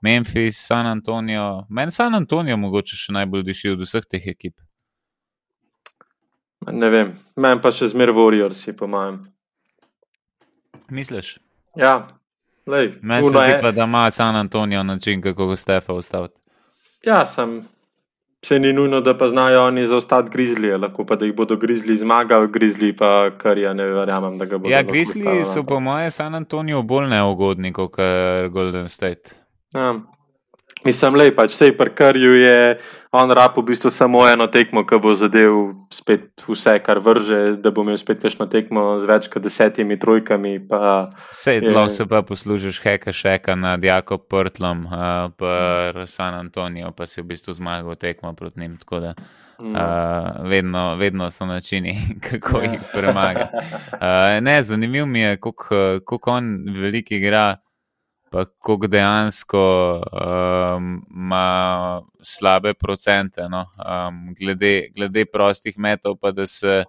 Memphis, 0.00 0.66
San 0.66 0.86
Antonijo. 0.86 1.66
Meni 1.68 1.90
San 1.90 2.14
Antonijo 2.14 2.56
mogoče 2.56 2.96
še 2.96 3.12
najbolj 3.12 3.44
diši 3.50 3.74
od 3.74 3.84
vseh 3.84 4.06
teh 4.08 4.28
ekip. 4.32 4.56
Ne 6.72 6.88
vem, 6.92 7.12
meni 7.36 7.60
pa 7.60 7.72
še 7.72 7.90
zmer 7.92 8.12
Warriorsi, 8.16 8.72
po 8.76 8.88
mojem. 8.88 9.22
Misliš? 10.90 11.38
Ja, 11.78 12.08
lej, 12.66 12.96
Meni 13.02 13.28
se 13.28 13.36
zdi 13.36 13.58
pa, 13.62 13.72
da 13.72 13.84
ima 13.84 14.08
San 14.10 14.36
Antonijo 14.36 14.82
način, 14.82 15.22
kako 15.22 15.52
ga 15.52 15.56
Stefa 15.56 15.94
ustaviti. 15.94 16.40
Ja, 17.06 17.26
sem. 17.26 17.62
Se 18.44 18.56
ni 18.58 18.72
nujno, 18.72 19.02
da 19.04 19.12
pa 19.18 19.26
znajo 19.28 19.66
oni 19.66 19.82
zaostati 19.84 20.30
grizlije, 20.32 20.78
lahko 20.80 21.04
pa 21.04 21.16
da 21.20 21.26
jih 21.28 21.34
bodo 21.36 21.58
grizli 21.60 21.96
zmagali, 22.00 22.48
grizli 22.48 22.94
pa 22.96 23.30
kar 23.38 23.58
ja 23.58 23.74
ne 23.76 23.84
verjamem, 23.84 24.38
da 24.40 24.46
ga 24.48 24.58
bodo. 24.58 24.72
Ja, 24.72 24.80
ustavili, 24.80 25.44
so 25.44 25.62
po 25.68 25.80
moje 25.80 26.10
San 26.10 26.34
Antonijo 26.34 26.80
bolj 26.82 27.10
neugodni 27.12 27.72
kot 27.72 28.00
Golden 28.52 28.88
State. 28.88 29.39
Ja. 29.74 29.94
Mislim, 30.84 31.14
lej, 31.14 31.34
pač 31.36 31.52
sej 31.52 31.74
pri 31.76 31.92
Karju 31.92 32.34
je 32.40 32.80
on 33.12 33.28
rab 33.34 33.58
v 33.58 33.66
bistvu 33.68 33.90
samo 33.90 34.22
eno 34.24 34.46
tekmo, 34.46 34.84
ki 34.86 34.96
bo 35.02 35.12
zadev 35.18 35.74
spet 35.92 36.40
vse, 36.46 36.78
kar 36.80 37.02
vrže, 37.04 37.58
da 37.60 37.72
bo 37.74 37.82
imel 37.84 37.98
spet 38.00 38.22
kakšno 38.22 38.46
tekmo 38.48 38.96
z 39.02 39.04
več 39.10 39.28
kot 39.28 39.44
desetimi 39.44 39.98
trojkami. 40.00 40.56
Sej, 41.36 41.60
Je- 41.60 41.74
lahko 41.74 41.92
se 41.92 42.06
pa 42.06 42.22
poslužiš 42.22 42.80
heka 42.80 43.12
šeka 43.12 43.58
nad 43.58 43.84
Jakob 43.84 44.24
Prtlom, 44.30 44.86
uh, 44.86 45.28
pa 45.36 46.06
San 46.06 46.34
Antonijo, 46.38 46.94
pa 46.96 47.06
si 47.06 47.20
v 47.20 47.34
bistvu 47.34 47.52
zmagal 47.52 47.98
tekmo 48.00 48.32
proti 48.32 48.60
njim. 48.60 48.78
Tako 48.80 49.00
da 49.00 49.14
mm, 49.60 49.74
uh, 49.74 50.48
vedno, 50.48 50.96
vedno 50.96 51.28
so 51.30 51.46
načini, 51.46 51.92
kako 52.30 52.62
jih 52.62 52.80
premaga. 52.94 53.50
Uh, 54.00 54.40
ne, 54.40 54.62
zanimivo 54.62 55.06
mi 55.06 55.20
je, 55.20 55.36
koliko 55.36 56.30
on 56.30 56.64
veliko 56.72 57.14
igra, 57.14 57.58
pa 58.30 58.44
koliko 58.44 58.86
dejansko 58.86 59.62
um, 60.02 61.06
ima 61.10 62.02
slabe 62.22 62.74
procente. 62.74 63.48
No? 63.48 63.66
Um, 63.76 64.34
glede, 64.38 64.88
glede 64.94 65.24
prostih 65.24 65.78
metov, 65.78 66.16
pa 66.20 66.30
da 66.30 66.46
se 66.46 66.84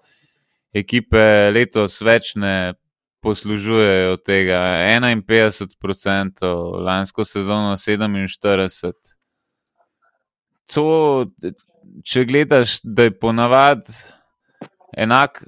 ekipe 0.73 1.51
letos 1.51 2.01
več 2.01 2.35
ne 2.35 2.73
poslužujejo 3.21 4.17
tega. 4.25 4.59
51%, 4.85 6.53
lansko 6.85 7.25
sezono 7.25 7.75
47%. 7.75 9.15
To, 10.73 10.85
če 12.07 12.25
gledaš, 12.25 12.79
da 12.83 13.09
je 13.09 13.17
ponavadi 13.19 13.97
enak, 14.97 15.43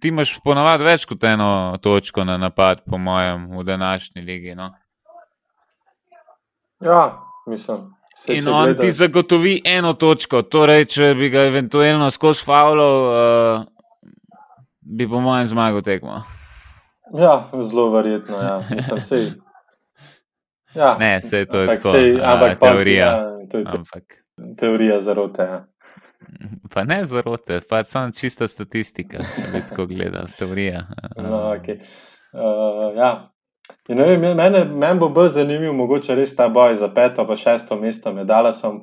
ti 0.00 0.10
imaš 0.10 0.38
ponavadi 0.44 0.88
več 0.88 1.04
kot 1.08 1.24
eno 1.24 1.76
točko 1.82 2.24
na 2.24 2.38
napad, 2.40 2.82
po 2.88 2.98
mojem, 2.98 3.48
v 3.58 3.64
današnji 3.64 4.22
ligi. 4.22 4.54
No? 4.58 4.72
Ja, 6.80 7.20
mislim. 7.46 7.94
saj 8.16 8.36
In 8.36 8.48
on 8.48 8.64
gledaš- 8.64 8.80
ti 8.80 8.92
zagotovi 8.92 9.62
eno 9.64 9.92
točko, 9.92 10.42
torej, 10.42 10.84
če 10.84 11.14
bi 11.14 11.30
ga 11.30 11.40
eventualno 11.40 12.10
skozi 12.10 12.44
faulov, 12.44 12.96
uh, 13.04 13.64
bi 14.80 15.08
po 15.08 15.20
mojem 15.20 15.46
zmagal 15.46 15.82
tekmo. 15.82 16.22
Ja, 17.14 17.48
zelo 17.62 17.90
verjetno. 17.90 18.36
Ja. 18.36 18.62
Mislim, 18.70 19.00
sej, 19.00 19.24
ja. 20.74 20.96
Ne, 20.98 21.22
sej 21.22 21.46
to 21.46 21.56
je 21.60 21.62
ampak 21.62 21.76
tako, 21.76 21.92
sej, 21.92 22.20
a, 22.20 22.32
ampak 22.34 22.58
ti, 22.58 22.66
teorija. 22.66 23.06
Ja, 23.06 23.48
to 23.50 23.58
je 23.58 23.64
Ampak. 23.66 24.04
teorija 24.58 25.00
zarote. 25.00 25.42
Ja. 25.42 25.64
Pa 26.74 26.84
ne 26.84 27.04
zarote, 27.04 27.60
pa 27.70 27.84
samo 27.84 28.12
čista 28.12 28.48
statistika, 28.48 29.18
če 29.36 29.46
bi 29.52 29.62
tako 29.68 29.86
gledal, 29.86 30.26
teorija. 30.38 30.84
No, 31.16 31.54
okay. 31.54 31.80
uh, 32.32 32.96
ja. 32.96 33.30
Mene 33.88 34.64
men 34.64 34.98
bo 34.98 35.08
bolj 35.08 35.30
zanimiv, 35.32 35.72
mogoče 35.72 36.14
res 36.14 36.34
ta 36.36 36.48
boj 36.52 36.74
za 36.76 36.88
peto, 36.92 37.24
pa 37.26 37.36
šesto 37.36 37.76
mesto 37.80 38.12
med 38.12 38.26
Dallasom 38.28 38.74
in 38.74 38.82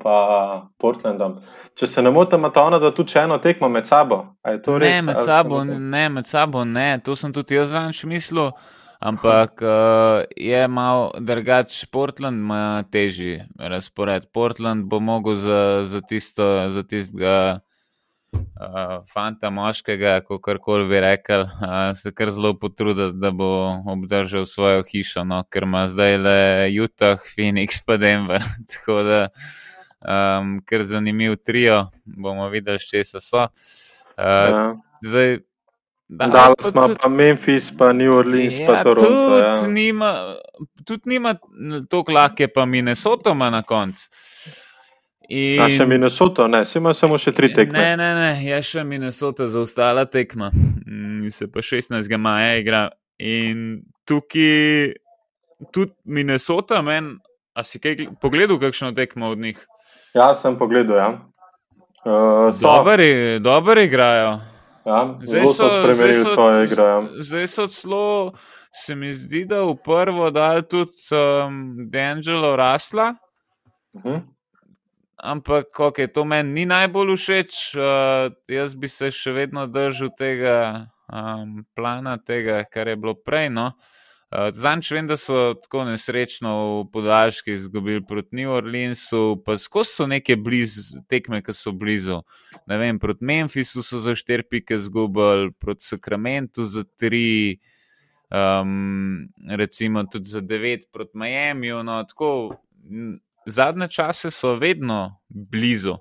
Portlandom. 0.81 1.35
Če 1.77 1.87
se 1.87 2.01
ne 2.01 2.11
motim, 2.11 2.39
ima 2.39 2.49
ta 2.53 2.63
ona 2.65 2.79
dva 2.81 2.91
tudi 2.91 3.19
eno 3.21 3.37
tekmo 3.37 3.69
med 3.69 3.85
sabo. 3.87 4.23
Ne, 4.45 5.01
med 5.01 5.21
sabo 5.21 5.63
ne, 5.63 6.09
med 6.09 6.25
sabo 6.25 6.63
ne, 6.65 6.99
to 7.05 7.15
sem 7.15 7.33
tudi 7.33 7.55
jaz 7.55 7.69
zanj 7.75 8.05
mislil. 8.09 8.49
Ampak 9.05 9.61
uh, 9.61 10.23
je 10.37 10.67
malo 10.67 11.11
drugač, 11.19 11.83
Portland 11.91 12.39
ima 12.41 12.83
težji 12.91 13.43
razpored. 13.59 14.25
Portland 14.33 14.85
bo 14.89 14.99
mogel 14.99 15.35
za, 15.35 15.83
za, 15.83 16.01
tisto, 16.01 16.69
za 16.69 16.83
tistega 16.83 17.59
uh, 18.35 19.03
fanta, 19.13 19.49
moškega, 19.49 20.19
kako 20.27 20.57
koli 20.61 20.87
bi 20.89 20.99
rekel, 21.03 21.41
uh, 21.41 21.91
se 21.95 22.11
kar 22.15 22.31
zelo 22.31 22.53
potruditi, 22.59 23.17
da 23.19 23.31
bo 23.31 23.49
obdržal 23.91 24.45
svojo 24.45 24.83
hišo, 24.91 25.23
no, 25.23 25.43
ker 25.49 25.63
ima 25.63 25.87
zdaj 25.87 26.17
le 26.17 26.37
Utah, 26.83 27.19
Phoenix, 27.19 27.81
pa 27.85 27.97
Denver. 27.97 28.43
Tako 28.75 29.01
da, 29.03 29.21
um, 30.01 30.59
ker 30.67 30.83
zanimiv 30.83 31.35
trio, 31.43 31.85
bomo 32.05 32.49
videli, 32.53 32.79
če 32.79 33.03
so. 33.05 33.47
Uh, 34.15 34.79
zdaj, 35.03 35.39
Da, 36.07 36.27
da 36.27 36.47
smo 36.47 36.87
tudi, 36.87 36.99
pa 37.01 37.09
Memphis, 37.09 37.71
pa 37.77 37.87
New 37.93 38.13
Orleans, 38.13 38.53
ja, 38.59 38.67
pa 38.67 38.83
Toronto. 38.83 39.09
Tudi 39.09 39.61
ja. 39.65 39.67
nima, 39.67 40.35
tud 40.85 41.01
nima 41.09 41.33
toliko 41.89 42.11
lahke, 42.13 42.47
pa 42.47 42.65
Minnesota 42.65 43.31
ima 43.33 43.49
na 43.49 43.63
koncu. 43.63 44.09
In... 45.29 45.61
A 45.61 45.69
še 45.73 45.85
Minnesota, 45.89 46.45
ne, 46.47 46.61
si 46.65 46.77
ima 46.77 46.93
samo 46.93 47.17
še 47.17 47.33
tri 47.33 47.49
tekme. 47.53 47.73
Ne, 47.73 47.93
ne, 47.97 48.09
ne, 48.17 48.31
je 48.45 48.57
še 48.61 48.83
Minnesota 48.85 49.47
za 49.49 49.61
ostala 49.63 50.05
tekma. 50.05 50.51
In 50.85 51.31
se 51.33 51.47
pa 51.51 51.63
16. 51.65 52.11
maja 52.21 52.55
igra. 52.61 52.83
In 53.17 53.81
tukaj, 54.05 54.93
tudi 55.73 55.95
Minnesota, 56.05 56.81
men, 56.85 57.15
a 57.57 57.65
si 57.65 57.81
kaj 57.81 58.05
pogledal, 58.21 58.59
kakšno 58.61 58.91
tekmo 58.97 59.31
od 59.33 59.41
njih? 59.41 59.61
Ja, 60.15 60.33
sem 60.37 60.59
pogledal, 60.59 60.99
ja. 60.99 61.09
Uh, 62.05 62.51
dobri, 62.61 63.39
dobri 63.41 63.87
igrajo. 63.89 64.35
Ja, 64.85 64.99
zdaj 65.25 65.47
so 65.49 65.71
spremenili 65.71 66.21
svoje 66.21 66.67
igre. 66.67 66.85
Ja. 66.85 66.99
Zdaj 67.17 67.47
so 67.49 67.65
celo, 67.73 68.05
se 68.69 68.93
mi 68.93 69.09
zdi, 69.09 69.41
da 69.49 69.63
v 69.65 69.73
prvo 69.81 70.29
dal 70.29 70.61
tudi 70.69 71.09
um, 71.17 71.89
D'Angelo 71.89 72.53
Rasla. 72.53 73.15
Uh 73.95 74.05
mhm. 74.05 74.13
-huh 74.13 74.34
ampak 75.17 75.79
okay, 75.79 76.07
to 76.07 76.25
meni 76.25 76.51
ni 76.51 76.65
najbolj 76.65 77.15
všeč. 77.17 77.75
Uh, 77.75 78.33
jaz 78.51 78.75
bi 78.75 78.87
se 78.91 79.11
še 79.11 79.33
vedno 79.35 79.67
držal 79.67 80.11
tega 80.17 80.55
um, 81.11 81.63
plana, 81.75 82.17
tega, 82.17 82.63
kar 82.69 82.87
je 82.87 82.95
bilo 82.99 83.15
prej. 83.15 83.49
No. 83.53 83.71
Uh, 83.73 84.49
Zanč 84.51 84.89
vem, 84.91 85.07
da 85.07 85.15
so 85.17 85.53
tako 85.61 85.85
nesrečno 85.87 86.51
v 86.57 86.79
podaljški 86.91 87.53
izgubili 87.55 88.01
proti 88.05 88.35
New 88.35 88.51
Orleansu, 88.51 89.37
pa 89.45 89.55
skozi 89.57 89.93
so 89.95 90.07
neke 90.09 90.35
bliz, 90.35 90.95
tekme, 91.09 91.39
ki 91.45 91.53
so 91.55 91.71
blizu. 91.71 92.19
Ne 92.67 92.79
vem, 92.81 92.99
proti 92.99 93.25
Memphisu 93.25 93.83
so 93.85 94.01
za 94.01 94.15
štiri 94.17 94.43
pike 94.49 94.75
izgubili, 94.75 95.53
proti 95.59 95.85
Sacramentu 95.85 96.65
za 96.65 96.83
tri, 96.99 97.61
um, 98.33 99.29
recimo 99.47 100.03
tudi 100.11 100.29
za 100.29 100.41
devet 100.41 100.89
proti 100.91 101.17
Miami. 101.17 101.71
No, 101.85 102.01
tako, 102.09 102.57
zadnje 103.45 103.87
čase 103.87 104.31
so 104.31 104.55
vedno 104.59 105.17
blizu, 105.29 105.97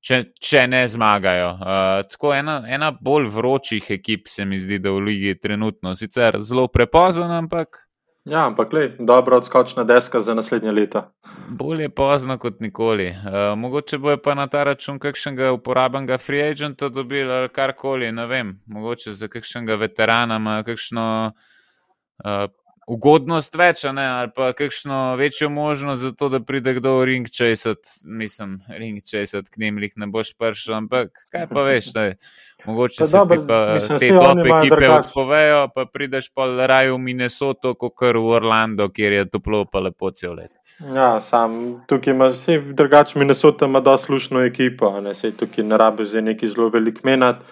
če, 0.00 0.22
če 0.40 0.66
ne 0.68 0.84
zmagajo. 0.88 1.50
Uh, 1.54 2.06
tako 2.10 2.34
ena, 2.34 2.62
ena 2.68 2.92
bolj 3.00 3.28
vročih 3.34 3.90
ekip 3.98 4.28
se 4.28 4.44
mi 4.44 4.58
zdi, 4.58 4.78
da 4.78 4.94
v 4.94 5.04
Ligi 5.10 5.34
trenutno. 5.40 5.94
Sicer 5.94 6.40
zelo 6.42 6.68
prepozno, 6.68 7.30
ampak. 7.38 7.84
Ja, 8.28 8.44
ampak 8.46 8.72
le, 8.72 8.88
dobro 8.98 9.38
odskočna 9.40 9.84
deska 9.88 10.20
za 10.20 10.34
naslednje 10.34 10.72
leta. 10.72 11.06
Bolje 11.48 11.88
pozno 11.88 12.36
kot 12.38 12.60
nikoli. 12.60 13.08
Uh, 13.08 13.58
mogoče 13.58 13.98
bo 13.98 14.16
pa 14.20 14.34
na 14.34 14.46
ta 14.52 14.64
račun 14.68 14.98
kakšnega 15.00 15.52
uporabnega 15.56 16.18
free 16.20 16.50
agenta 16.50 16.90
dobil 16.92 17.32
ali 17.32 17.48
karkoli, 17.48 18.12
ne 18.12 18.26
vem. 18.26 18.52
Mogoče 18.66 19.12
za 19.12 19.28
kakšnega 19.32 19.78
veterana 19.80 20.36
ima 20.36 20.62
kakšno 20.66 21.06
uh, 21.32 22.44
ugodnost 22.88 23.56
več, 23.58 23.84
ne, 23.92 24.06
ali 24.08 24.30
pa 24.34 24.52
kakšno 24.56 25.16
večjo 25.20 25.50
možnost 25.52 26.00
za 26.00 26.12
to, 26.16 26.30
da 26.32 26.40
pride 26.40 26.74
kdo 26.78 26.96
v 26.98 27.08
ring 27.12 27.28
česat, 27.28 27.78
mislim, 28.04 28.58
ring 28.68 29.02
česat, 29.04 29.48
k 29.52 29.60
njim 29.60 29.82
jih 29.84 29.96
ne 29.96 30.08
boš 30.12 30.32
prišel, 30.38 30.78
ampak 30.82 31.26
kaj 31.32 31.48
pa 31.52 31.64
veš, 31.68 31.92
da 31.94 32.10
je. 32.10 32.20
Mogoče 32.66 33.06
se 33.06 33.18
dober, 33.18 33.38
ti 33.38 33.44
pa 33.48 33.58
mislim, 33.74 33.98
te 33.98 34.08
top 34.08 34.38
ekipe 34.38 34.74
drugač. 34.74 35.06
odpovejo, 35.06 35.58
pa 35.74 35.84
prideš 35.86 36.30
pa 36.34 36.48
raj 36.66 36.90
v 36.90 36.98
Minnesoto, 36.98 37.74
kot 37.78 37.94
kar 37.94 38.18
v 38.18 38.32
Orlando, 38.40 38.88
kjer 38.90 39.12
je 39.12 39.28
toplo 39.30 39.62
pa 39.70 39.84
lepo 39.84 40.10
cel 40.10 40.34
let. 40.40 40.50
Ja, 40.94 41.20
sam 41.20 41.84
tukaj 41.90 42.14
imaš 42.14 42.40
vse 42.40 42.58
drugače, 42.72 43.18
Minnesota 43.18 43.66
ima 43.66 43.80
dosti 43.80 44.06
slušno 44.06 44.42
ekipo, 44.46 44.90
ne 45.00 45.14
se 45.14 45.30
tukaj 45.36 45.64
ne 45.64 45.78
rabiš 45.78 46.08
za 46.16 46.20
neki 46.20 46.48
zelo 46.48 46.68
velik 46.74 47.04
menat. 47.04 47.44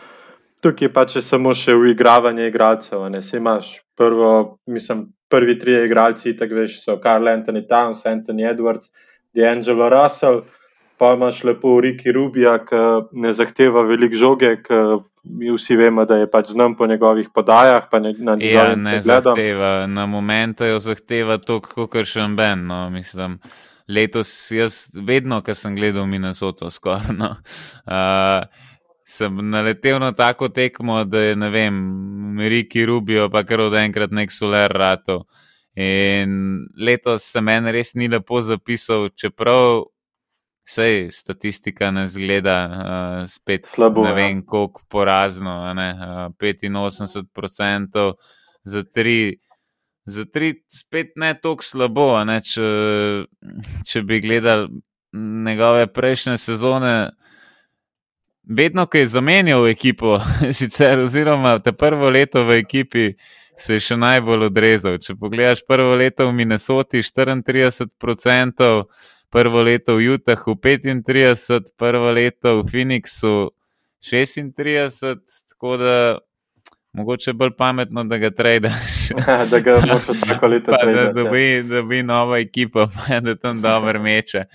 Tukaj 0.62 0.93
pa 0.93 1.05
če 1.07 1.22
samo 1.22 1.55
še 1.55 1.74
uigravanje 1.76 2.49
igralcev, 2.49 3.05
ne 3.11 3.22
se 3.22 3.37
imaš 3.37 3.76
prvo, 3.97 4.59
mislim, 4.66 5.07
prvi 5.29 5.59
tri 5.59 5.74
igralci, 5.85 6.37
tako 6.37 6.62
veš, 6.62 6.79
so 6.85 7.01
Karl 7.03 7.29
Anthony 7.29 7.64
Towns, 7.68 8.05
Anthony 8.07 8.47
Edwards, 8.47 8.93
D'Angelo 9.35 9.89
Russell, 9.91 10.43
pa 10.97 11.12
imaš 11.14 11.43
lepo 11.45 11.81
Riki 11.81 12.12
Rubija, 12.12 12.59
ki 12.64 12.83
ne 13.12 13.33
zahteva 13.33 13.83
velik 13.85 14.14
žoge, 14.16 14.57
ki 14.64 14.81
mi 15.24 15.51
vsi 15.53 15.77
vemo, 15.77 16.05
da 16.05 16.16
je 16.16 16.31
pač 16.31 16.51
znam 16.55 16.77
po 16.77 16.87
njegovih 16.87 17.29
podajah. 17.35 17.89
Na 17.93 17.99
njegovih 18.09 18.53
ja, 18.53 18.74
ne 18.77 18.99
pogledam. 18.99 19.22
zahteva, 19.22 19.87
na 19.87 20.07
momente 20.07 20.68
jo 20.68 20.79
zahteva 20.79 21.39
to, 21.39 21.61
kot 21.61 22.07
še 22.07 22.20
en 22.24 22.37
Ben. 22.37 22.66
No, 22.66 22.87
mislim. 22.91 23.41
Letos, 23.89 24.31
jaz 24.51 24.89
vedno, 24.95 25.41
ko 25.47 25.55
sem 25.55 25.77
gledal 25.77 26.09
Minnesota, 26.11 26.70
skoraj. 26.70 27.12
No. 27.14 27.37
Uh, 27.87 28.43
sem 29.07 29.50
naletel 29.50 30.00
na 30.02 30.12
tako 30.12 30.48
tekmo, 30.48 31.04
da 31.04 31.20
je, 31.20 31.36
ne 31.36 31.50
vem, 31.50 31.76
Riki 32.40 32.86
Rubijo, 32.86 33.28
pa 33.30 33.44
kar 33.46 33.61
od 33.68 33.74
enkrat 33.78 34.11
nek 34.11 34.32
soler 34.34 34.72
rato. 34.72 35.22
In 35.76 36.66
letos 36.78 37.28
se 37.30 37.40
meni 37.40 37.72
res 37.72 37.94
ni 37.94 38.09
lepo 38.09 38.40
zapisal, 38.42 39.11
čeprav 39.14 39.84
vse 40.66 41.09
statistika 41.14 41.92
ne 41.94 42.07
zgleda 42.11 42.57
uh, 42.66 43.28
spet 43.30 43.68
slabo. 43.70 44.02
Ne 44.02 44.11
ja. 44.11 44.14
vem, 44.16 44.40
koliko 44.42 44.82
porazno, 44.90 45.54
ne, 45.74 45.90
uh, 45.94 46.32
85% 46.34 48.12
za 48.64 48.82
tri. 48.82 49.38
Za 50.07 50.22
tri 50.24 50.52
spet 50.70 51.16
ne 51.18 51.32
tako 51.34 51.64
slabo, 51.66 52.24
ne, 52.24 52.38
če, 52.40 52.66
če 53.90 54.02
bi 54.07 54.20
gledali 54.22 54.68
njegove 55.46 55.88
prejšnje 55.90 56.36
sezone, 56.38 56.92
vedno, 58.47 58.86
ko 58.86 58.99
je 58.99 59.07
zamenjal 59.07 59.68
ekipo, 59.68 60.20
sicer, 60.59 61.01
oziroma 61.01 61.59
te 61.59 61.72
prvo 61.72 62.11
leto 62.11 62.44
v 62.44 62.61
ekipi, 62.61 63.12
se 63.57 63.74
je 63.74 63.80
še 63.80 63.97
najbolj 63.97 64.51
odrezal. 64.51 64.99
Če 65.03 65.16
pogledaš 65.16 65.64
prvo 65.68 65.97
leto 65.97 66.28
v 66.28 66.36
Minnesoti, 66.36 67.03
34%, 67.03 68.70
prvo 69.32 69.62
leto 69.62 69.97
v 69.97 70.14
Utahu, 70.14 70.57
35%, 70.61 71.72
prvo 71.80 72.12
leto 72.12 72.61
v 72.61 72.68
Phoenixu, 72.70 73.51
36%, 74.05 75.42
tako 75.55 75.76
da. 75.82 75.99
Mogoče 76.97 77.28
je 77.28 77.34
bolj 77.36 77.51
pametno, 77.59 78.07
da 78.09 78.16
ga 78.16 78.30
trajdaš. 78.32 79.11
da 79.51 79.59
ga 79.61 79.74
lahko 79.76 80.14
tako 80.16 80.49
leto 80.49 80.72
trajdaš. 80.72 81.11
Da, 81.16 81.24
ja. 81.28 81.62
da 81.62 81.82
bi 81.84 82.01
nova 82.03 82.38
ekipa, 82.40 82.86
pa 82.88 83.20
da 83.20 83.34
tam 83.36 83.61
dobro 83.62 84.01
meče. 84.01 84.47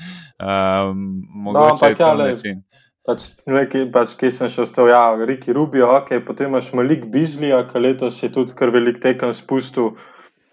Um, 0.42 1.22
mogoče 1.46 1.86
no, 1.86 1.90
je 1.90 1.98
to 1.98 2.08
ja, 2.08 2.16
način. 2.16 2.64
Pač, 3.02 3.32
nekaj, 3.50 3.88
pač, 3.90 4.14
ki 4.20 4.30
sem 4.30 4.50
še 4.52 4.62
ostal, 4.68 4.92
ja, 4.92 5.02
Riki 5.26 5.54
Rubio, 5.58 5.88
ok, 5.90 6.20
potem 6.26 6.52
imaš 6.52 6.70
Malik 6.78 7.08
Bizlija, 7.10 7.64
ki 7.72 7.82
letos 7.82 8.20
je 8.22 8.30
tudi 8.30 8.54
kar 8.58 8.70
velik 8.70 9.00
tekem 9.02 9.34
spustil. 9.34 9.96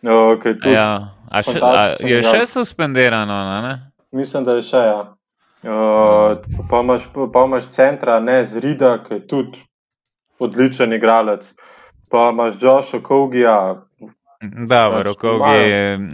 Uh, 0.00 0.38
ja, 0.70 1.12
a 1.28 1.42
še, 1.44 1.58
a 1.60 1.82
je 2.00 2.22
še 2.24 2.46
suspendirano? 2.48 3.36
Ne? 3.66 3.74
Mislim, 4.16 4.46
da 4.48 4.56
je 4.56 4.64
še. 4.64 4.80
Ja. 4.86 5.00
Uh, 5.66 6.38
pa, 6.70 6.80
imaš, 6.80 7.08
pa 7.12 7.44
imaš 7.44 7.68
centra, 7.74 8.16
ne 8.22 8.40
z 8.46 8.62
Rida, 8.64 8.96
ki 9.04 9.18
je 9.18 9.24
tudi 9.28 9.60
odličen 10.40 10.94
igralec. 10.96 11.50
Pa 12.08 12.30
imaš 12.32 12.56
Josh 12.62 12.96
Okogija. 12.96 13.82
Da, 14.40 14.82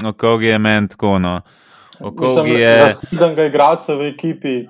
Okogi 0.09 0.47
je 0.47 0.59
meni 0.59 0.89
tako. 0.89 1.19
No. 1.23 1.41
Okogi 2.01 2.59
je. 2.59 2.95
Vidim 3.13 3.37
ga 3.37 3.47
igralca 3.47 3.95
v 3.95 4.11
ekipi. 4.17 4.65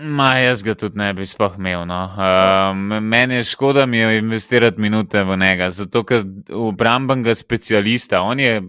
Ma, 0.00 0.30
jaz 0.40 0.62
ga 0.64 0.74
tudi 0.78 0.98
ne 0.98 1.10
bi 1.16 1.26
sploh 1.28 1.56
imel. 1.58 1.82
No. 1.88 1.98
Uh, 2.16 3.00
meni 3.04 3.40
je 3.40 3.48
škoda, 3.52 3.86
mi 3.86 3.98
je 3.98 4.18
investirati 4.18 4.80
minute 4.80 5.22
v 5.24 5.36
njega, 5.36 5.70
zato 5.70 6.04
ker 6.08 6.24
obrambnega 6.56 7.34
specialista, 7.34 8.22
on 8.22 8.40
je, 8.40 8.60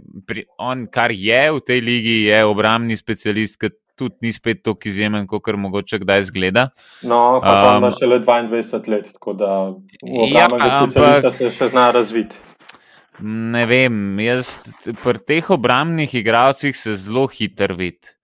on, 0.60 0.88
kar 0.92 1.14
je 1.16 1.44
v 1.52 1.62
tej 1.68 1.82
ligi, 1.86 2.18
je 2.28 2.44
obrambni 2.46 2.98
specialist, 3.00 3.60
ki 3.62 3.72
tudi 4.02 4.28
ni 4.28 4.34
spet 4.34 4.64
tako 4.66 4.90
izjemen, 4.90 5.28
kot 5.30 5.44
kar 5.46 5.58
mogoče 5.62 6.02
kdaj 6.04 6.24
zgleda. 6.32 6.70
No, 7.08 7.40
pa 7.44 7.58
um, 7.76 7.82
ima 7.84 7.92
še 7.96 8.10
le 8.10 8.22
22 8.26 8.92
let, 8.92 9.12
tako 9.16 9.36
da 9.40 9.52
ja, 10.32 10.48
ampak, 10.50 11.30
se 11.38 11.52
še 11.54 11.72
zna 11.72 11.92
razviti. 11.96 12.40
Ne 13.22 13.68
vem, 13.70 14.18
jaz 14.24 14.56
pri 15.04 15.22
teh 15.28 15.52
obrambnih 15.54 16.16
igralcih 16.18 16.76
se 16.78 16.96
zelo 16.98 17.28
hitro 17.30 17.78
vidim. 17.78 18.18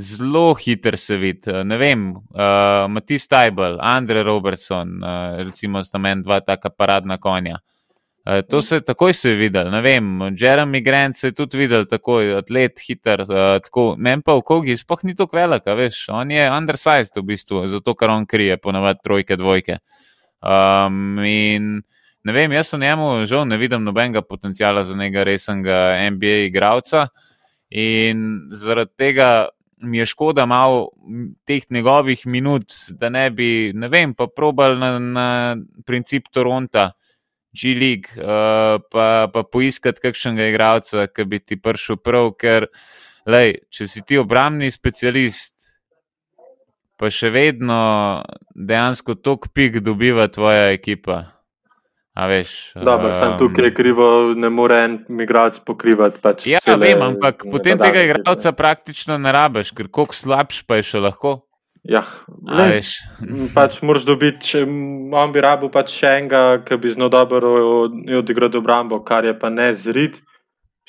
Zelo 0.00 0.54
hitro 0.54 0.96
se 0.96 1.16
vidi. 1.16 1.52
Ne 1.64 1.76
vem, 1.76 2.10
uh, 2.16 2.86
Matisse 2.88 3.28
Tybel, 3.28 3.76
Andrej 3.80 4.22
Robertson, 4.24 5.02
uh, 5.02 5.42
recimo, 5.44 5.82
sta 5.84 5.98
meni 5.98 6.24
dva 6.24 6.40
taka 6.40 6.70
paradna 6.70 7.18
konja. 7.20 7.58
Uh, 8.24 8.40
to 8.48 8.62
se 8.62 8.76
je 8.76 8.80
takoj 8.80 9.12
se 9.12 9.34
videl. 9.34 9.70
Ne 9.70 9.80
vem, 9.80 10.08
Jeremy 10.36 10.80
Grant 10.84 11.16
se 11.16 11.28
je 11.28 11.36
tudi 11.36 11.58
videl, 11.58 11.84
tako 11.84 12.20
atlet, 12.38 12.80
hiter. 12.86 13.24
Uh, 13.28 13.94
Meni 13.98 14.22
pa 14.24 14.38
v 14.38 14.44
kogi 14.46 14.76
sploh 14.76 15.04
ni 15.04 15.14
tako 15.16 15.36
velik, 15.36 15.66
veš. 15.66 16.06
On 16.08 16.30
je 16.30 16.48
undersized 16.50 17.16
v 17.16 17.26
bistvu, 17.34 17.66
zato 17.68 17.94
ker 17.94 18.10
on 18.10 18.26
krije 18.26 18.56
ponavadi 18.56 19.04
trojke, 19.04 19.36
dvojke. 19.36 19.78
Um, 20.40 21.18
in 21.24 21.82
ne 22.24 22.32
vem, 22.32 22.52
jaz 22.52 22.72
v 22.72 22.80
njemu 22.80 23.26
žal 23.28 23.44
ne 23.48 23.56
vidim 23.60 23.84
nobenega 23.84 24.22
potencijala 24.22 24.84
za 24.84 24.96
nekega 24.96 25.24
resnega 25.28 25.78
NBA 26.10 26.46
igralca. 26.48 27.08
In 27.70 28.50
zaradi 28.56 28.96
tega 28.96 29.48
mi 29.82 29.98
je 29.98 30.06
škoda 30.06 30.46
malo 30.46 30.90
teh 31.44 31.64
njegovih 31.70 32.26
minut, 32.26 32.72
da 32.90 33.08
ne 33.08 33.30
bi, 33.30 33.72
ne 33.74 33.88
vem, 33.88 34.14
pa 34.14 34.26
probal 34.26 34.78
na, 34.78 34.98
na 34.98 35.28
princip 35.86 36.28
Toronta, 36.32 36.92
G-League, 37.52 38.14
uh, 38.16 38.78
pa, 38.92 39.26
pa 39.32 39.42
poiskati 39.42 40.00
kakšnega 40.04 40.50
igralca, 40.52 41.08
ki 41.10 41.26
bi 41.26 41.40
ti 41.42 41.58
prišel 41.58 41.98
prav, 41.98 42.32
ker, 42.38 42.68
lej, 43.26 43.56
če 43.74 43.88
si 43.90 44.04
ti 44.06 44.20
obramni 44.20 44.70
specialist, 44.70 45.72
pa 47.00 47.10
še 47.10 47.32
vedno 47.34 47.80
dejansko 48.54 49.16
tok 49.24 49.50
pik 49.56 49.80
dobiva 49.82 50.28
tvoja 50.30 50.70
ekipa. 50.74 51.39
Veš, 52.28 52.72
Dobar, 52.76 53.12
um, 53.12 53.16
sem 53.16 53.36
tukaj 53.38 53.70
krivo, 53.74 54.06
ne 54.36 54.50
more 54.52 54.76
en 54.84 54.96
igralec 55.22 55.60
pokrivati. 55.64 56.20
Pač 56.20 56.48
ja, 56.50 56.60
vem, 56.76 57.00
ampak 57.02 57.46
potem 57.48 57.78
tega 57.80 58.02
igralca 58.04 58.52
praktično 58.52 59.16
ne 59.18 59.32
rabeš, 59.32 59.70
ker 59.76 59.88
koliko 59.88 60.16
slabš 60.16 60.64
pa 60.68 60.80
je 60.80 60.88
še 60.90 61.04
lahko. 61.04 61.38
Ja, 61.88 62.02
ne, 62.44 62.82
pač 63.54 63.78
moraš 63.80 64.04
dobiti, 64.04 64.42
če 64.50 64.64
on 65.16 65.30
bi 65.32 65.40
rabil 65.40 65.70
pač 65.72 65.94
še 65.96 66.10
enega, 66.18 66.42
ki 66.66 66.76
bi 66.76 66.92
zelo 66.92 67.08
dobro 67.08 67.54
odigral 68.18 68.52
obrambo, 68.58 69.00
kar 69.00 69.24
je 69.24 69.32
pa 69.32 69.48
ne 69.48 69.70
zrid. 69.72 70.18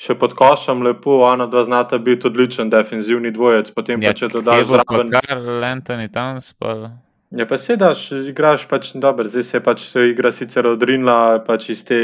Še 0.02 0.16
pod 0.18 0.34
košem 0.34 0.82
lepo, 0.82 1.20
ona 1.22 1.46
dva 1.46 1.62
znata 1.64 1.98
biti 2.02 2.26
odličen 2.26 2.72
defensivni 2.72 3.30
dvojec. 3.30 3.70
Potem 3.76 4.02
ja, 4.02 4.10
pa 4.10 4.18
če 4.18 4.28
dodaš 4.32 4.66
zraven. 4.66 5.12
Kar 5.14 5.38
Lentoni 5.62 6.10
tam 6.12 6.40
spal. 6.42 6.88
Ja, 7.36 7.46
pa 7.48 7.56
sedaš, 7.58 8.10
igraš 8.12 8.66
pač 8.68 8.90
dobro, 8.94 9.24
zdaj 9.28 9.42
se 9.48 9.56
je 9.56 9.64
pač 9.64 9.84
se 9.88 10.08
igra 10.10 10.32
sicer 10.32 10.66
odrinila 10.68 11.40
pač 11.46 11.70
iz 11.72 11.84
te 11.88 12.00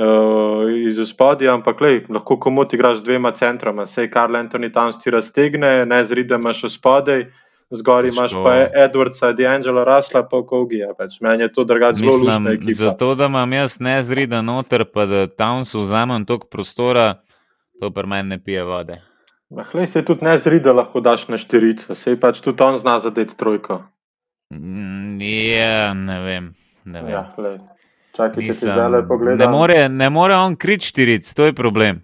uh, 0.00 0.68
iz 0.88 0.98
uspodja, 0.98 1.52
ampak 1.52 1.80
lej, 1.80 1.98
lahko 2.08 2.38
komot 2.40 2.72
igraš 2.72 3.02
dvema 3.04 3.34
centroma, 3.36 3.86
se 3.86 4.08
Karl 4.10 4.36
Antoni 4.36 4.72
tam 4.72 4.92
sti 4.92 5.12
raztegne, 5.12 5.72
ne 5.86 6.04
zride 6.04 6.40
imaš 6.40 6.64
uspodaj. 6.70 7.26
Zgori 7.70 8.12
imaš 8.12 8.30
pa 8.44 8.52
Edwardsa, 8.78 9.32
D'Angelo 9.34 9.82
Rasla, 9.84 10.22
pa 10.30 10.38
Kogija. 10.46 10.92
Pač. 10.94 11.16
Meni 11.20 11.42
je 11.42 11.52
to 11.52 11.64
drugače 11.64 11.98
zelo 11.98 12.14
lušno. 12.22 12.52
Zato, 12.72 13.14
da 13.18 13.26
imam 13.26 13.52
jaz 13.52 13.80
ne 13.80 13.96
zrida 14.04 14.38
noter, 14.42 14.84
pa 14.84 15.06
da 15.06 15.26
tam 15.26 15.64
so 15.64 15.82
vzamem 15.82 16.24
toliko 16.24 16.46
prostora, 16.46 17.14
to 17.80 17.90
pri 17.90 18.06
meni 18.06 18.28
ne 18.28 18.38
pije 18.38 18.62
vode. 18.64 19.00
Mahle 19.50 19.86
se 19.86 20.04
tudi 20.04 20.24
ne 20.24 20.38
zrida 20.38 20.72
lahko 20.72 21.00
daš 21.00 21.26
na 21.28 21.42
štirico, 21.42 21.94
se 21.94 22.14
pač 22.20 22.38
tudi 22.40 22.62
on 22.62 22.78
zna 22.78 22.98
zadeti 23.02 23.36
trojko. 23.36 23.82
Mm, 24.50 25.20
ja, 25.20 25.94
ne 25.94 26.20
vem. 26.20 26.54
Ne, 26.84 27.02
vem. 27.02 27.10
Ja, 27.10 27.34
Čakaj, 28.16 28.44
Nisem, 28.44 28.78
ne, 29.36 29.48
more, 29.48 29.88
ne 29.88 30.08
more 30.10 30.36
on 30.36 30.54
krič 30.56 30.88
štiric, 30.88 31.28
to 31.36 31.50
je 31.50 31.52
problem. 31.52 32.00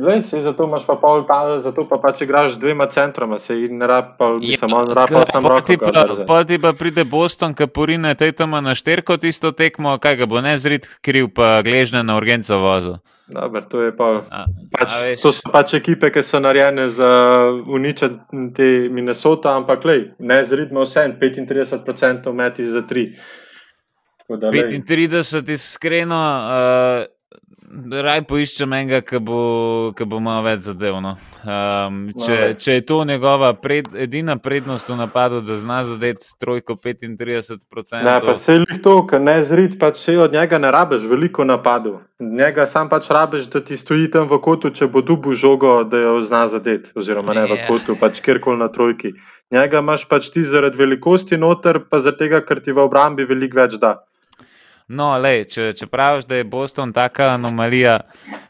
Lej, 0.00 0.22
se, 0.22 0.40
zato 0.40 0.64
imaš 0.64 0.86
pa 0.86 0.94
pol 0.96 1.26
tale, 1.28 1.58
zato 1.60 1.84
pa 1.88 1.98
pač 2.00 2.22
igraš 2.24 2.54
z 2.54 2.58
dvema 2.58 2.86
centroma, 2.92 3.38
se 3.38 3.54
jih 3.56 3.70
ne 3.70 3.86
rab, 3.86 4.14
pa 4.18 4.30
ja, 4.40 4.56
samo 4.58 4.76
on 4.76 4.92
rab, 4.96 5.10
pa 5.12 5.24
sam 5.28 5.46
roko. 5.46 6.24
Pa 6.26 6.44
ti 6.44 6.58
pa 6.58 6.72
pride 6.72 7.04
Boston, 7.04 7.54
ki 7.54 7.68
porine 7.68 8.14
te 8.14 8.30
tam 8.32 8.56
na 8.64 8.74
šterko 8.74 9.18
tisto 9.20 9.52
tekmo, 9.52 9.98
kaj 10.00 10.16
ga 10.16 10.26
bo 10.26 10.40
ne 10.40 10.56
zrid 10.58 10.88
kriv, 11.04 11.28
pa 11.36 11.60
gležne 11.64 12.02
na 12.02 12.16
urgenco 12.16 12.58
vozu. 12.60 12.96
Dobar, 13.28 13.64
to, 13.68 13.82
pa, 13.98 14.10
a, 14.30 14.44
pač, 14.70 14.86
a 14.86 15.14
to 15.20 15.32
so 15.34 15.50
pač 15.52 15.74
ekipe, 15.76 16.08
ki 16.14 16.22
so 16.24 16.40
narejene 16.40 16.86
za 16.94 17.10
uničiti 17.66 18.44
te 18.56 18.70
Minnesota, 18.88 19.56
ampak 19.60 19.84
lej, 19.84 20.06
ne 20.18 20.44
zridmo 20.46 20.86
vse, 20.86 21.04
35% 21.20 22.32
meti 22.32 22.64
za 22.70 22.84
3. 22.86 23.10
35, 24.28 25.52
iskreno. 25.52 26.16
Uh, 26.16 27.15
Raj 28.02 28.20
poiščem 28.28 28.72
enega, 28.76 29.00
ki 29.02 29.18
bo, 29.26 29.38
bo 29.96 30.18
malo 30.22 30.44
več 30.46 30.66
zadev. 30.68 30.98
No. 31.02 31.14
Um, 31.42 31.98
če, 32.14 32.54
če 32.62 32.78
je 32.78 32.84
to 32.86 33.00
njegova 33.08 33.52
pred, 33.58 33.88
edina 34.06 34.36
prednost 34.38 34.90
v 34.92 34.98
napadu, 35.00 35.40
da 35.42 35.58
zna 35.58 35.80
zadeti 35.88 36.30
trojko 36.40 36.76
35%. 36.78 38.04
Ne, 38.06 38.16
pa 38.22 38.36
se 38.38 38.58
jih 38.60 38.78
to, 38.84 38.96
ker 39.10 39.22
ne 39.22 39.38
zrid, 39.46 39.78
pač 39.82 39.98
se 40.04 40.16
od 40.18 40.36
njega 40.36 40.60
ne 40.62 40.70
rabeš 40.74 41.08
veliko 41.10 41.46
napadu. 41.48 41.98
Njega 42.22 42.68
sam 42.70 42.90
pač 42.92 43.10
rabeš, 43.10 43.50
da 43.52 43.64
ti 43.64 43.76
stoji 43.76 44.10
tam 44.14 44.30
v 44.30 44.40
kotu, 44.42 44.70
če 44.70 44.88
bo 44.92 45.02
dubu 45.02 45.34
žogo, 45.34 45.80
da 45.84 46.04
jo 46.04 46.18
zna 46.24 46.46
zadeti. 46.52 46.94
Oziroma 46.94 47.34
ne 47.36 47.48
v 47.50 47.62
kotu, 47.66 47.98
pač 48.00 48.22
kjerkoli 48.24 48.62
na 48.62 48.70
trojki. 48.72 49.16
Njega 49.54 49.82
imaš 49.82 50.06
pač 50.10 50.30
ti 50.34 50.42
zaradi 50.46 50.78
velikosti 50.78 51.38
noter, 51.38 51.82
pa 51.90 51.98
zaradi 52.02 52.26
tega, 52.26 52.42
ker 52.46 52.62
ti 52.62 52.74
v 52.74 52.86
obrambi 52.86 53.26
veliko 53.26 53.58
več 53.58 53.80
da. 53.82 53.98
No, 54.86 55.08
lej, 55.18 55.48
če, 55.50 55.72
če 55.74 55.88
praviš, 55.90 56.28
da 56.30 56.38
je 56.38 56.44
Boston 56.46 56.92
taka 56.94 57.32
anomalija, 57.34 57.96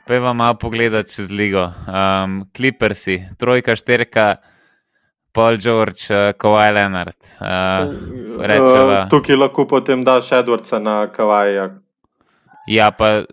vam 0.08 0.36
malo 0.36 0.58
pogledati 0.60 1.14
čez 1.14 1.30
ligo. 1.32 1.62
Um, 1.88 2.42
Clippersi, 2.52 3.22
trojka, 3.40 3.72
šterka, 3.76 4.26
Paul 5.32 5.56
George, 5.56 6.04
uh, 6.12 6.34
Kawhi 6.36 6.74
Leonard. 6.76 7.16
Uh, 7.40 7.88
uh, 8.36 9.08
tukaj 9.08 9.40
lahko 9.40 9.64
potem 9.68 10.04
daš 10.04 10.28
Edwardsa 10.36 10.78
na 10.78 11.06
Kawhi. 11.08 11.70
Ja, 12.68 12.90
pa 12.92 13.24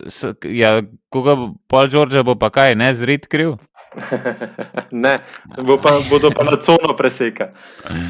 ja, 0.47 0.77
koga, 1.11 1.35
Paul 1.67 1.91
George 1.91 2.23
bo 2.23 2.37
pa 2.39 2.53
kaj, 2.55 2.77
ne 2.79 2.93
zrid 2.95 3.27
kriv? 3.27 3.57
ne, 5.03 5.19
bo 5.65 5.77
pa, 5.81 5.97
bodo 6.09 6.31
pa 6.31 6.43
na 6.43 6.57
cono 6.57 6.95
preseka. 6.97 7.51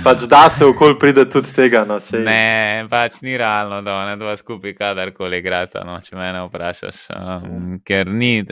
Pač 0.03 0.25
da 0.29 0.49
se 0.49 0.65
okolj 0.65 0.97
pride 0.99 1.25
tudi 1.29 1.53
tega. 1.55 1.84
No, 1.88 1.97
ne, 2.25 2.86
pač 2.89 3.21
ni 3.21 3.38
realno, 3.38 3.81
da 3.86 3.97
ne 4.07 4.15
dva 4.19 4.36
skupaj 4.38 4.75
kadarkoli 4.77 5.41
igrata, 5.43 5.84
no, 5.88 5.99
če 6.03 6.15
me 6.19 6.31
vprašaš. 6.47 7.01
Um, 7.17 7.79
ker 7.86 8.07
ni. 8.07 8.43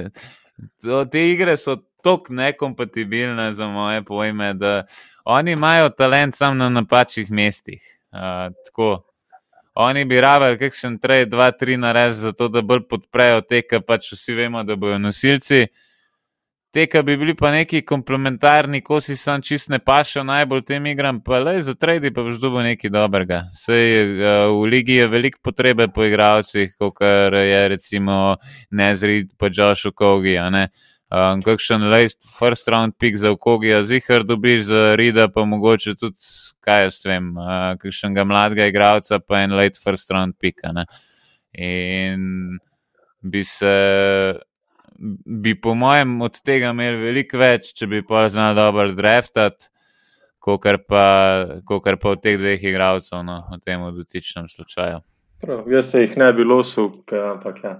To, 0.83 1.05
te 1.09 1.23
igre 1.31 1.57
so 1.57 1.77
tako 2.03 2.33
nekompatibilne 2.37 3.51
za 3.53 3.67
moje 3.67 4.03
pojme, 4.05 4.53
da 4.53 4.81
oni 5.25 5.55
imajo 5.57 5.89
talent 5.89 6.35
samo 6.35 6.55
na 6.63 6.69
napačnih 6.69 7.31
mestih. 7.31 7.81
Uh, 8.11 8.51
tako. 8.65 8.91
Oni 9.73 10.03
bi 10.05 10.19
rabili 10.21 10.57
kakšen 10.59 10.97
3, 10.99 11.29
2, 11.31 11.51
3 11.61 11.77
nares 11.79 12.15
za 12.25 12.33
to, 12.35 12.49
da 12.51 12.59
bolj 12.61 12.81
podprejo 12.91 13.39
te, 13.47 13.61
ki 13.63 13.79
pač 13.87 14.09
vsi 14.11 14.35
vemo, 14.35 14.65
da 14.67 14.75
bojo 14.75 14.97
nosilci. 14.99 15.61
Te, 16.71 16.85
ki 16.87 17.01
bi 17.03 17.17
bili 17.19 17.33
pa 17.35 17.49
neki 17.51 17.81
komplementarni, 17.83 18.79
ko 18.79 19.01
si 19.03 19.17
sam 19.19 19.41
čist 19.43 19.67
ne 19.73 19.81
pašel 19.83 20.23
najbolj 20.23 20.61
tem 20.69 20.85
igram, 20.87 21.17
pa 21.19 21.41
le 21.43 21.57
za 21.67 21.73
trade, 21.75 22.13
pa 22.15 22.23
boš 22.23 22.37
dobil 22.39 22.63
nekaj 22.63 22.93
dobrega. 22.93 23.39
Sej 23.51 23.89
uh, 24.07 24.45
v 24.55 24.69
ligi 24.71 24.95
je 25.01 25.09
veliko 25.11 25.41
potrebe 25.43 25.89
po 25.91 26.05
igravcih, 26.07 26.69
kot 26.79 27.01
je 27.03 27.57
recimo 27.73 28.37
Nezrid, 28.71 29.33
pa 29.35 29.49
Josh 29.51 29.89
Okogi. 29.89 30.37
Um, 30.39 31.41
kakšen 31.43 31.89
last 31.91 32.23
first 32.37 32.71
round 32.71 32.95
pick 32.95 33.19
za 33.19 33.33
Okogi, 33.35 33.73
a 33.75 33.81
zihar 33.83 34.23
dobiš 34.23 34.61
za 34.69 34.83
Rida, 34.95 35.25
pa 35.27 35.43
mogoče 35.43 35.97
tudi, 35.99 36.15
kaj 36.63 36.85
jaz 36.85 37.01
vem, 37.03 37.33
uh, 37.35 37.73
kakšnega 37.81 38.23
mladega 38.23 38.69
igravca, 38.71 39.19
pa 39.19 39.41
en 39.43 39.57
late 39.59 39.75
first 39.83 40.07
round 40.15 40.39
pick. 40.39 40.63
In 41.51 42.55
bi 43.19 43.43
se 43.43 43.75
bi 45.25 45.55
po 45.61 45.73
mojem 45.75 46.21
od 46.21 46.41
tega 46.45 46.71
imeli 46.75 46.97
veliko 47.01 47.39
več, 47.41 47.73
če 47.77 47.87
bi 47.87 48.01
pa 48.05 48.27
znali 48.29 48.55
dobro 48.55 48.91
draftati, 48.97 49.69
kot 50.41 50.65
pa, 50.87 51.05
pa 51.67 52.09
od 52.09 52.21
teh 52.21 52.37
dveh 52.39 52.63
igralcev 52.63 53.23
no, 53.25 53.41
v 53.51 53.59
tem 53.65 53.85
dotičnem 53.95 54.49
slučaju. 54.49 55.01
Prav, 55.41 55.65
jaz 55.73 55.89
se 55.91 56.05
jih 56.05 56.17
ne 56.21 56.33
bi 56.33 56.45
losil, 56.45 56.91
ampak 57.11 57.63
ja. 57.63 57.75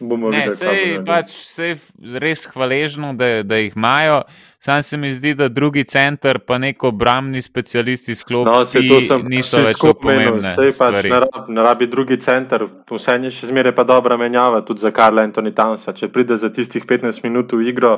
Ne, 0.00 0.16
videli, 0.28 0.52
sej, 0.52 0.80
pač, 1.08 1.32
sej 1.32 1.72
res 2.20 2.44
hvaležno, 2.52 3.14
da, 3.16 3.40
da 3.46 3.56
jih 3.62 3.76
imajo. 3.76 4.20
Sam 4.60 4.82
se 4.82 4.96
mi 5.00 5.12
zdi, 5.14 5.32
da 5.34 5.48
drugi 5.48 5.84
center, 5.88 6.38
pa 6.38 6.58
neko 6.58 6.88
obramni 6.88 7.40
specialisti 7.42 8.14
sklopi, 8.14 8.50
no, 8.50 9.18
niso 9.24 9.62
več 9.62 9.78
tako 9.78 9.94
pomembni. 10.02 10.52
Pač, 10.52 10.98
ne, 11.06 11.20
rab, 11.24 11.36
ne 11.48 11.64
rabi 11.64 11.88
drugi 11.88 12.18
center, 12.20 12.66
vse 12.90 13.16
je 13.24 13.32
še 13.38 13.48
zmeraj 13.52 13.72
pa 13.76 13.86
dobra 13.88 14.18
menjava, 14.20 14.60
tudi 14.66 14.84
za 14.84 14.92
Karla 14.92 15.24
Antoni 15.24 15.54
Townsa. 15.56 15.94
Če 15.96 16.10
pride 16.12 16.36
za 16.36 16.52
tistih 16.52 16.84
15 16.84 17.24
minut 17.24 17.56
v 17.56 17.70
igro, 17.70 17.94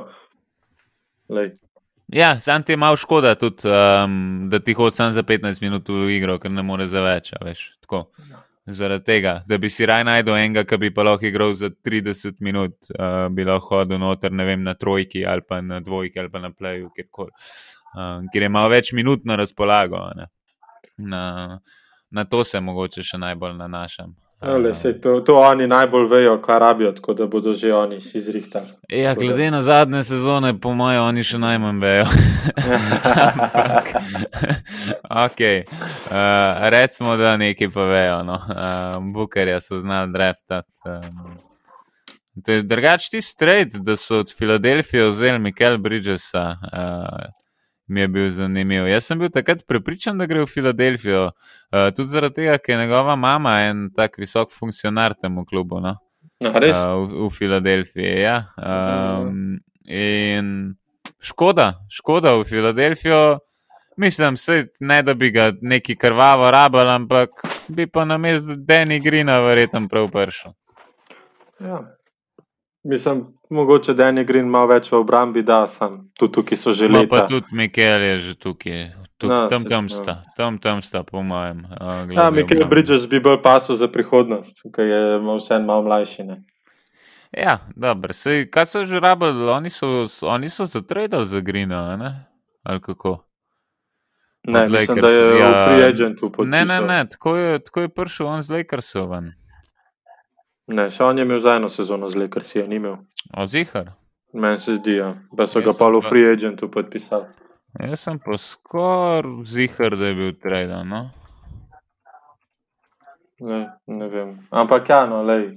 lej. 1.35 1.57
Ja, 2.15 2.39
sam 2.41 2.63
ti 2.63 2.73
je 2.73 2.81
malo 2.81 2.97
škoda, 2.97 3.35
tudi, 3.35 3.67
um, 3.69 4.47
da 4.49 4.63
ti 4.63 4.75
samo 4.93 5.13
za 5.13 5.23
15 5.23 5.63
minut 5.67 5.89
v 5.89 6.15
igro, 6.15 6.39
ker 6.39 6.51
ne 6.51 6.63
more 6.63 6.87
za 6.87 7.03
več. 7.05 7.35
Veš, 7.43 7.73
Zaradi 8.71 9.05
tega, 9.05 9.33
da 9.49 9.57
bi 9.59 9.71
si 9.73 9.87
raj 9.89 10.03
najdel 10.05 10.37
enega, 10.37 10.65
ki 10.69 10.77
bi 10.77 10.91
pa 10.93 11.05
lahko 11.07 11.25
igral 11.25 11.55
za 11.57 11.71
30 11.71 12.43
minut, 12.45 12.75
uh, 12.93 13.29
bi 13.33 13.47
lahko 13.49 13.79
hodil 13.79 14.01
noter, 14.03 14.33
ne 14.33 14.45
vem, 14.45 14.61
na 14.65 14.75
trojki 14.77 15.25
ali 15.27 15.45
pa 15.49 15.63
na 15.65 15.81
dvojki 15.81 16.21
ali 16.21 16.29
pa 16.31 16.43
na 16.43 16.51
pleju, 16.53 16.91
kjerkoli. 16.97 17.33
Uh, 17.97 18.27
ker 18.33 18.45
je 18.45 18.51
malo 18.53 18.69
več 18.69 18.93
minut 18.93 19.25
na 19.25 19.39
razpolago. 19.41 20.03
Na, 20.99 21.23
na 22.11 22.25
to 22.25 22.45
se 22.45 22.61
mogoče 22.61 23.07
še 23.07 23.21
najbolj 23.25 23.57
nanašam. 23.57 24.13
Ale, 24.41 24.75
sej, 24.75 25.01
to, 25.01 25.21
to 25.21 25.35
oni 25.39 25.67
najbolj 25.67 26.07
vejo, 26.09 26.37
kaj 26.43 26.59
rabijo, 26.59 26.93
tako 26.93 27.15
da 27.15 27.27
bodo 27.27 27.55
že 27.55 27.73
oni 27.75 28.01
si 28.01 28.19
izrihtali. 28.19 28.67
Ja, 28.89 29.15
glede 29.15 29.51
na 29.51 29.61
zadnje 29.61 30.05
sezone, 30.05 30.53
po 30.61 30.75
mojem, 30.75 31.03
oni 31.03 31.25
še 31.27 31.39
najmanj 31.43 31.81
vejo. 31.83 32.05
Ampak, 33.35 33.91
okay. 35.11 35.65
uh, 35.67 36.69
recimo, 36.71 37.17
da 37.17 37.35
nekaj 37.37 37.71
pa 37.75 37.89
vejo. 37.91 38.23
No. 38.23 38.39
Uh, 38.39 39.03
Bukerja 39.15 39.59
so 39.61 39.81
znali 39.83 40.13
dreftati. 40.13 40.71
Um, 40.87 41.39
Drugač 42.63 43.09
ti 43.11 43.23
strejt, 43.23 43.75
da 43.83 43.97
so 43.99 44.23
od 44.23 44.31
Filadelfije 44.39 45.09
vzeli 45.09 45.39
Mikel 45.39 45.79
Bridgesa. 45.83 46.55
Uh, 46.63 47.27
mi 47.89 48.01
je 48.01 48.09
bil 48.09 48.31
zanimiv. 48.31 48.89
Jaz 48.89 49.07
sem 49.09 49.19
bil 49.19 49.31
takrat 49.33 49.65
prepričan, 49.67 50.19
da 50.19 50.27
gre 50.27 50.43
v 50.45 50.51
Filadelfijo, 50.51 51.25
uh, 51.31 51.89
tudi 51.97 52.09
zaradi 52.13 52.43
tega, 52.43 52.59
ker 52.59 52.75
je 52.75 52.83
njegova 52.83 53.17
mama 53.17 53.59
en 53.69 53.89
tak 53.97 54.19
visok 54.19 54.53
funkcionar 54.53 55.15
temu 55.15 55.45
klubu. 55.49 55.81
No? 55.81 55.97
No, 56.45 56.51
uh, 56.51 57.09
v, 57.09 57.27
v 57.27 57.31
Filadelfiji. 57.35 58.15
Ja. 58.21 58.39
Um, 58.57 59.59
in 59.85 60.75
škoda, 61.21 61.73
škoda 61.91 62.37
v 62.39 62.45
Filadelfijo. 62.45 63.39
Mislim, 63.99 64.37
se, 64.37 64.69
ne 64.81 65.03
da 65.03 65.15
bi 65.15 65.31
ga 65.35 65.51
neki 65.61 65.97
krvavo 65.97 66.51
rabljal, 66.51 66.91
ampak 66.91 67.31
bi 67.69 67.87
pa 67.87 68.05
na 68.05 68.19
mestu 68.19 68.55
Deni 68.57 69.01
Grina 69.01 69.41
verjetno 69.43 69.89
prav 69.91 70.07
prišel. 70.15 70.53
Ja. 71.61 71.98
Mislim, 72.89 73.27
mogoče 73.51 73.95
Dani 73.95 74.25
Green 74.25 74.47
ima 74.49 74.63
več 74.65 74.89
v 74.93 74.97
obrambi, 74.97 75.43
da 75.45 75.67
sem 75.69 75.99
tudi 76.17 76.33
tukaj, 76.39 76.57
so 76.57 76.73
že 76.73 76.89
leta. 76.89 77.11
Pa 77.11 77.27
tudi 77.29 77.53
Mikel 77.53 78.05
je 78.07 78.15
že 78.19 78.35
tukaj, 78.41 78.79
Tuk, 79.19 79.29
no, 79.31 79.41
tam, 79.51 79.65
tam 79.67 79.89
sta, 79.93 80.15
tam, 80.37 80.57
tam 80.63 80.81
sta, 80.83 81.03
po 81.03 81.23
mojem. 81.23 81.65
Uh, 81.75 82.07
ja, 82.15 82.31
Mikel 82.31 82.65
Bridges 82.71 83.09
bi 83.11 83.21
bil 83.21 83.37
pasu 83.43 83.77
za 83.77 83.91
prihodnost, 83.93 84.63
ker 84.73 84.87
je 84.87 85.03
vse 85.27 85.59
en 85.59 85.67
malo 85.67 85.85
mlajši. 85.91 86.25
Ne? 86.25 86.37
Ja, 87.37 87.59
dobro, 87.77 88.15
sej, 88.17 88.47
kaj 88.49 88.67
so 88.71 88.85
že 88.89 89.03
rabili, 89.05 89.51
oni 89.51 89.71
so, 89.75 90.07
oni 90.25 90.49
so 90.49 90.65
zatredali 90.65 91.29
za 91.29 91.41
Greena, 91.45 91.97
ne? 91.97 92.13
ali 92.63 92.81
kako? 92.81 93.19
Ne, 94.49 94.69
mislim, 94.69 95.01
da 95.01 95.11
je 95.11 95.39
ja, 95.39 95.67
free 95.67 95.85
agentu 95.89 96.33
podpisal. 96.33 96.51
Ne, 96.51 96.65
ne, 96.65 96.81
ne, 96.87 97.05
tako 97.09 97.37
je, 97.37 97.59
tako 97.59 97.81
je 97.81 97.89
prišel 97.89 98.27
on 98.27 98.43
z 98.43 98.51
Lakersovan. 98.51 99.33
Ne, 100.69 100.91
še 100.93 101.05
on 101.05 101.19
je 101.19 101.25
imel 101.25 101.39
za 101.41 101.55
eno 101.57 101.69
sezono 101.73 102.09
z 102.09 102.21
Lakersi, 102.21 102.63
ni 102.69 102.77
imel. 102.77 102.99
Od 103.37 103.49
zihar. 103.49 103.93
Meni 104.33 104.59
se 104.59 104.75
zdi, 104.77 104.99
ja. 104.99 105.15
da 105.33 105.47
so 105.47 105.63
ga 105.65 105.73
pa 105.79 105.89
v 105.89 106.03
free 106.05 106.29
agentu 106.29 106.69
podpisali. 106.71 107.25
Jaz 107.81 108.05
sem 108.05 108.19
pa 108.21 108.37
skoraj 108.37 109.47
zihar, 109.49 109.97
da 109.97 110.11
je 110.11 110.19
bil 110.19 110.35
trader. 110.43 110.85
No? 110.85 111.09
Ne, 113.41 113.63
ne 113.87 114.09
vem. 114.13 114.37
Ampak 114.51 114.89
ja, 114.89 115.07
no, 115.07 115.23
lej. 115.23 115.57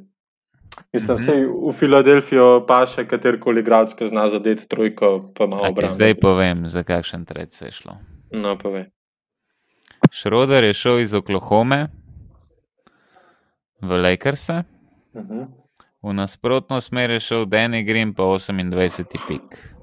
Mislim, 0.93 1.18
mm 1.18 1.24
-hmm. 1.24 1.70
v 1.72 1.76
Filadelfijo 1.76 2.66
pa 2.68 2.86
še 2.86 3.07
katerkoli 3.07 3.59
igralec, 3.59 3.93
ki 3.93 4.07
zna 4.07 4.28
zadeti 4.28 4.68
trojko, 4.68 5.32
pa 5.36 5.47
malo 5.47 5.68
obratno. 5.70 5.95
Zdaj 5.95 6.16
povem, 6.16 6.70
za 6.70 6.84
kakšen 6.84 7.26
trend 7.26 7.51
se 7.51 7.66
je 7.66 7.72
šlo. 7.72 7.97
No, 8.32 8.57
povej. 8.57 8.86
Šroder 10.12 10.64
je 10.64 10.74
šel 10.74 10.99
iz 10.99 11.14
Oklahome 11.14 11.88
v 13.82 13.97
Lakers. 13.97 14.49
Uh 15.14 15.22
-huh. 15.22 15.47
V 16.03 16.14
nasprotno 16.14 16.82
smer 16.82 17.09
je 17.09 17.20
šel 17.20 17.45
Danny 17.45 17.84
Green, 17.84 18.14
pa 18.14 18.24
28 18.24 19.18
pik. 19.28 19.76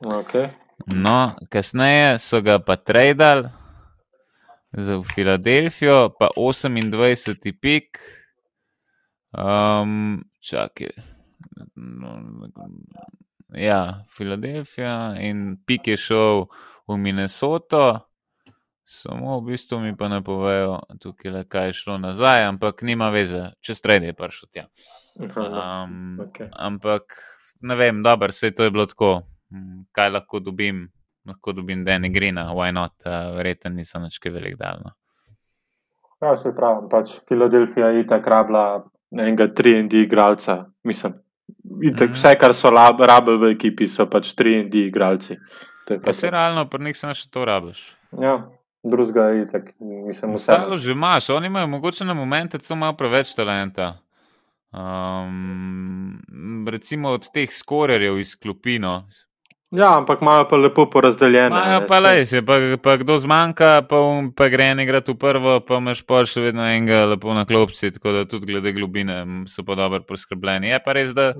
Okay. 0.00 0.48
No, 0.86 1.36
kasneje 1.48 2.18
so 2.18 2.40
ga 2.40 2.58
pa 2.58 2.76
tradili 2.76 3.48
za 4.72 5.02
Filadelfijo, 5.14 6.10
pa 6.18 6.28
28 6.36 7.52
pik. 7.60 7.98
Um, 9.38 10.24
čakaj. 10.40 10.90
Ja, 13.54 14.02
Filadelfija 14.16 15.14
in 15.20 15.56
pik 15.66 15.86
je 15.86 15.96
šel 15.96 16.46
v 16.88 16.96
Minnesoto. 16.96 18.00
Samo 18.84 19.38
v 19.40 19.52
bistvu 19.52 19.78
mi 19.80 19.96
pa 19.96 20.08
ne 20.12 20.20
povejo, 20.22 20.78
tukaj 21.00 21.32
le 21.32 21.44
kaj 21.48 21.66
je 21.66 21.72
šlo 21.72 21.96
nazaj, 21.98 22.44
ampak 22.44 22.82
nima 22.84 23.08
veze, 23.10 23.54
če 23.64 23.74
strede 23.74 24.10
je 24.10 24.16
prišel 24.16 24.48
tja. 24.52 24.66
Um, 25.16 26.18
okay. 26.20 26.50
Ampak 26.52 27.16
ne 27.64 27.76
vem, 27.80 28.02
dobro, 28.04 28.28
vse 28.28 28.50
to 28.52 28.66
je 28.66 28.72
bilo 28.74 28.84
tako, 28.86 29.22
hm, 29.48 29.86
kaj 29.92 30.10
lahko 30.10 30.40
dobim, 30.44 30.84
lahko 31.24 31.54
dobim 31.56 31.84
Dani 31.84 32.10
Grina, 32.12 32.50
why 32.52 32.74
not, 32.76 32.92
uh, 33.06 33.32
verjetno 33.38 33.72
nisem 33.72 34.04
več 34.04 34.18
kaj 34.20 34.34
velik 34.34 34.58
daljno. 34.60 34.92
Ja, 36.20 36.34
se 36.36 36.52
pravi, 36.56 36.84
pač 36.92 37.14
Filadelfija 37.28 37.88
je 37.96 38.04
tako 38.08 38.30
rabila 38.30 38.64
enega 39.12 39.48
3D 39.48 40.04
igralca, 40.04 40.64
mislim. 40.84 41.16
Itak, 41.84 42.10
mm. 42.10 42.18
Vse, 42.18 42.34
kar 42.40 42.52
so 42.56 42.70
rabili 42.72 43.40
v 43.40 43.50
ekipi, 43.56 43.88
so 43.88 44.04
pač 44.10 44.34
3D 44.36 44.88
igralci. 44.88 45.38
Pa 46.04 46.12
se 46.12 46.30
realno, 46.32 46.64
pa 46.68 46.80
nek 46.80 46.96
sem 46.96 47.12
še 47.16 47.28
to 47.32 47.44
rabiš. 47.48 47.82
Ja, 48.20 48.38
drugega 48.84 49.22
je 49.22 49.48
tako, 49.48 49.68
mislim, 49.80 50.34
vse. 50.34 50.52
Ostalo 50.52 50.78
že 50.78 50.92
imaš, 50.92 51.30
oni 51.30 51.46
imajo 51.46 51.66
mogoče 51.66 52.04
na 52.04 52.14
momente 52.14 52.58
celo 52.58 52.76
malo 52.76 52.96
preveč 52.96 53.34
talenta. 53.34 53.98
Um, 54.72 56.20
recimo 56.68 57.08
od 57.08 57.28
teh 57.32 57.52
skorerjev 57.52 58.18
iz 58.18 58.34
klupino. 58.40 59.04
Ja, 59.70 59.98
ampak 59.98 60.22
imajo 60.22 60.48
pa 60.48 60.56
lepo 60.56 60.86
porazdeljeno. 60.90 61.56
Ja, 61.56 61.80
pa 61.88 61.98
le, 61.98 62.22
če 62.26 62.42
pa, 62.46 62.58
pa 62.82 62.96
kdo 63.00 63.16
zmanjka, 63.18 63.70
pa, 63.90 64.00
um, 64.06 64.30
pa 64.34 64.48
gre 64.48 64.70
en 64.70 64.82
igrati 64.84 65.12
v 65.12 65.18
prvo, 65.18 65.58
pa 65.66 65.78
imaš 65.82 66.04
pa 66.06 66.22
še 66.26 66.44
vedno 66.44 66.66
enega 66.66 67.04
lepo 67.10 67.34
na 67.34 67.42
klopci, 67.46 67.90
tako 67.96 68.14
da 68.14 68.24
tudi 68.30 68.52
glede 68.52 68.74
globine 68.76 69.22
so 69.50 69.66
pa 69.66 69.74
dobro 69.78 70.02
poskrbljeni. 70.06 70.70
Je 70.70 70.80
pa 70.84 70.94
res, 70.94 71.14
da 71.16 71.32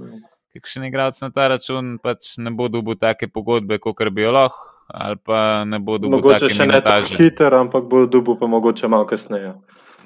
kakšen 0.54 0.88
igralec 0.88 1.18
na 1.22 1.30
ta 1.34 1.48
račun 1.54 1.96
pač 2.02 2.34
ne 2.42 2.50
bo 2.54 2.66
dobil 2.70 2.98
take 2.98 3.30
pogodbe, 3.30 3.78
kot 3.82 4.02
bi 4.14 4.26
jo 4.26 4.34
lahko 4.34 4.73
ali 4.94 5.16
pa 5.16 5.64
ne 5.64 5.78
bo 5.78 5.98
dobil. 5.98 6.18
Mogoče 6.18 6.48
še 6.54 6.66
ne 6.70 6.80
tako 6.80 7.18
hiter, 7.18 7.54
ampak 7.54 7.88
bo 7.90 8.06
dobil 8.06 8.38
pa 8.38 8.46
mogoče 8.46 8.88
malo 8.88 9.06
kasneje. 9.10 9.54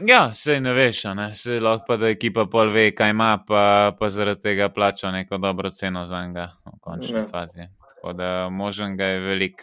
Ja, 0.07 0.31
sej 0.35 0.61
ne 0.63 0.73
veš, 0.73 1.03
ne? 1.19 1.33
sej 1.35 1.59
lahko 1.61 1.85
pa 1.89 1.97
da 1.99 2.11
ekipa 2.13 2.47
pol 2.51 2.71
ve, 2.71 2.91
kaj 2.95 3.11
ima, 3.11 3.33
pa, 3.47 3.93
pa 3.99 4.11
zaradi 4.15 4.47
tega 4.47 4.69
plača 4.71 5.11
neko 5.11 5.41
dobro 5.43 5.71
ceno 5.75 6.05
za 6.07 6.23
njega 6.27 6.53
v 6.67 6.79
končni 6.81 7.19
ja. 7.19 7.25
fazi. 7.27 7.67
Tako 7.89 8.13
da 8.15 8.49
možen 8.49 8.97
ga 8.97 9.05
je 9.05 9.21
velik. 9.21 9.63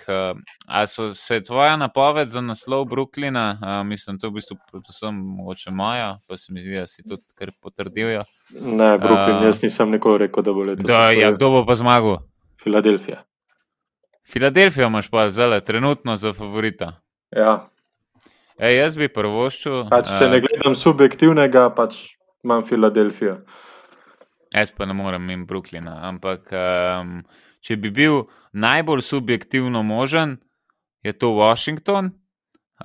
A 0.68 0.88
so 0.88 1.14
se 1.14 1.40
tvoja 1.44 1.78
napoved 1.78 2.28
za 2.28 2.42
naslov 2.42 2.84
Brooklyna, 2.86 3.58
a, 3.62 3.84
mislim, 3.84 4.20
to 4.20 4.28
v 4.28 4.42
bistvu 4.42 4.58
predvsem 4.72 5.16
mogoče 5.16 5.72
moja, 5.72 6.18
pa 6.28 6.38
se 6.38 6.54
mi 6.54 6.62
zdi, 6.62 6.76
da 6.76 6.88
si 6.88 7.04
tudi 7.08 7.24
kar 7.36 7.54
potrdil. 7.64 8.12
Jo. 8.18 8.26
Ne, 8.60 8.98
Brooklyn, 9.00 9.40
a, 9.40 9.46
jaz 9.48 9.64
nisem 9.64 9.96
nikoli 9.96 10.28
rekel, 10.28 10.44
da 10.44 10.54
bo 10.54 10.68
letos. 10.68 10.84
Da, 10.84 11.08
ja, 11.16 11.32
kdo 11.32 11.54
bo 11.54 11.64
pa 11.66 11.80
zmagal? 11.80 12.20
Filadelfija. 12.64 13.24
Filadelfijo 14.26 14.88
imaš 14.88 15.10
pa 15.10 15.30
zdaj, 15.30 15.62
trenutno 15.62 16.16
za 16.16 16.34
favorita. 16.34 16.92
Ja. 17.36 17.70
E, 18.60 18.72
jaz 18.76 18.96
bi 18.98 19.10
prvoščil. 19.12 19.86
Pač, 19.92 20.10
če 20.20 20.30
ne 20.32 20.40
gledam 20.44 20.76
subjektivnega, 20.80 21.68
pač 21.76 22.00
imam 22.44 22.66
Filadelfijo. 22.66 23.38
Jaz 24.56 24.72
pa 24.72 24.88
ne 24.88 24.96
morem 24.96 25.30
in 25.34 25.46
Brooklyna. 25.48 25.98
Ampak, 26.10 26.54
um, 26.56 27.18
če 27.60 27.78
bi 27.82 27.92
bil 27.92 28.24
najbolj 28.56 29.04
subjektivno 29.04 29.84
možen, 29.84 30.38
je 31.04 31.14
to 31.14 31.34
Washington. 31.36 32.14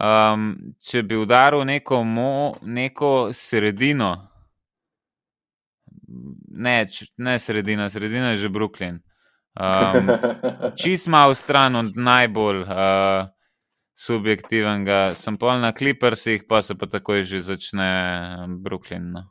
Um, 0.00 0.74
če 0.86 1.02
bi 1.02 1.18
udaril 1.18 1.64
neko, 1.66 2.02
mo, 2.06 2.32
neko 2.62 3.30
sredino, 3.34 4.12
ne, 6.50 6.74
ne 7.18 7.38
sredina, 7.38 7.88
sredina 7.90 8.34
je 8.34 8.44
že 8.44 8.48
Brooklyn. 8.48 9.00
Um, 9.58 10.10
čist 10.80 11.08
malo 11.08 11.34
stran 11.34 11.76
od 11.76 11.96
najbolj 11.96 12.62
uh, 12.62 13.26
subjektivnega, 13.98 15.14
sem 15.14 15.36
pol 15.36 15.58
na 15.60 15.72
Clippersih, 15.72 16.46
pa 16.48 16.62
se 16.62 16.78
pa 16.78 16.86
takoj 16.86 17.22
že 17.22 17.40
začne 17.40 17.90
Brooklyn. 18.62 19.12
No. 19.12 19.22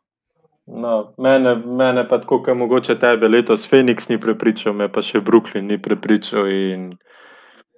No, 0.70 1.14
mene, 1.18 1.56
mene 1.56 2.04
pa 2.06 2.20
tako, 2.22 2.44
kot 2.46 2.58
mogoče 2.58 3.00
tebe 3.02 3.28
letos 3.28 3.66
Phoenix 3.66 4.10
ni 4.10 4.20
prepričal, 4.22 4.76
me 4.78 4.86
pa 4.92 5.02
še 5.02 5.24
Brooklyn 5.26 5.66
ni 5.66 5.80
prepričal 5.82 6.46
in 6.54 6.92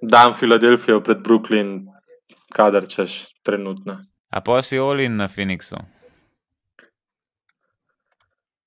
dam 0.02 0.34
Filadelfijo 0.36 1.00
pred 1.00 1.22
Brooklyn, 1.24 1.86
kadar 2.52 2.84
češ 2.84 3.32
trenutno. 3.46 3.96
A 4.28 4.40
pa 4.44 4.60
si 4.62 4.78
Olin 4.78 5.16
na 5.16 5.28
Phoenixu? 5.28 5.80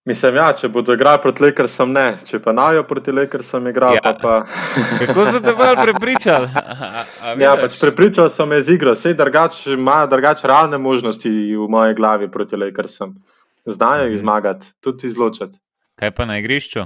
Mislim, 0.05 0.35
ja, 0.37 0.51
če 0.53 0.69
bodo 0.69 0.93
igrali 0.93 1.17
proti 1.21 1.41
Lakersom, 1.41 1.89
ne. 1.95 2.19
Če 2.29 2.37
pa 2.43 2.53
najo 2.53 2.83
proti 2.85 3.13
Lakersom 3.15 3.65
igrajo, 3.71 3.97
ja. 3.97 4.01
pa 4.05 4.13
pa. 4.21 4.33
Kako 5.01 5.23
so 5.25 5.39
te 5.41 5.55
bolj 5.57 5.79
prepričali? 5.79 6.49
ja, 7.45 7.55
pač 7.57 7.79
prepričal 7.81 8.29
sem 8.29 8.53
me 8.53 8.59
z 8.61 8.75
igro. 8.77 8.93
Sej 8.93 9.15
drugač 9.17 9.63
ima 9.73 10.03
drugač 10.11 10.43
realne 10.45 10.77
možnosti 10.77 11.31
v 11.31 11.65
moje 11.73 11.97
glavi 11.97 12.29
proti 12.29 12.59
Lakersom. 12.61 13.15
Znajo 13.65 14.05
jih 14.05 14.13
mhm. 14.13 14.21
zmagati, 14.21 14.69
tudi 14.85 15.09
izločati. 15.09 15.57
Kaj 15.97 16.13
pa 16.13 16.29
na 16.29 16.37
igrišču? 16.37 16.85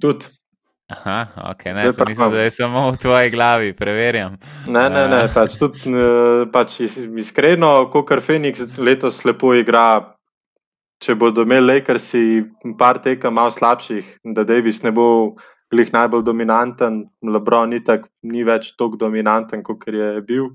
Tudi. 0.00 0.32
Aha, 0.88 1.50
ok, 1.50 1.64
ne, 1.72 1.84
sem 1.92 2.08
mislil, 2.08 2.30
da 2.30 2.42
je 2.44 2.50
samo 2.50 2.90
v 2.92 2.96
tvoji 3.00 3.30
glavi, 3.32 3.72
preverjam. 3.76 4.36
Ne, 4.68 4.88
ne, 4.92 5.04
ne, 5.08 5.20
pač 5.32 5.56
tudi 5.60 5.92
pač 6.52 6.80
iskreno, 6.84 7.76
kot 7.92 8.08
kar 8.08 8.20
Phoenix 8.24 8.76
letos 8.76 9.22
lepo 9.24 9.54
igra, 9.56 10.13
če 11.04 11.16
bodo 11.20 11.44
imeli 11.44 11.66
Lakersi 11.66 12.44
par 12.80 13.00
tekem 13.04 13.34
malo 13.36 13.52
slabših, 13.52 14.06
da 14.36 14.44
Davis 14.48 14.80
ne 14.84 14.92
bo 14.94 15.06
glih 15.74 15.90
najbolj 15.92 16.24
dominanten, 16.24 17.02
Lebron 17.22 17.74
ni, 17.74 17.82
tak, 17.84 18.06
ni 18.22 18.44
več 18.46 18.72
tako 18.78 19.00
dominanten, 19.00 19.64
kot 19.66 19.84
je 19.90 20.14
bil. 20.28 20.48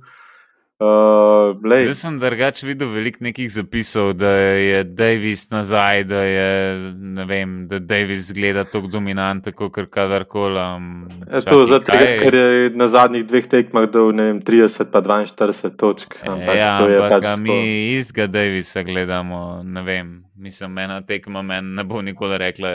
Uh, 0.79 1.59
Zdaj 1.59 1.91
sem 1.91 2.17
drugač 2.21 2.61
videl 2.63 2.87
veliko 2.93 3.19
nekih 3.25 3.49
zapisov, 3.51 4.13
da 4.15 4.29
je 4.31 4.83
Davis 4.87 5.49
nazaj, 5.51 6.05
da 6.07 6.21
je 6.23 7.25
vem, 7.27 7.55
da 7.67 7.81
Davis 7.83 8.29
gleda 8.31 8.63
tako 8.63 8.87
dominanten, 8.87 9.51
kot 9.53 9.75
kadarkoli. 9.91 10.55
Um, 10.55 11.09
e, 11.27 11.41
to 11.43 11.65
zato, 11.67 11.91
ker 11.91 12.37
je 12.39 12.69
na 12.79 12.87
zadnjih 12.87 13.25
dveh 13.27 13.49
tekmah 13.51 13.89
dal 13.91 14.13
vem, 14.15 14.39
30 14.39 14.87
pa 14.93 15.01
42 15.03 15.75
točk. 15.75 16.15
E, 16.23 16.55
ja, 16.55 16.77
ampak 16.79 17.11
pač 17.11 17.43
mi 17.43 17.59
izga 17.97 18.29
Davisa 18.31 18.83
gledamo, 18.87 19.59
ne 19.67 19.83
vem. 19.83 20.13
Mislim, 20.39 20.77
ena 20.79 21.01
tekma 21.03 21.41
meni 21.43 21.75
ne 21.75 21.83
bo 21.83 21.99
nikoli 21.99 22.37
rekla, 22.39 22.71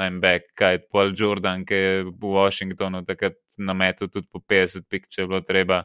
I'm 0.00 0.22
back, 0.24 0.54
kaj 0.56 0.78
je 0.78 0.80
Paul 0.88 1.12
Jordan, 1.12 1.66
ki 1.68 1.82
je 1.82 2.00
v 2.08 2.32
Washingtonu 2.32 3.04
takrat 3.04 3.36
nametel 3.60 4.08
tudi 4.08 4.24
po 4.32 4.40
50 4.40 4.88
pik, 4.88 5.12
če 5.12 5.26
je 5.26 5.28
bilo 5.28 5.42
treba 5.44 5.82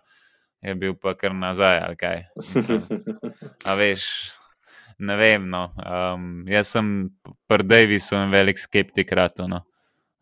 je 0.68 0.76
bil 0.76 0.95
pa 0.99 1.15
kar 1.15 1.32
nazaj. 1.32 1.95
A 3.63 3.76
veš, 3.80 4.03
ne 4.99 5.15
vem. 5.20 5.47
No. 5.49 5.72
Um, 5.80 6.43
jaz 6.51 6.76
sem 6.76 7.09
pri 7.47 7.63
Davisu 7.63 8.20
in 8.20 8.34
velik 8.36 8.59
skeptik 8.59 9.11
rado. 9.15 9.47
No. 9.47 9.63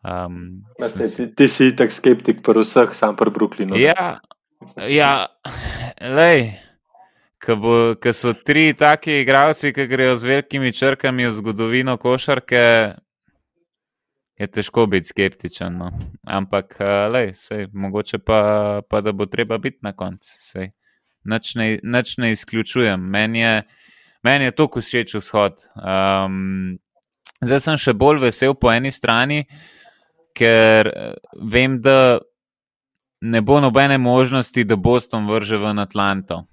Um, 0.06 0.62
sem... 0.78 1.02
ti, 1.02 1.26
ti 1.34 1.46
si 1.50 1.72
tak 1.74 1.90
skeptik 1.90 2.44
pri 2.46 2.62
vseh, 2.62 2.94
sam 2.94 3.18
pri 3.18 3.34
Brooklynu. 3.34 3.74
Ja, 3.80 4.22
ja 4.86 5.26
lej. 5.98 6.54
Ker 7.46 8.14
so 8.16 8.32
tri 8.34 8.72
taki 8.74 9.20
igralci, 9.22 9.70
ki 9.70 9.84
grejo 9.86 10.16
z 10.18 10.26
velikimi 10.26 10.72
črkami 10.74 11.28
v 11.28 11.34
zgodovino 11.36 11.94
košarke, 12.00 12.96
je 14.38 14.46
težko 14.46 14.86
biti 14.86 15.06
skeptičen. 15.06 15.76
No. 15.78 15.90
Ampak, 16.22 16.76
uh, 16.80 17.12
lej, 17.12 17.32
sej, 17.34 17.68
mogoče 17.72 18.18
pa, 18.18 18.40
pa 18.88 19.00
da 19.00 19.12
bo 19.12 19.26
treba 19.26 19.58
biti 19.58 19.78
na 19.82 19.92
koncu. 19.92 20.68
Noč 21.24 21.54
ne, 21.54 21.78
ne 22.18 22.32
izključujem. 22.32 23.00
Meni 23.00 23.40
je, 23.40 23.62
men 24.22 24.42
je 24.42 24.50
to, 24.50 24.68
ko 24.68 24.80
všeč 24.80 25.16
vzhod. 25.18 25.64
Um, 25.74 26.78
zdaj 27.42 27.60
sem 27.60 27.80
še 27.80 27.96
bolj 27.98 28.22
vesel 28.28 28.54
po 28.54 28.70
eni 28.70 28.92
strani, 28.94 29.42
ker 30.36 30.90
eh, 30.92 31.14
vem, 31.42 31.80
da 31.82 32.20
ne 33.26 33.40
bo 33.42 33.58
nobene 33.60 33.98
možnosti, 33.98 34.64
da 34.64 34.76
Boston 34.76 35.26
vrže 35.26 35.58
v 35.58 35.72
Atlanto. 35.80 36.44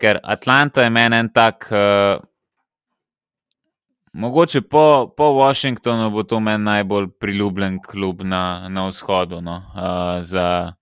Ker 0.00 0.18
Atlanta 0.24 0.82
je 0.82 0.90
meni 0.90 1.20
en 1.20 1.30
tak. 1.30 1.68
Uh, 1.70 2.18
Mogoče 4.18 4.60
po, 4.60 5.14
po 5.16 5.24
Washingtonu 5.24 6.10
bo 6.10 6.22
to 6.22 6.40
meni 6.40 6.64
najbolj 6.64 7.06
priljubljen 7.20 7.78
klub 7.82 8.22
na, 8.22 8.68
na 8.68 8.88
vzhodu 8.88 9.40
no, 9.40 9.56
uh, 9.56 10.22
za, 10.22 10.72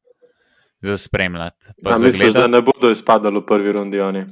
za 0.80 0.96
spremljati. 0.96 1.66
Mislim, 2.02 2.32
da 2.32 2.46
ne 2.46 2.60
bodo 2.60 2.90
izpadali 2.90 3.38
v 3.38 3.46
prvi 3.46 3.72
rundi 3.72 4.00
oni. 4.00 4.24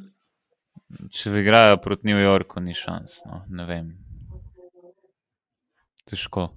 Če 1.11 1.31
igrajo 1.41 1.77
proti 1.77 2.09
New 2.09 2.23
Yorku, 2.23 2.61
ni 2.61 2.75
šans. 2.75 3.19
No, 3.27 3.43
ne 3.49 3.67
vem. 3.69 3.93
Težko. 6.09 6.49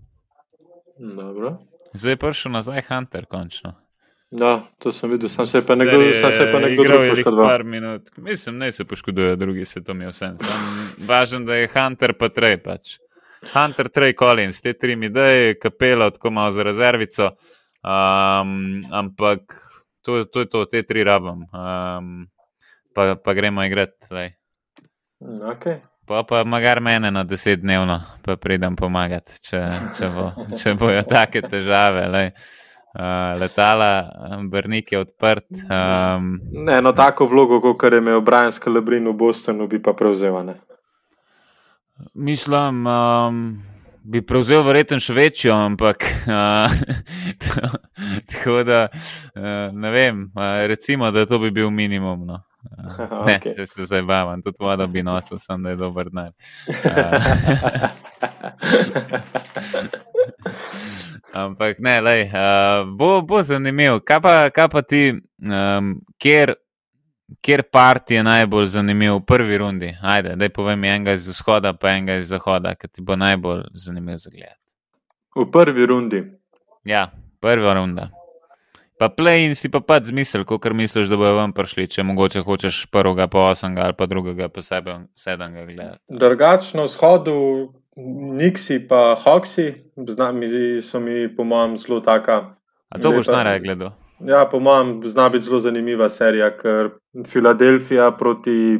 Dobro. 0.99 1.57
Zdaj 1.93 2.11
je 2.11 2.17
prišel 2.17 2.51
nazaj 2.51 2.81
Hunter, 2.87 3.25
končno. 3.25 3.73
Ja, 4.31 4.67
to 4.83 4.91
sem 4.91 5.09
videl, 5.09 5.29
sam 5.29 5.47
se 5.47 5.61
pa 5.67 5.75
nekdo, 5.75 6.01
sam 6.21 6.31
se 6.31 6.49
pa 6.51 6.59
nekdo 6.59 6.83
drug 6.83 7.09
poškodoval. 7.09 7.63
Mislim, 8.17 8.57
ne 8.57 8.71
se 8.71 8.85
poškodujejo, 8.85 9.35
drugi 9.35 9.65
se 9.65 9.83
to 9.83 9.93
mi 9.93 10.07
vsem. 10.07 10.35
Važen, 11.07 11.45
da 11.45 11.55
je 11.55 11.69
Hunter 11.73 12.13
pa 12.13 12.27
Trey 12.29 12.57
pač. 12.63 12.97
Hunter, 13.53 13.87
Trey, 13.87 14.15
Collins, 14.19 14.61
te 14.61 14.73
tri 14.73 14.95
mi 14.95 15.09
daj, 15.09 15.53
kapela, 15.61 16.09
tako 16.11 16.31
malo 16.31 16.51
za 16.51 16.63
rezervico. 16.63 17.31
Um, 17.83 18.83
ampak 18.91 19.39
to, 20.01 20.25
to 20.25 20.39
je 20.39 20.49
to, 20.49 20.65
te 20.65 20.83
tri 20.83 21.03
rabam. 21.03 21.45
Um, 21.53 22.27
pa, 22.95 23.15
pa 23.15 23.33
gremo 23.33 23.63
igrati. 23.63 24.33
Okay. 25.21 25.79
Pa 26.07 26.23
pa 26.23 26.43
magar 26.43 26.81
mene 26.81 27.11
na 27.11 27.23
deset 27.23 27.61
dnevno, 27.61 28.01
pa 28.23 28.35
pridem 28.35 28.75
pomagati, 28.75 29.39
če, 29.43 29.63
če, 29.97 30.07
bo, 30.11 30.29
če 30.55 30.73
bojo 30.79 31.03
take 31.07 31.41
težave. 31.47 32.07
Lej. 32.11 32.31
Uh, 32.97 33.39
letala, 33.39 34.09
Brnik 34.49 34.91
je 34.91 34.99
odprt. 34.99 35.45
Um, 35.51 36.39
ne, 36.51 36.77
eno 36.77 36.93
tako 36.97 37.25
vlogo, 37.25 37.59
kot 37.61 37.93
je 37.93 37.97
imel 37.97 38.21
Brian 38.21 38.51
Scalabrin 38.51 39.05
v 39.07 39.13
Bostonu, 39.13 39.67
bi 39.67 39.77
pa 39.81 39.93
prevzel. 39.93 40.33
Ne? 40.45 40.55
Mislim, 42.13 42.87
um, 42.87 43.61
bi 44.01 44.23
prevzel 44.25 44.63
verjetno 44.65 44.97
še 44.97 45.13
večjo, 45.13 45.53
ampak 45.53 46.07
uh, 46.25 46.73
tako 48.33 48.63
da 48.65 48.87
uh, 48.89 49.69
ne 49.77 49.93
vem, 49.93 50.25
uh, 50.33 50.65
recimo, 50.65 51.11
da 51.13 51.25
to 51.29 51.37
bi 51.43 51.53
bil 51.53 51.69
minimum. 51.69 52.25
No. 52.25 52.41
Uh, 52.65 52.97
ne, 53.27 53.37
okay. 53.37 53.53
se, 53.53 53.67
se 53.69 53.85
zdaj 53.85 54.01
bavam, 54.09 54.41
tudi 54.41 54.57
voda 54.59 54.87
bi 54.89 55.05
nosil, 55.05 55.37
sem 55.37 55.61
da 55.61 55.69
je 55.75 55.83
dober 55.85 56.09
dan. 56.09 56.33
Uh, 56.65 56.73
Ampak 61.43 61.79
ne, 61.79 62.01
lej, 62.01 62.23
uh, 62.31 62.87
bo, 62.97 63.21
bo 63.21 63.43
zanimivo. 63.43 63.99
Kaj 63.99 64.21
pa, 64.21 64.33
kaj 64.53 64.69
pa 64.71 64.81
ti, 64.81 65.01
um, 65.43 65.93
kjer, 66.17 66.53
kjer 67.41 67.63
part 67.71 68.11
je 68.11 68.23
najbolj 68.23 68.69
zanimiv 68.77 69.19
v 69.19 69.25
prvi 69.27 69.57
rundi? 69.57 69.93
Ajde, 70.01 70.35
da 70.35 70.49
povem 70.49 70.83
enega 70.83 71.17
iz 71.17 71.27
vzhoda, 71.27 71.73
pa 71.73 71.95
enega 71.97 72.19
iz 72.21 72.31
zahoda, 72.31 72.75
ki 72.75 72.87
ti 72.87 73.05
bo 73.05 73.15
najbolj 73.19 73.67
zanimiv 73.73 74.21
za 74.23 74.33
gled. 74.33 74.55
V 75.37 75.49
prvi 75.51 75.85
rundi. 75.85 76.23
Ja, 76.87 77.09
prva 77.41 77.73
runda. 77.77 78.09
Pa 78.97 79.11
play 79.13 79.45
in 79.45 79.53
si 79.53 79.69
pa 79.69 79.77
pač 79.77 80.07
zmisel, 80.09 80.41
kot 80.47 80.63
misliš, 80.73 81.11
da 81.11 81.19
bojo 81.21 81.35
vam 81.37 81.51
prišli, 81.53 81.85
če 81.93 82.01
mogoče 82.07 82.41
hočeš 82.41 82.87
prvega, 82.89 83.27
pa 83.29 83.51
osmega 83.51 83.83
ali 83.85 83.93
pa 83.93 84.07
drugega, 84.09 84.47
pa 84.49 84.63
sebe 84.65 84.95
sedmega 85.13 85.67
gledati. 85.67 86.01
Drugačno 86.09 86.87
vzhodu 86.87 87.35
Niksi 87.97 88.87
pa 88.87 89.15
Hoxi, 89.15 89.73
so 90.81 90.99
mi, 90.99 91.35
po 91.35 91.43
mojem, 91.43 91.77
zelo 91.77 91.99
taka. 91.99 92.55
A 92.89 92.99
to 92.99 93.11
boš 93.11 93.27
najraje 93.27 93.59
gledal? 93.59 93.91
Ja, 94.19 94.45
po 94.45 94.59
mojem, 94.59 95.01
zna 95.05 95.29
biti 95.29 95.45
zelo 95.45 95.59
zanimiva 95.59 96.09
serija, 96.09 96.51
ker 96.57 96.89
Filadelfija 97.25 98.11
proti 98.17 98.79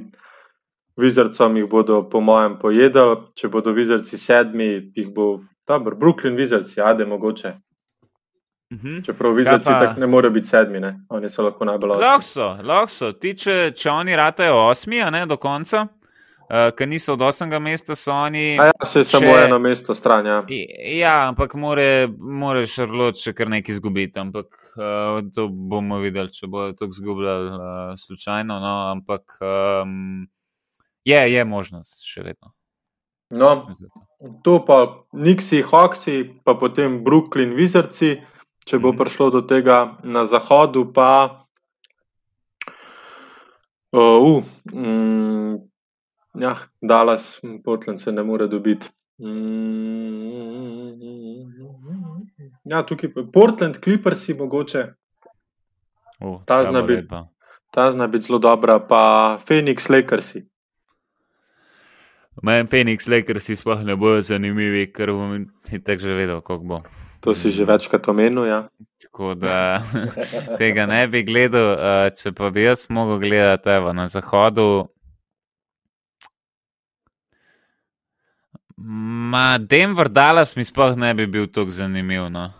Vizarcom 0.97 1.57
jih 1.57 1.65
bodo, 1.69 2.03
po 2.09 2.21
mojem, 2.21 2.59
pojedali. 2.61 3.17
Če 3.35 3.49
bodo 3.49 3.73
Vizarci 3.73 4.17
sedmi, 4.17 4.91
jih 4.95 5.09
bo 5.13 5.39
dobro. 5.67 5.95
Brooklyn 5.95 6.37
Vizarci, 6.37 6.81
ade 6.81 7.05
mogoče. 7.05 7.53
Uh 8.69 8.77
mhm. 8.77 8.87
-huh. 8.87 9.05
Čeprav 9.05 9.33
Vizarci 9.33 9.69
tako 9.69 9.99
ne 9.99 10.07
more 10.07 10.29
biti 10.29 10.47
sedmi, 10.47 10.79
ne? 10.79 10.99
oni 11.09 11.29
so 11.29 11.43
lahko 11.43 11.65
najbolj 11.65 11.91
osmi. 11.91 12.05
Lahko 12.05 12.21
so, 12.21 12.57
lahko 12.63 12.87
so. 12.87 13.11
Ti, 13.11 13.33
če, 13.37 13.71
če 13.75 13.89
oni 13.89 14.15
ratajo 14.15 14.67
osmi, 14.69 15.01
a 15.01 15.09
ne 15.09 15.25
do 15.25 15.37
konca 15.37 15.87
uh, 16.49 16.55
eh, 16.55 16.71
ki 16.77 16.85
niso 16.85 17.13
od 17.13 17.19
8. 17.19 17.59
mesta, 17.59 17.95
so 17.95 18.13
oni. 18.13 18.55
Ja, 18.55 18.71
se 18.85 19.03
samo 19.03 19.37
eno 19.37 19.59
mesto 19.59 19.95
stran. 19.95 20.25
Ja, 20.25 20.43
ja 20.99 21.27
ampak 21.27 21.55
more, 21.55 22.07
more 22.19 22.67
Šarlot 22.67 23.19
še 23.21 23.33
kar 23.33 23.51
nekaj 23.51 23.75
izgubiti. 23.75 24.19
Ampak 24.19 24.47
uh, 24.75 25.19
to 25.35 25.47
bomo 25.47 25.99
videli, 26.03 26.31
če 26.31 26.47
bodo 26.47 26.73
to 26.73 26.89
izgubljali 26.91 27.51
uh, 27.51 27.95
slučajno. 27.99 28.59
No, 28.59 28.75
ampak 28.91 29.39
um, 29.41 30.27
je, 31.05 31.19
je 31.33 31.45
možnost 31.45 32.07
še 32.07 32.23
vedno. 32.23 32.53
No, 33.29 33.67
to 34.43 34.61
pa 34.63 35.03
Niksi, 35.11 35.59
Hoxi, 35.61 36.21
pa 36.47 36.55
potem 36.55 37.01
Brooklyn, 37.03 37.57
Vizarci, 37.57 38.15
če 38.63 38.79
bo 38.79 38.93
mm. 38.93 38.99
prišlo 39.01 39.27
do 39.35 39.41
tega 39.43 39.97
na 40.03 40.23
zahodu, 40.23 40.85
pa. 40.95 41.11
Uh, 43.91 44.43
Ja, 44.71 45.67
Dallas, 46.81 47.41
Portland 47.63 48.01
se 48.01 48.11
ne 48.11 48.23
more 48.23 48.47
dobiti. 48.47 48.89
Ja, 52.63 52.85
tukaj 52.85 53.09
je 53.15 53.31
Portland, 53.33 53.75
Clippers, 53.83 54.27
mogoče. 54.29 54.93
Uh, 56.19 56.41
ta 56.45 56.63
zna 56.63 56.81
biti 56.81 57.07
bit 58.11 58.21
zelo 58.21 58.39
dobra, 58.39 58.79
pa 58.79 59.37
Phoenix, 59.47 59.89
Lakers. 59.89 60.35
Meni 62.43 62.67
Phoenix 62.67 63.09
Lakers 63.09 63.49
sploh 63.59 63.83
ne 63.83 63.95
bojo 63.95 64.21
zanimivi, 64.21 64.91
ker 64.93 65.11
bom 65.11 65.45
tako 65.85 66.01
že 66.01 66.13
vedel, 66.13 66.41
kako 66.41 66.63
bo. 66.63 66.81
To 67.25 67.33
si 67.35 67.51
že 67.51 67.65
večkrat 67.65 68.07
omenil. 68.07 68.45
Ja. 68.45 68.67
Tako 69.01 69.33
da 69.33 69.81
tega 70.59 70.85
ne 70.85 71.07
bi 71.07 71.23
gledal, 71.23 71.77
če 72.13 72.31
pa 72.31 72.49
bi 72.49 72.63
jaz 72.63 72.85
mogel 72.89 73.19
gledati 73.19 73.69
evo, 73.69 73.93
na 73.93 74.07
zahodu. 74.07 74.87
Ma, 78.77 79.57
Denver, 79.57 80.09
Dallas 80.09 80.55
mi 80.55 80.65
sploh 80.65 80.95
ne 80.95 81.13
bi 81.17 81.25
bil 81.27 81.47
tako 81.47 81.69
zanimiv. 81.69 82.29
No. 82.29 82.51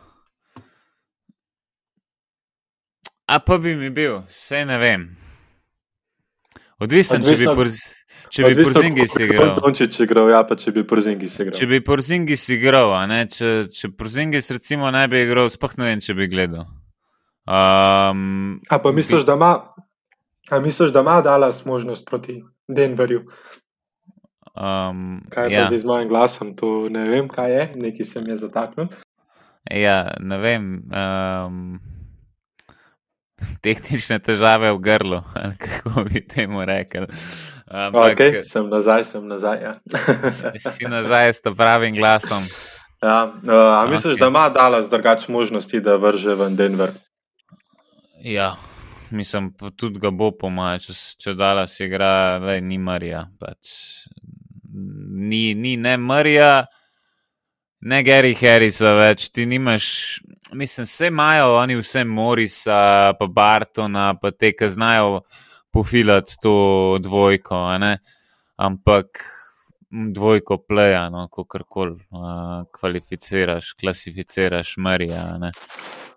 A 3.27 3.39
pa 3.39 3.57
bi 3.57 3.75
mi 3.75 3.89
bil, 3.89 4.21
vse 4.29 4.65
ne 4.65 4.77
vem. 4.77 5.09
Odvisen, 6.79 7.21
Odvisno, 7.21 7.35
če 7.35 7.37
bi, 7.41 7.55
porz, 7.57 7.77
če 8.33 8.43
bi 8.47 8.63
Porzingis 8.63 9.15
igral. 9.19 9.55
Če, 9.73 9.87
igral 10.05 10.29
ja, 10.29 10.41
če 10.45 10.73
bi 10.75 10.83
Porzingis 10.87 11.37
igral. 11.41 11.55
Če 11.57 11.67
bi 11.69 11.79
Porzingis 11.83 12.45
igral, 12.53 12.93
če, 13.33 13.51
če 13.73 13.89
Porzingis 13.97 14.51
recimo 14.53 14.91
ne 14.93 15.03
bi 15.11 15.23
igral, 15.25 15.49
sploh 15.53 15.73
ne 15.81 15.89
vem, 15.89 16.03
če 16.05 16.15
bi 16.17 16.29
gledal. 16.31 16.67
Um, 17.47 18.59
a 18.69 18.79
pa 18.83 18.91
misliš, 18.93 19.25
bi... 19.25 19.29
da 19.31 19.37
ima, 19.39 19.51
a 20.49 20.59
misliš, 20.63 20.93
da 20.95 21.03
ima 21.05 21.19
Dallas 21.25 21.63
možnost 21.65 22.05
proti 22.07 22.39
Denverju? 22.67 23.25
Um, 24.57 25.21
kaj 25.29 25.51
je 25.53 25.59
ja. 25.59 25.69
z 25.69 25.85
mojim 25.85 26.09
glasom, 26.09 26.55
to 26.57 26.89
ne 26.89 27.05
vem, 27.09 27.27
kaj 27.29 27.51
je, 27.51 27.65
nekaj 27.75 28.05
se 28.05 28.21
mi 28.21 28.33
je 28.33 28.37
zataknil. 28.37 28.87
Ja, 29.71 30.15
ne 30.19 30.37
vem. 30.37 30.65
Um, 30.89 31.79
tehnične 33.61 34.17
težave 34.19 34.71
v 34.73 34.79
grlu, 34.81 35.21
kako 35.63 36.07
bi 36.09 36.23
temu 36.25 36.65
rekel. 36.65 37.05
Ampak, 37.67 38.15
okay, 38.15 38.47
sem 38.47 38.69
nazaj, 38.69 39.05
sem 39.11 39.27
nazaj. 39.27 39.59
Ja. 39.61 39.73
si 40.57 40.87
nazaj 40.87 41.33
s 41.33 41.41
pravim 41.57 41.95
glasom. 41.95 42.47
Ja, 43.03 43.29
uh, 43.29 43.53
a 43.77 43.85
misliš, 43.85 44.15
okay. 44.15 44.19
da 44.19 44.27
ima 44.27 44.49
Dallas 44.49 44.89
drugačne 44.89 45.33
možnosti, 45.33 45.81
da 45.81 45.95
vrže 46.01 46.33
v 46.33 46.49
Denver? 46.55 46.89
Ja, 48.23 48.55
mislim, 49.11 49.51
tudi 49.77 49.99
ga 49.99 50.09
bo 50.09 50.31
pomagal, 50.31 50.81
če, 50.81 50.95
če 51.21 51.33
Dallas 51.37 51.77
igra, 51.83 52.39
le 52.41 52.57
ni 52.61 52.79
Marija. 52.81 53.27
Pač. 53.37 53.69
Ni, 54.77 55.53
ni 55.55 55.77
ne 55.77 55.97
Marija, 55.97 56.65
ne 57.81 58.01
Gary 58.03 58.33
Harrisa 58.37 58.93
več, 58.97 59.29
ti 59.33 59.45
nimaš 59.45 59.87
mislim, 60.53 60.83
vse 60.83 61.07
imajo, 61.07 61.55
oni 61.55 61.75
vse 61.75 62.03
Morisa, 62.03 63.13
pa 63.19 63.27
Bartona, 63.27 64.13
pa 64.21 64.31
te, 64.31 64.51
ki 64.55 64.69
znajo 64.69 65.21
pofilati 65.71 66.37
to 66.41 66.97
dvojko, 67.01 67.63
ampak 68.55 69.05
dvojko 70.13 70.57
pleja, 70.57 71.09
no, 71.09 71.27
kako 71.27 71.63
koli 71.69 71.91
uh, 71.93 72.65
kvalificiraš, 72.79 73.73
klasificiraš, 73.73 74.77
Marija. 74.77 75.51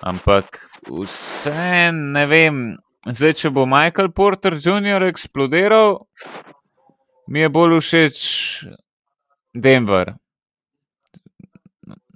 Ampak 0.01 0.59
vse 0.89 1.91
ne 1.93 2.27
vem. 2.27 2.63
Zdaj, 3.07 3.33
če 3.33 3.51
bo 3.51 3.65
Michael 3.67 4.11
Porter 4.13 4.59
Jr. 4.61 5.07
eksplodiral, 5.09 6.03
mi 7.31 7.41
je 7.41 7.49
bolj 7.49 7.78
všeč 7.81 8.18
Denver. 9.55 10.14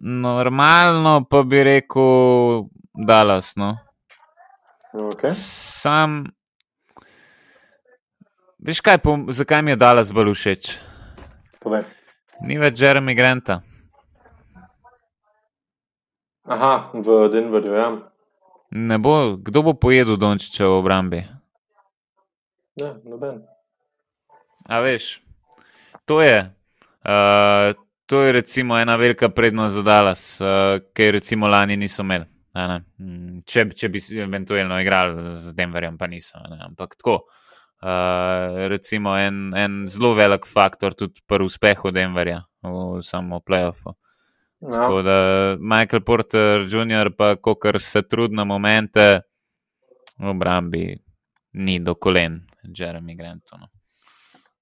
Normalno 0.02 1.24
pa 1.30 1.42
bi 1.42 1.62
rekel, 1.64 2.66
da 2.94 3.18
je 3.18 3.24
lasno. 3.24 3.68
Okay. 4.92 5.30
Sam, 5.30 6.24
veš 8.58 8.80
kaj, 8.80 8.98
po, 8.98 9.16
zakaj 9.28 9.62
mi 9.62 9.72
je 9.72 9.76
Dallas 9.76 10.12
bolj 10.12 10.34
všeč? 10.34 10.74
Povej. 11.62 11.86
Ni 12.42 12.58
več 12.58 12.82
Jeremy 12.82 13.14
Granta. 13.14 13.62
Aha, 16.44 16.90
v 16.92 17.22
Denverju, 17.32 17.72
ja. 17.72 17.88
Ne 18.74 18.98
bo, 18.98 19.38
kdo 19.38 19.62
bo 19.62 19.72
pojedel 19.78 20.18
Dončiča 20.20 20.66
v 20.66 20.78
obrambi? 20.82 21.24
Ne, 22.82 22.94
noben. 23.06 23.53
A 24.68 24.80
veš, 24.80 25.20
to 26.04 26.22
je. 26.22 26.40
Uh, 27.04 27.76
to 28.06 28.22
je 28.22 28.32
recimo 28.32 28.78
ena 28.78 28.96
velika 28.96 29.28
prednost 29.28 29.74
za 29.74 29.82
Dallas, 29.82 30.40
uh, 30.40 30.80
ker 30.94 31.12
recimo 31.12 31.48
lani 31.48 31.76
niso 31.76 32.02
imeli. 32.02 32.24
Mm, 32.54 33.40
če, 33.46 33.66
če 33.74 33.88
bi 33.90 34.00
eventualno 34.22 34.78
igrali 34.80 35.34
z 35.36 35.54
Denverjem, 35.58 35.98
pa 35.98 36.06
niso. 36.06 36.38
Ampak 36.38 36.96
tako. 36.96 37.24
Uh, 37.84 38.64
recimo 38.70 39.12
en, 39.18 39.50
en 39.56 39.84
zelo 39.92 40.14
velik 40.16 40.46
faktor 40.48 40.94
tudi 40.96 41.20
pri 41.28 41.44
uspehu 41.44 41.90
Denverja 41.92 42.40
v 42.64 43.02
samem 43.04 43.42
playoffu. 43.44 43.92
Ja. 44.64 44.70
Tako 44.70 45.02
da 45.04 45.16
Michael 45.60 46.00
Porter 46.00 46.64
Jr., 46.64 47.10
pa 47.12 47.34
kar 47.36 47.80
se 47.80 48.02
trudi 48.02 48.36
na 48.36 48.44
momente 48.44 49.20
v 50.16 50.30
obrambi, 50.30 50.94
ni 51.52 51.78
do 51.80 51.94
kolen, 51.94 52.38
Jeremy 52.62 53.14
Granton. 53.14 53.66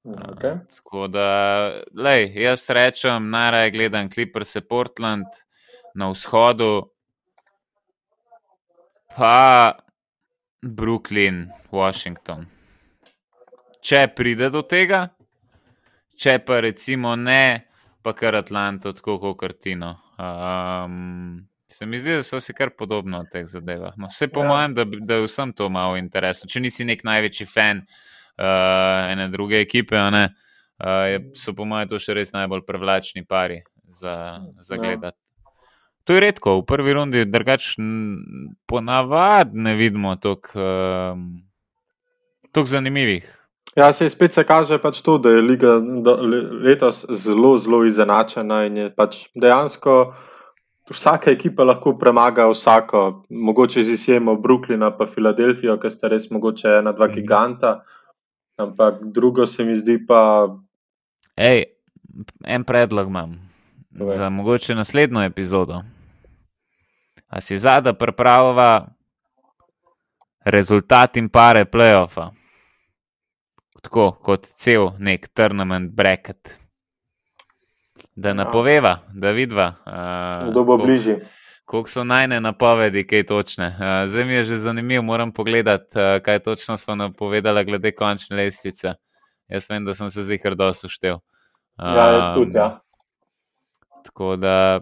Okay. 0.05 0.59
Tako 0.76 1.07
da, 1.09 1.28
lej, 1.94 2.32
jaz 2.34 2.70
rečem, 2.70 3.30
najraje 3.30 3.70
gledam 3.70 4.11
Clippers 4.11 4.57
Portland 4.68 5.26
na 5.94 6.11
vzhodu, 6.11 6.90
pa 9.16 9.72
Brooklyn, 10.62 11.46
Washington. 11.70 12.46
Če 13.82 14.09
pride 14.16 14.50
do 14.50 14.62
tega, 14.66 15.07
če 16.18 16.38
pa 16.46 16.61
recimo 16.61 17.14
ne, 17.16 17.68
pa 18.03 18.12
kar 18.12 18.34
Atlanto, 18.34 18.92
tako 18.92 19.20
kot 19.22 19.38
Kartino. 19.38 19.96
Um, 20.18 21.46
se 21.66 21.86
mi 21.86 21.98
zdi, 22.03 22.18
da 22.18 22.26
so 22.26 22.40
si 22.42 22.55
kar 22.55 22.74
podobno 22.74 23.22
v 23.22 23.30
teh 23.30 23.46
zadevah. 23.46 23.94
No, 23.98 24.11
vse 24.11 24.26
po 24.34 24.42
ja. 24.42 24.50
mojem, 24.50 24.74
da, 24.74 24.84
da 24.84 25.20
je 25.20 25.28
vsem 25.30 25.55
to 25.55 25.70
malo 25.70 25.94
interesno. 25.96 26.50
Če 26.50 26.62
nisi 26.62 26.86
nek 26.86 27.07
največji 27.07 27.46
fan 27.46 27.86
uh, 27.86 28.00
ene 28.39 29.28
druge 29.28 29.61
ekipe, 29.61 29.97
uh, 29.97 30.28
so 31.35 31.55
po 31.55 31.64
mojem 31.64 31.89
to 31.89 31.99
še 31.99 32.14
res 32.14 32.33
najbolj 32.33 32.62
privlačni 32.66 33.24
pari 33.28 33.62
za, 33.85 34.41
za 34.59 34.74
ja. 34.74 34.80
gledati. 34.80 35.18
To 36.05 36.14
je 36.16 36.20
redko, 36.20 36.57
v 36.59 36.64
prvi 36.66 36.93
rundi, 36.93 37.24
drugače, 37.24 37.76
ponavadi 38.66 39.51
ne 39.55 39.74
vidimo 39.78 40.16
tako 40.16 40.59
uh, 40.59 41.18
zanimivih. 42.66 43.39
Ja, 43.76 43.93
se 43.93 44.09
spet 44.11 44.35
se 44.35 44.45
kaže 44.45 44.78
pač 44.83 45.01
to, 45.01 45.18
da 45.18 45.30
je 45.30 45.41
liga 45.41 45.78
da, 46.05 46.16
letos 46.64 47.07
zelo, 47.09 47.59
zelo 47.59 47.85
izenačena 47.89 48.64
in 48.66 48.76
je 48.76 48.91
pač 48.93 49.28
dejansko 49.39 50.14
vsaka 50.93 51.30
ekipa 51.30 51.64
lahko 51.64 51.95
premaga 51.97 52.49
vsako, 52.51 53.24
mogoče 53.30 53.83
z 53.87 53.91
izjemo 53.95 54.35
Brooklyna 54.37 54.91
pa 54.99 55.07
Filadelfijo, 55.07 55.78
ki 55.80 55.91
sta 55.91 56.09
res 56.12 56.30
mogoče 56.30 56.68
ena, 56.83 56.93
dva 56.93 57.07
mhm. 57.07 57.14
giganta. 57.14 57.70
Mm 57.70 57.78
-hmm. 57.78 58.01
Ampak 58.57 58.94
drugo 59.03 59.46
se 59.46 59.64
mi 59.64 59.76
zdi 59.76 60.07
pa. 60.07 60.48
Ej, 61.36 61.64
en 62.44 62.64
predlog 62.64 63.09
imam 63.09 63.50
Dove. 63.90 64.14
za 64.14 64.28
mogoče 64.28 64.74
naslednjo 64.74 65.22
epizodo. 65.22 65.82
A 67.28 67.40
si 67.40 67.59
zadaj 67.59 67.92
pripravlja 67.92 68.86
rezultat 70.44 71.16
in 71.16 71.28
pare 71.28 71.64
playoffa, 71.64 72.30
tako 73.82 74.11
kot 74.12 74.46
cel 74.46 74.90
nek 74.98 75.28
tournament 75.34 75.92
bracket. 75.92 76.59
Da 78.14 78.28
ja. 78.28 78.34
napoveva, 78.34 78.98
da 79.14 79.30
vidva. 79.30 79.72
Kdo 80.50 80.61
uh, 80.61 80.66
bo 80.66 80.76
bližje? 80.76 81.22
Kako 81.72 81.88
so 81.88 82.02
najne 82.04 82.36
napovedi, 82.40 83.00
kaj 83.08 83.22
točne. 83.26 83.66
Uh, 83.66 84.04
zdaj 84.04 84.24
mi 84.24 84.32
je 84.32 84.44
že 84.44 84.56
zanimivo, 84.58 85.02
moram 85.02 85.30
pogledati, 85.32 85.96
uh, 85.96 86.22
kaj 86.22 86.38
točno 86.38 86.76
so 86.76 86.94
napovedali 86.94 87.64
glede 87.64 87.94
končne 87.96 88.36
lestvice. 88.36 88.92
Jaz 89.48 89.70
vem, 89.70 89.84
da 89.84 89.94
sem 89.94 90.10
se 90.10 90.22
zdaj 90.22 90.38
kar 90.38 90.54
dosto 90.54 90.88
štev. 90.88 91.14
Um, 91.80 91.96
ja, 91.96 92.06
jaz 92.12 92.34
tudi. 92.34 92.58
Ja. 92.58 92.80
Tako 94.04 94.36
da 94.36 94.80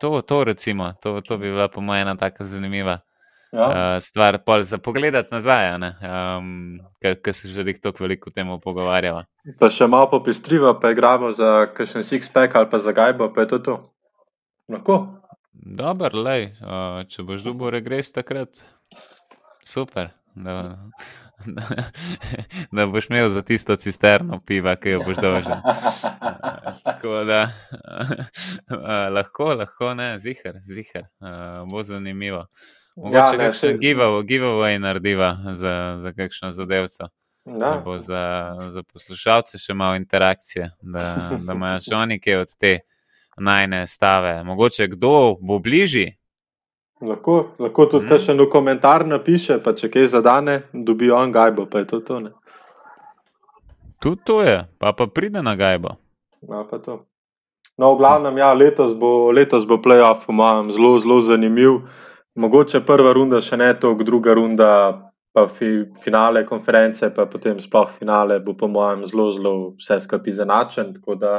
to, 0.00 0.20
to, 0.20 0.44
recimo, 0.44 0.92
to, 1.02 1.20
to 1.20 1.38
bi 1.38 1.48
bila 1.48 1.68
po 1.68 1.80
mojem 1.80 2.02
ena 2.02 2.16
tako 2.16 2.44
zanimiva 2.44 2.98
ja. 3.52 3.68
uh, 3.68 4.02
stvar, 4.02 4.38
pol 4.44 4.60
za 4.62 4.78
pogled 4.78 5.16
nazaj, 5.32 5.72
um, 5.76 6.80
ker 7.00 7.32
se 7.32 7.48
že 7.48 7.64
tako 7.80 8.04
veliko 8.04 8.28
o 8.28 8.32
tem 8.32 8.52
pogovarjava. 8.60 9.24
Pa 9.56 9.72
še 9.72 9.88
malo 9.88 10.10
popestriva, 10.10 10.76
pa 10.80 10.92
igramo 10.92 11.32
za 11.32 11.72
kakšen 11.72 12.04
six-pack 12.04 12.60
ali 12.60 12.70
pa 12.70 12.78
za 12.78 12.92
gajbo, 12.92 13.32
pa 13.32 13.40
je 13.40 13.48
to 13.48 13.58
to. 13.58 13.78
Lahko. 14.68 15.19
Dober, 15.60 16.14
lej, 16.16 16.46
uh, 16.64 17.02
če 17.12 17.22
boš 17.28 17.42
dubo 17.44 17.68
regres 17.72 18.08
takrat, 18.16 18.62
super. 19.66 20.08
Da, 20.34 20.54
da, 21.44 21.66
da 22.72 22.86
boš 22.88 23.10
imel 23.10 23.28
za 23.34 23.42
tisto 23.44 23.76
cisterno 23.76 24.38
piva, 24.46 24.72
ki 24.80 24.94
jo 24.94 25.02
boš 25.04 25.20
dolžen. 25.20 25.60
Tako 26.84 27.24
da 27.28 27.42
uh, 27.44 29.10
lahko, 29.12 29.50
lahko 29.60 29.92
ne, 29.94 30.14
zihar, 30.22 30.56
zihar, 30.64 31.10
uh, 31.20 31.68
bo 31.68 31.82
zanimivo. 31.84 32.46
Mogoče 32.96 33.36
ja, 33.36 33.40
kakšen 33.44 33.78
giveaway 33.80 34.78
narediva 34.80 35.34
za, 35.52 35.96
za 36.00 36.12
kakšno 36.16 36.50
zadevco. 36.56 37.10
Da. 37.44 37.58
da 37.58 37.76
bo 37.84 37.98
za, 37.98 38.56
za 38.68 38.82
poslušalce 38.82 39.58
še 39.58 39.74
malo 39.74 39.96
interakcije, 39.96 40.70
da, 40.80 41.04
da 41.40 41.52
imajo 41.52 41.80
še 41.84 41.94
oni 41.96 42.18
kaj 42.20 42.36
od 42.44 42.56
te 42.60 42.72
najne 43.40 43.86
stave. 43.86 44.44
Mogoče 44.44 44.86
kdo 44.94 45.36
bo 45.40 45.58
bližji. 45.58 46.16
Lahko, 47.00 47.56
lahko 47.58 47.86
tudi 47.88 48.06
hmm. 48.06 48.20
še 48.20 48.34
en 48.36 48.44
komentar 48.52 49.06
napiše, 49.08 49.56
pa 49.64 49.72
če 49.72 49.88
kaj 49.88 50.10
zadane, 50.12 50.62
dobijo 50.72 51.16
on 51.16 51.32
gajbo, 51.32 51.64
pa 51.66 51.80
je 51.80 51.86
to 51.94 52.00
to. 52.04 52.18
Ne? 52.20 52.32
Tudi 54.00 54.20
to 54.24 54.42
je, 54.44 54.58
pa 54.78 54.92
pa 54.92 55.06
pride 55.08 55.40
na 55.42 55.56
gajbo. 55.56 55.96
No, 56.48 56.64
no, 57.76 57.94
v 57.94 57.96
glavnem, 58.00 58.36
ja, 58.40 58.52
letos 58.52 58.92
bo, 58.96 59.30
letos 59.32 59.64
bo 59.68 59.80
playoff, 59.80 60.26
po 60.26 60.36
mojem, 60.36 60.70
zelo, 60.76 60.98
zelo 61.00 61.20
zanimiv. 61.24 61.80
Mogoče 62.36 62.80
prva 62.84 63.12
runda, 63.16 63.40
še 63.44 63.56
ne 63.60 63.72
toliko, 63.76 64.04
druga 64.04 64.36
runda, 64.36 64.70
pa 65.32 65.46
fi, 65.48 65.84
finale 66.04 66.44
konference, 66.48 67.08
pa 67.16 67.26
potem 67.26 67.60
sploh 67.60 67.90
finale, 67.96 68.40
bo 68.44 68.54
po 68.56 68.68
mojem 68.68 69.04
zelo, 69.08 69.30
zelo 69.32 69.54
vse 69.80 70.00
skupaj 70.04 70.36
zanačen. 70.36 70.94
Tako 71.00 71.16
da 71.16 71.34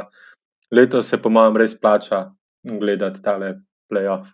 letos 0.72 1.08
se, 1.08 1.18
po 1.18 1.30
mojem, 1.30 1.56
res 1.56 1.74
plača 1.78 2.30
gledati 2.62 3.22
tale 3.22 3.54
playoff. 3.90 4.32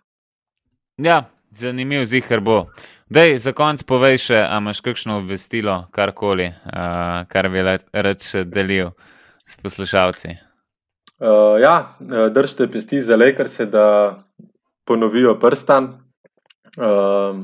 Ja, 0.97 1.29
zanimiv 1.51 2.05
zihar 2.05 2.39
bo. 2.39 2.65
Dej, 3.09 3.37
za 3.41 3.53
konec 3.57 3.83
povej 3.83 4.19
še, 4.29 4.39
a 4.45 4.59
imaš 4.61 4.81
kakšno 4.85 5.19
obvestilo, 5.21 5.87
karkoli, 5.95 6.49
uh, 6.51 7.25
kar 7.31 7.49
bi 7.49 7.63
reč 8.05 8.31
delil 8.45 8.93
s 9.47 9.57
poslušalci. 9.63 10.35
Uh, 11.19 11.57
ja, 11.59 11.95
držite 12.31 12.69
pesti 12.71 13.01
za 13.03 13.17
lekarse, 13.19 13.65
da 13.65 14.23
ponovijo 14.85 15.35
prstan. 15.41 15.89
Uh, 16.77 17.41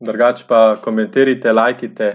drugač 0.00 0.44
pa 0.48 0.76
komentirajte, 0.84 1.52
lajkite, 1.52 2.08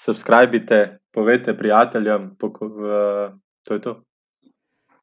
subskrbite, 0.00 1.00
povete 1.12 1.56
prijateljem, 1.56 2.30
uh, 2.40 3.34
to 3.66 3.74
je 3.74 3.80
to. 3.80 4.00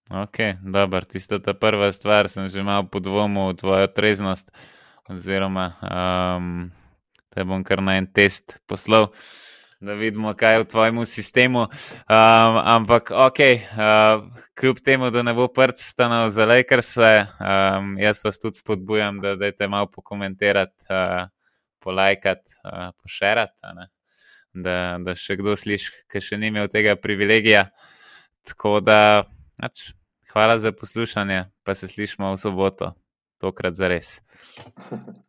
Ok, 0.10 0.38
dobro, 0.64 1.02
tista 1.02 1.40
ta 1.40 1.54
prva 1.54 1.92
stvar, 1.92 2.30
sem 2.32 2.48
že 2.48 2.64
malo 2.64 2.88
podvomil 2.88 3.52
v 3.52 3.60
tvojo 3.60 3.88
treznost 3.92 4.56
oziroma 5.12 5.76
um, 5.84 6.72
te 7.28 7.44
bom 7.44 7.60
kar 7.64 7.84
na 7.84 7.98
en 8.00 8.08
test 8.08 8.56
poslal, 8.72 9.10
da 9.84 9.94
vidimo, 10.00 10.32
kaj 10.32 10.54
je 10.56 10.62
v 10.64 10.68
tvojem 10.72 11.02
sistemu. 11.06 11.68
Um, 12.08 12.56
ampak, 12.64 13.12
ok, 13.12 13.40
uh, 13.76 14.24
kljub 14.56 14.80
temu, 14.80 15.12
da 15.12 15.22
ne 15.28 15.36
bo 15.36 15.50
prst 15.52 15.84
stanov 15.92 16.32
za 16.32 16.48
Lakers, 16.48 16.96
um, 16.98 17.94
jaz 18.00 18.24
vas 18.24 18.40
tudi 18.40 18.64
spodbujam, 18.64 19.20
da 19.20 19.36
dajte 19.36 19.68
malo 19.68 19.92
pokomentirati, 19.92 20.88
uh, 20.88 21.28
polajkati, 21.84 22.56
uh, 22.64 22.96
pošerati. 23.04 23.60
Da, 24.58 24.98
da 25.04 25.14
še 25.20 25.36
kdo 25.38 25.54
sliši, 25.60 26.08
ki 26.10 26.24
še 26.24 26.40
ni 26.40 26.50
imel 26.50 26.72
tega 26.72 26.96
privilegija. 26.96 27.68
Tako 28.48 28.80
da, 28.82 29.28
ač, 29.62 29.92
hvala 30.38 30.60
za 30.60 30.72
poslušanje, 30.72 31.46
pa 31.64 31.76
se 31.76 31.88
slišmo 31.88 32.32
v 32.32 32.38
soboto 32.38 32.94
tokrat 33.42 33.74
za 33.74 33.88
res. 33.88 34.22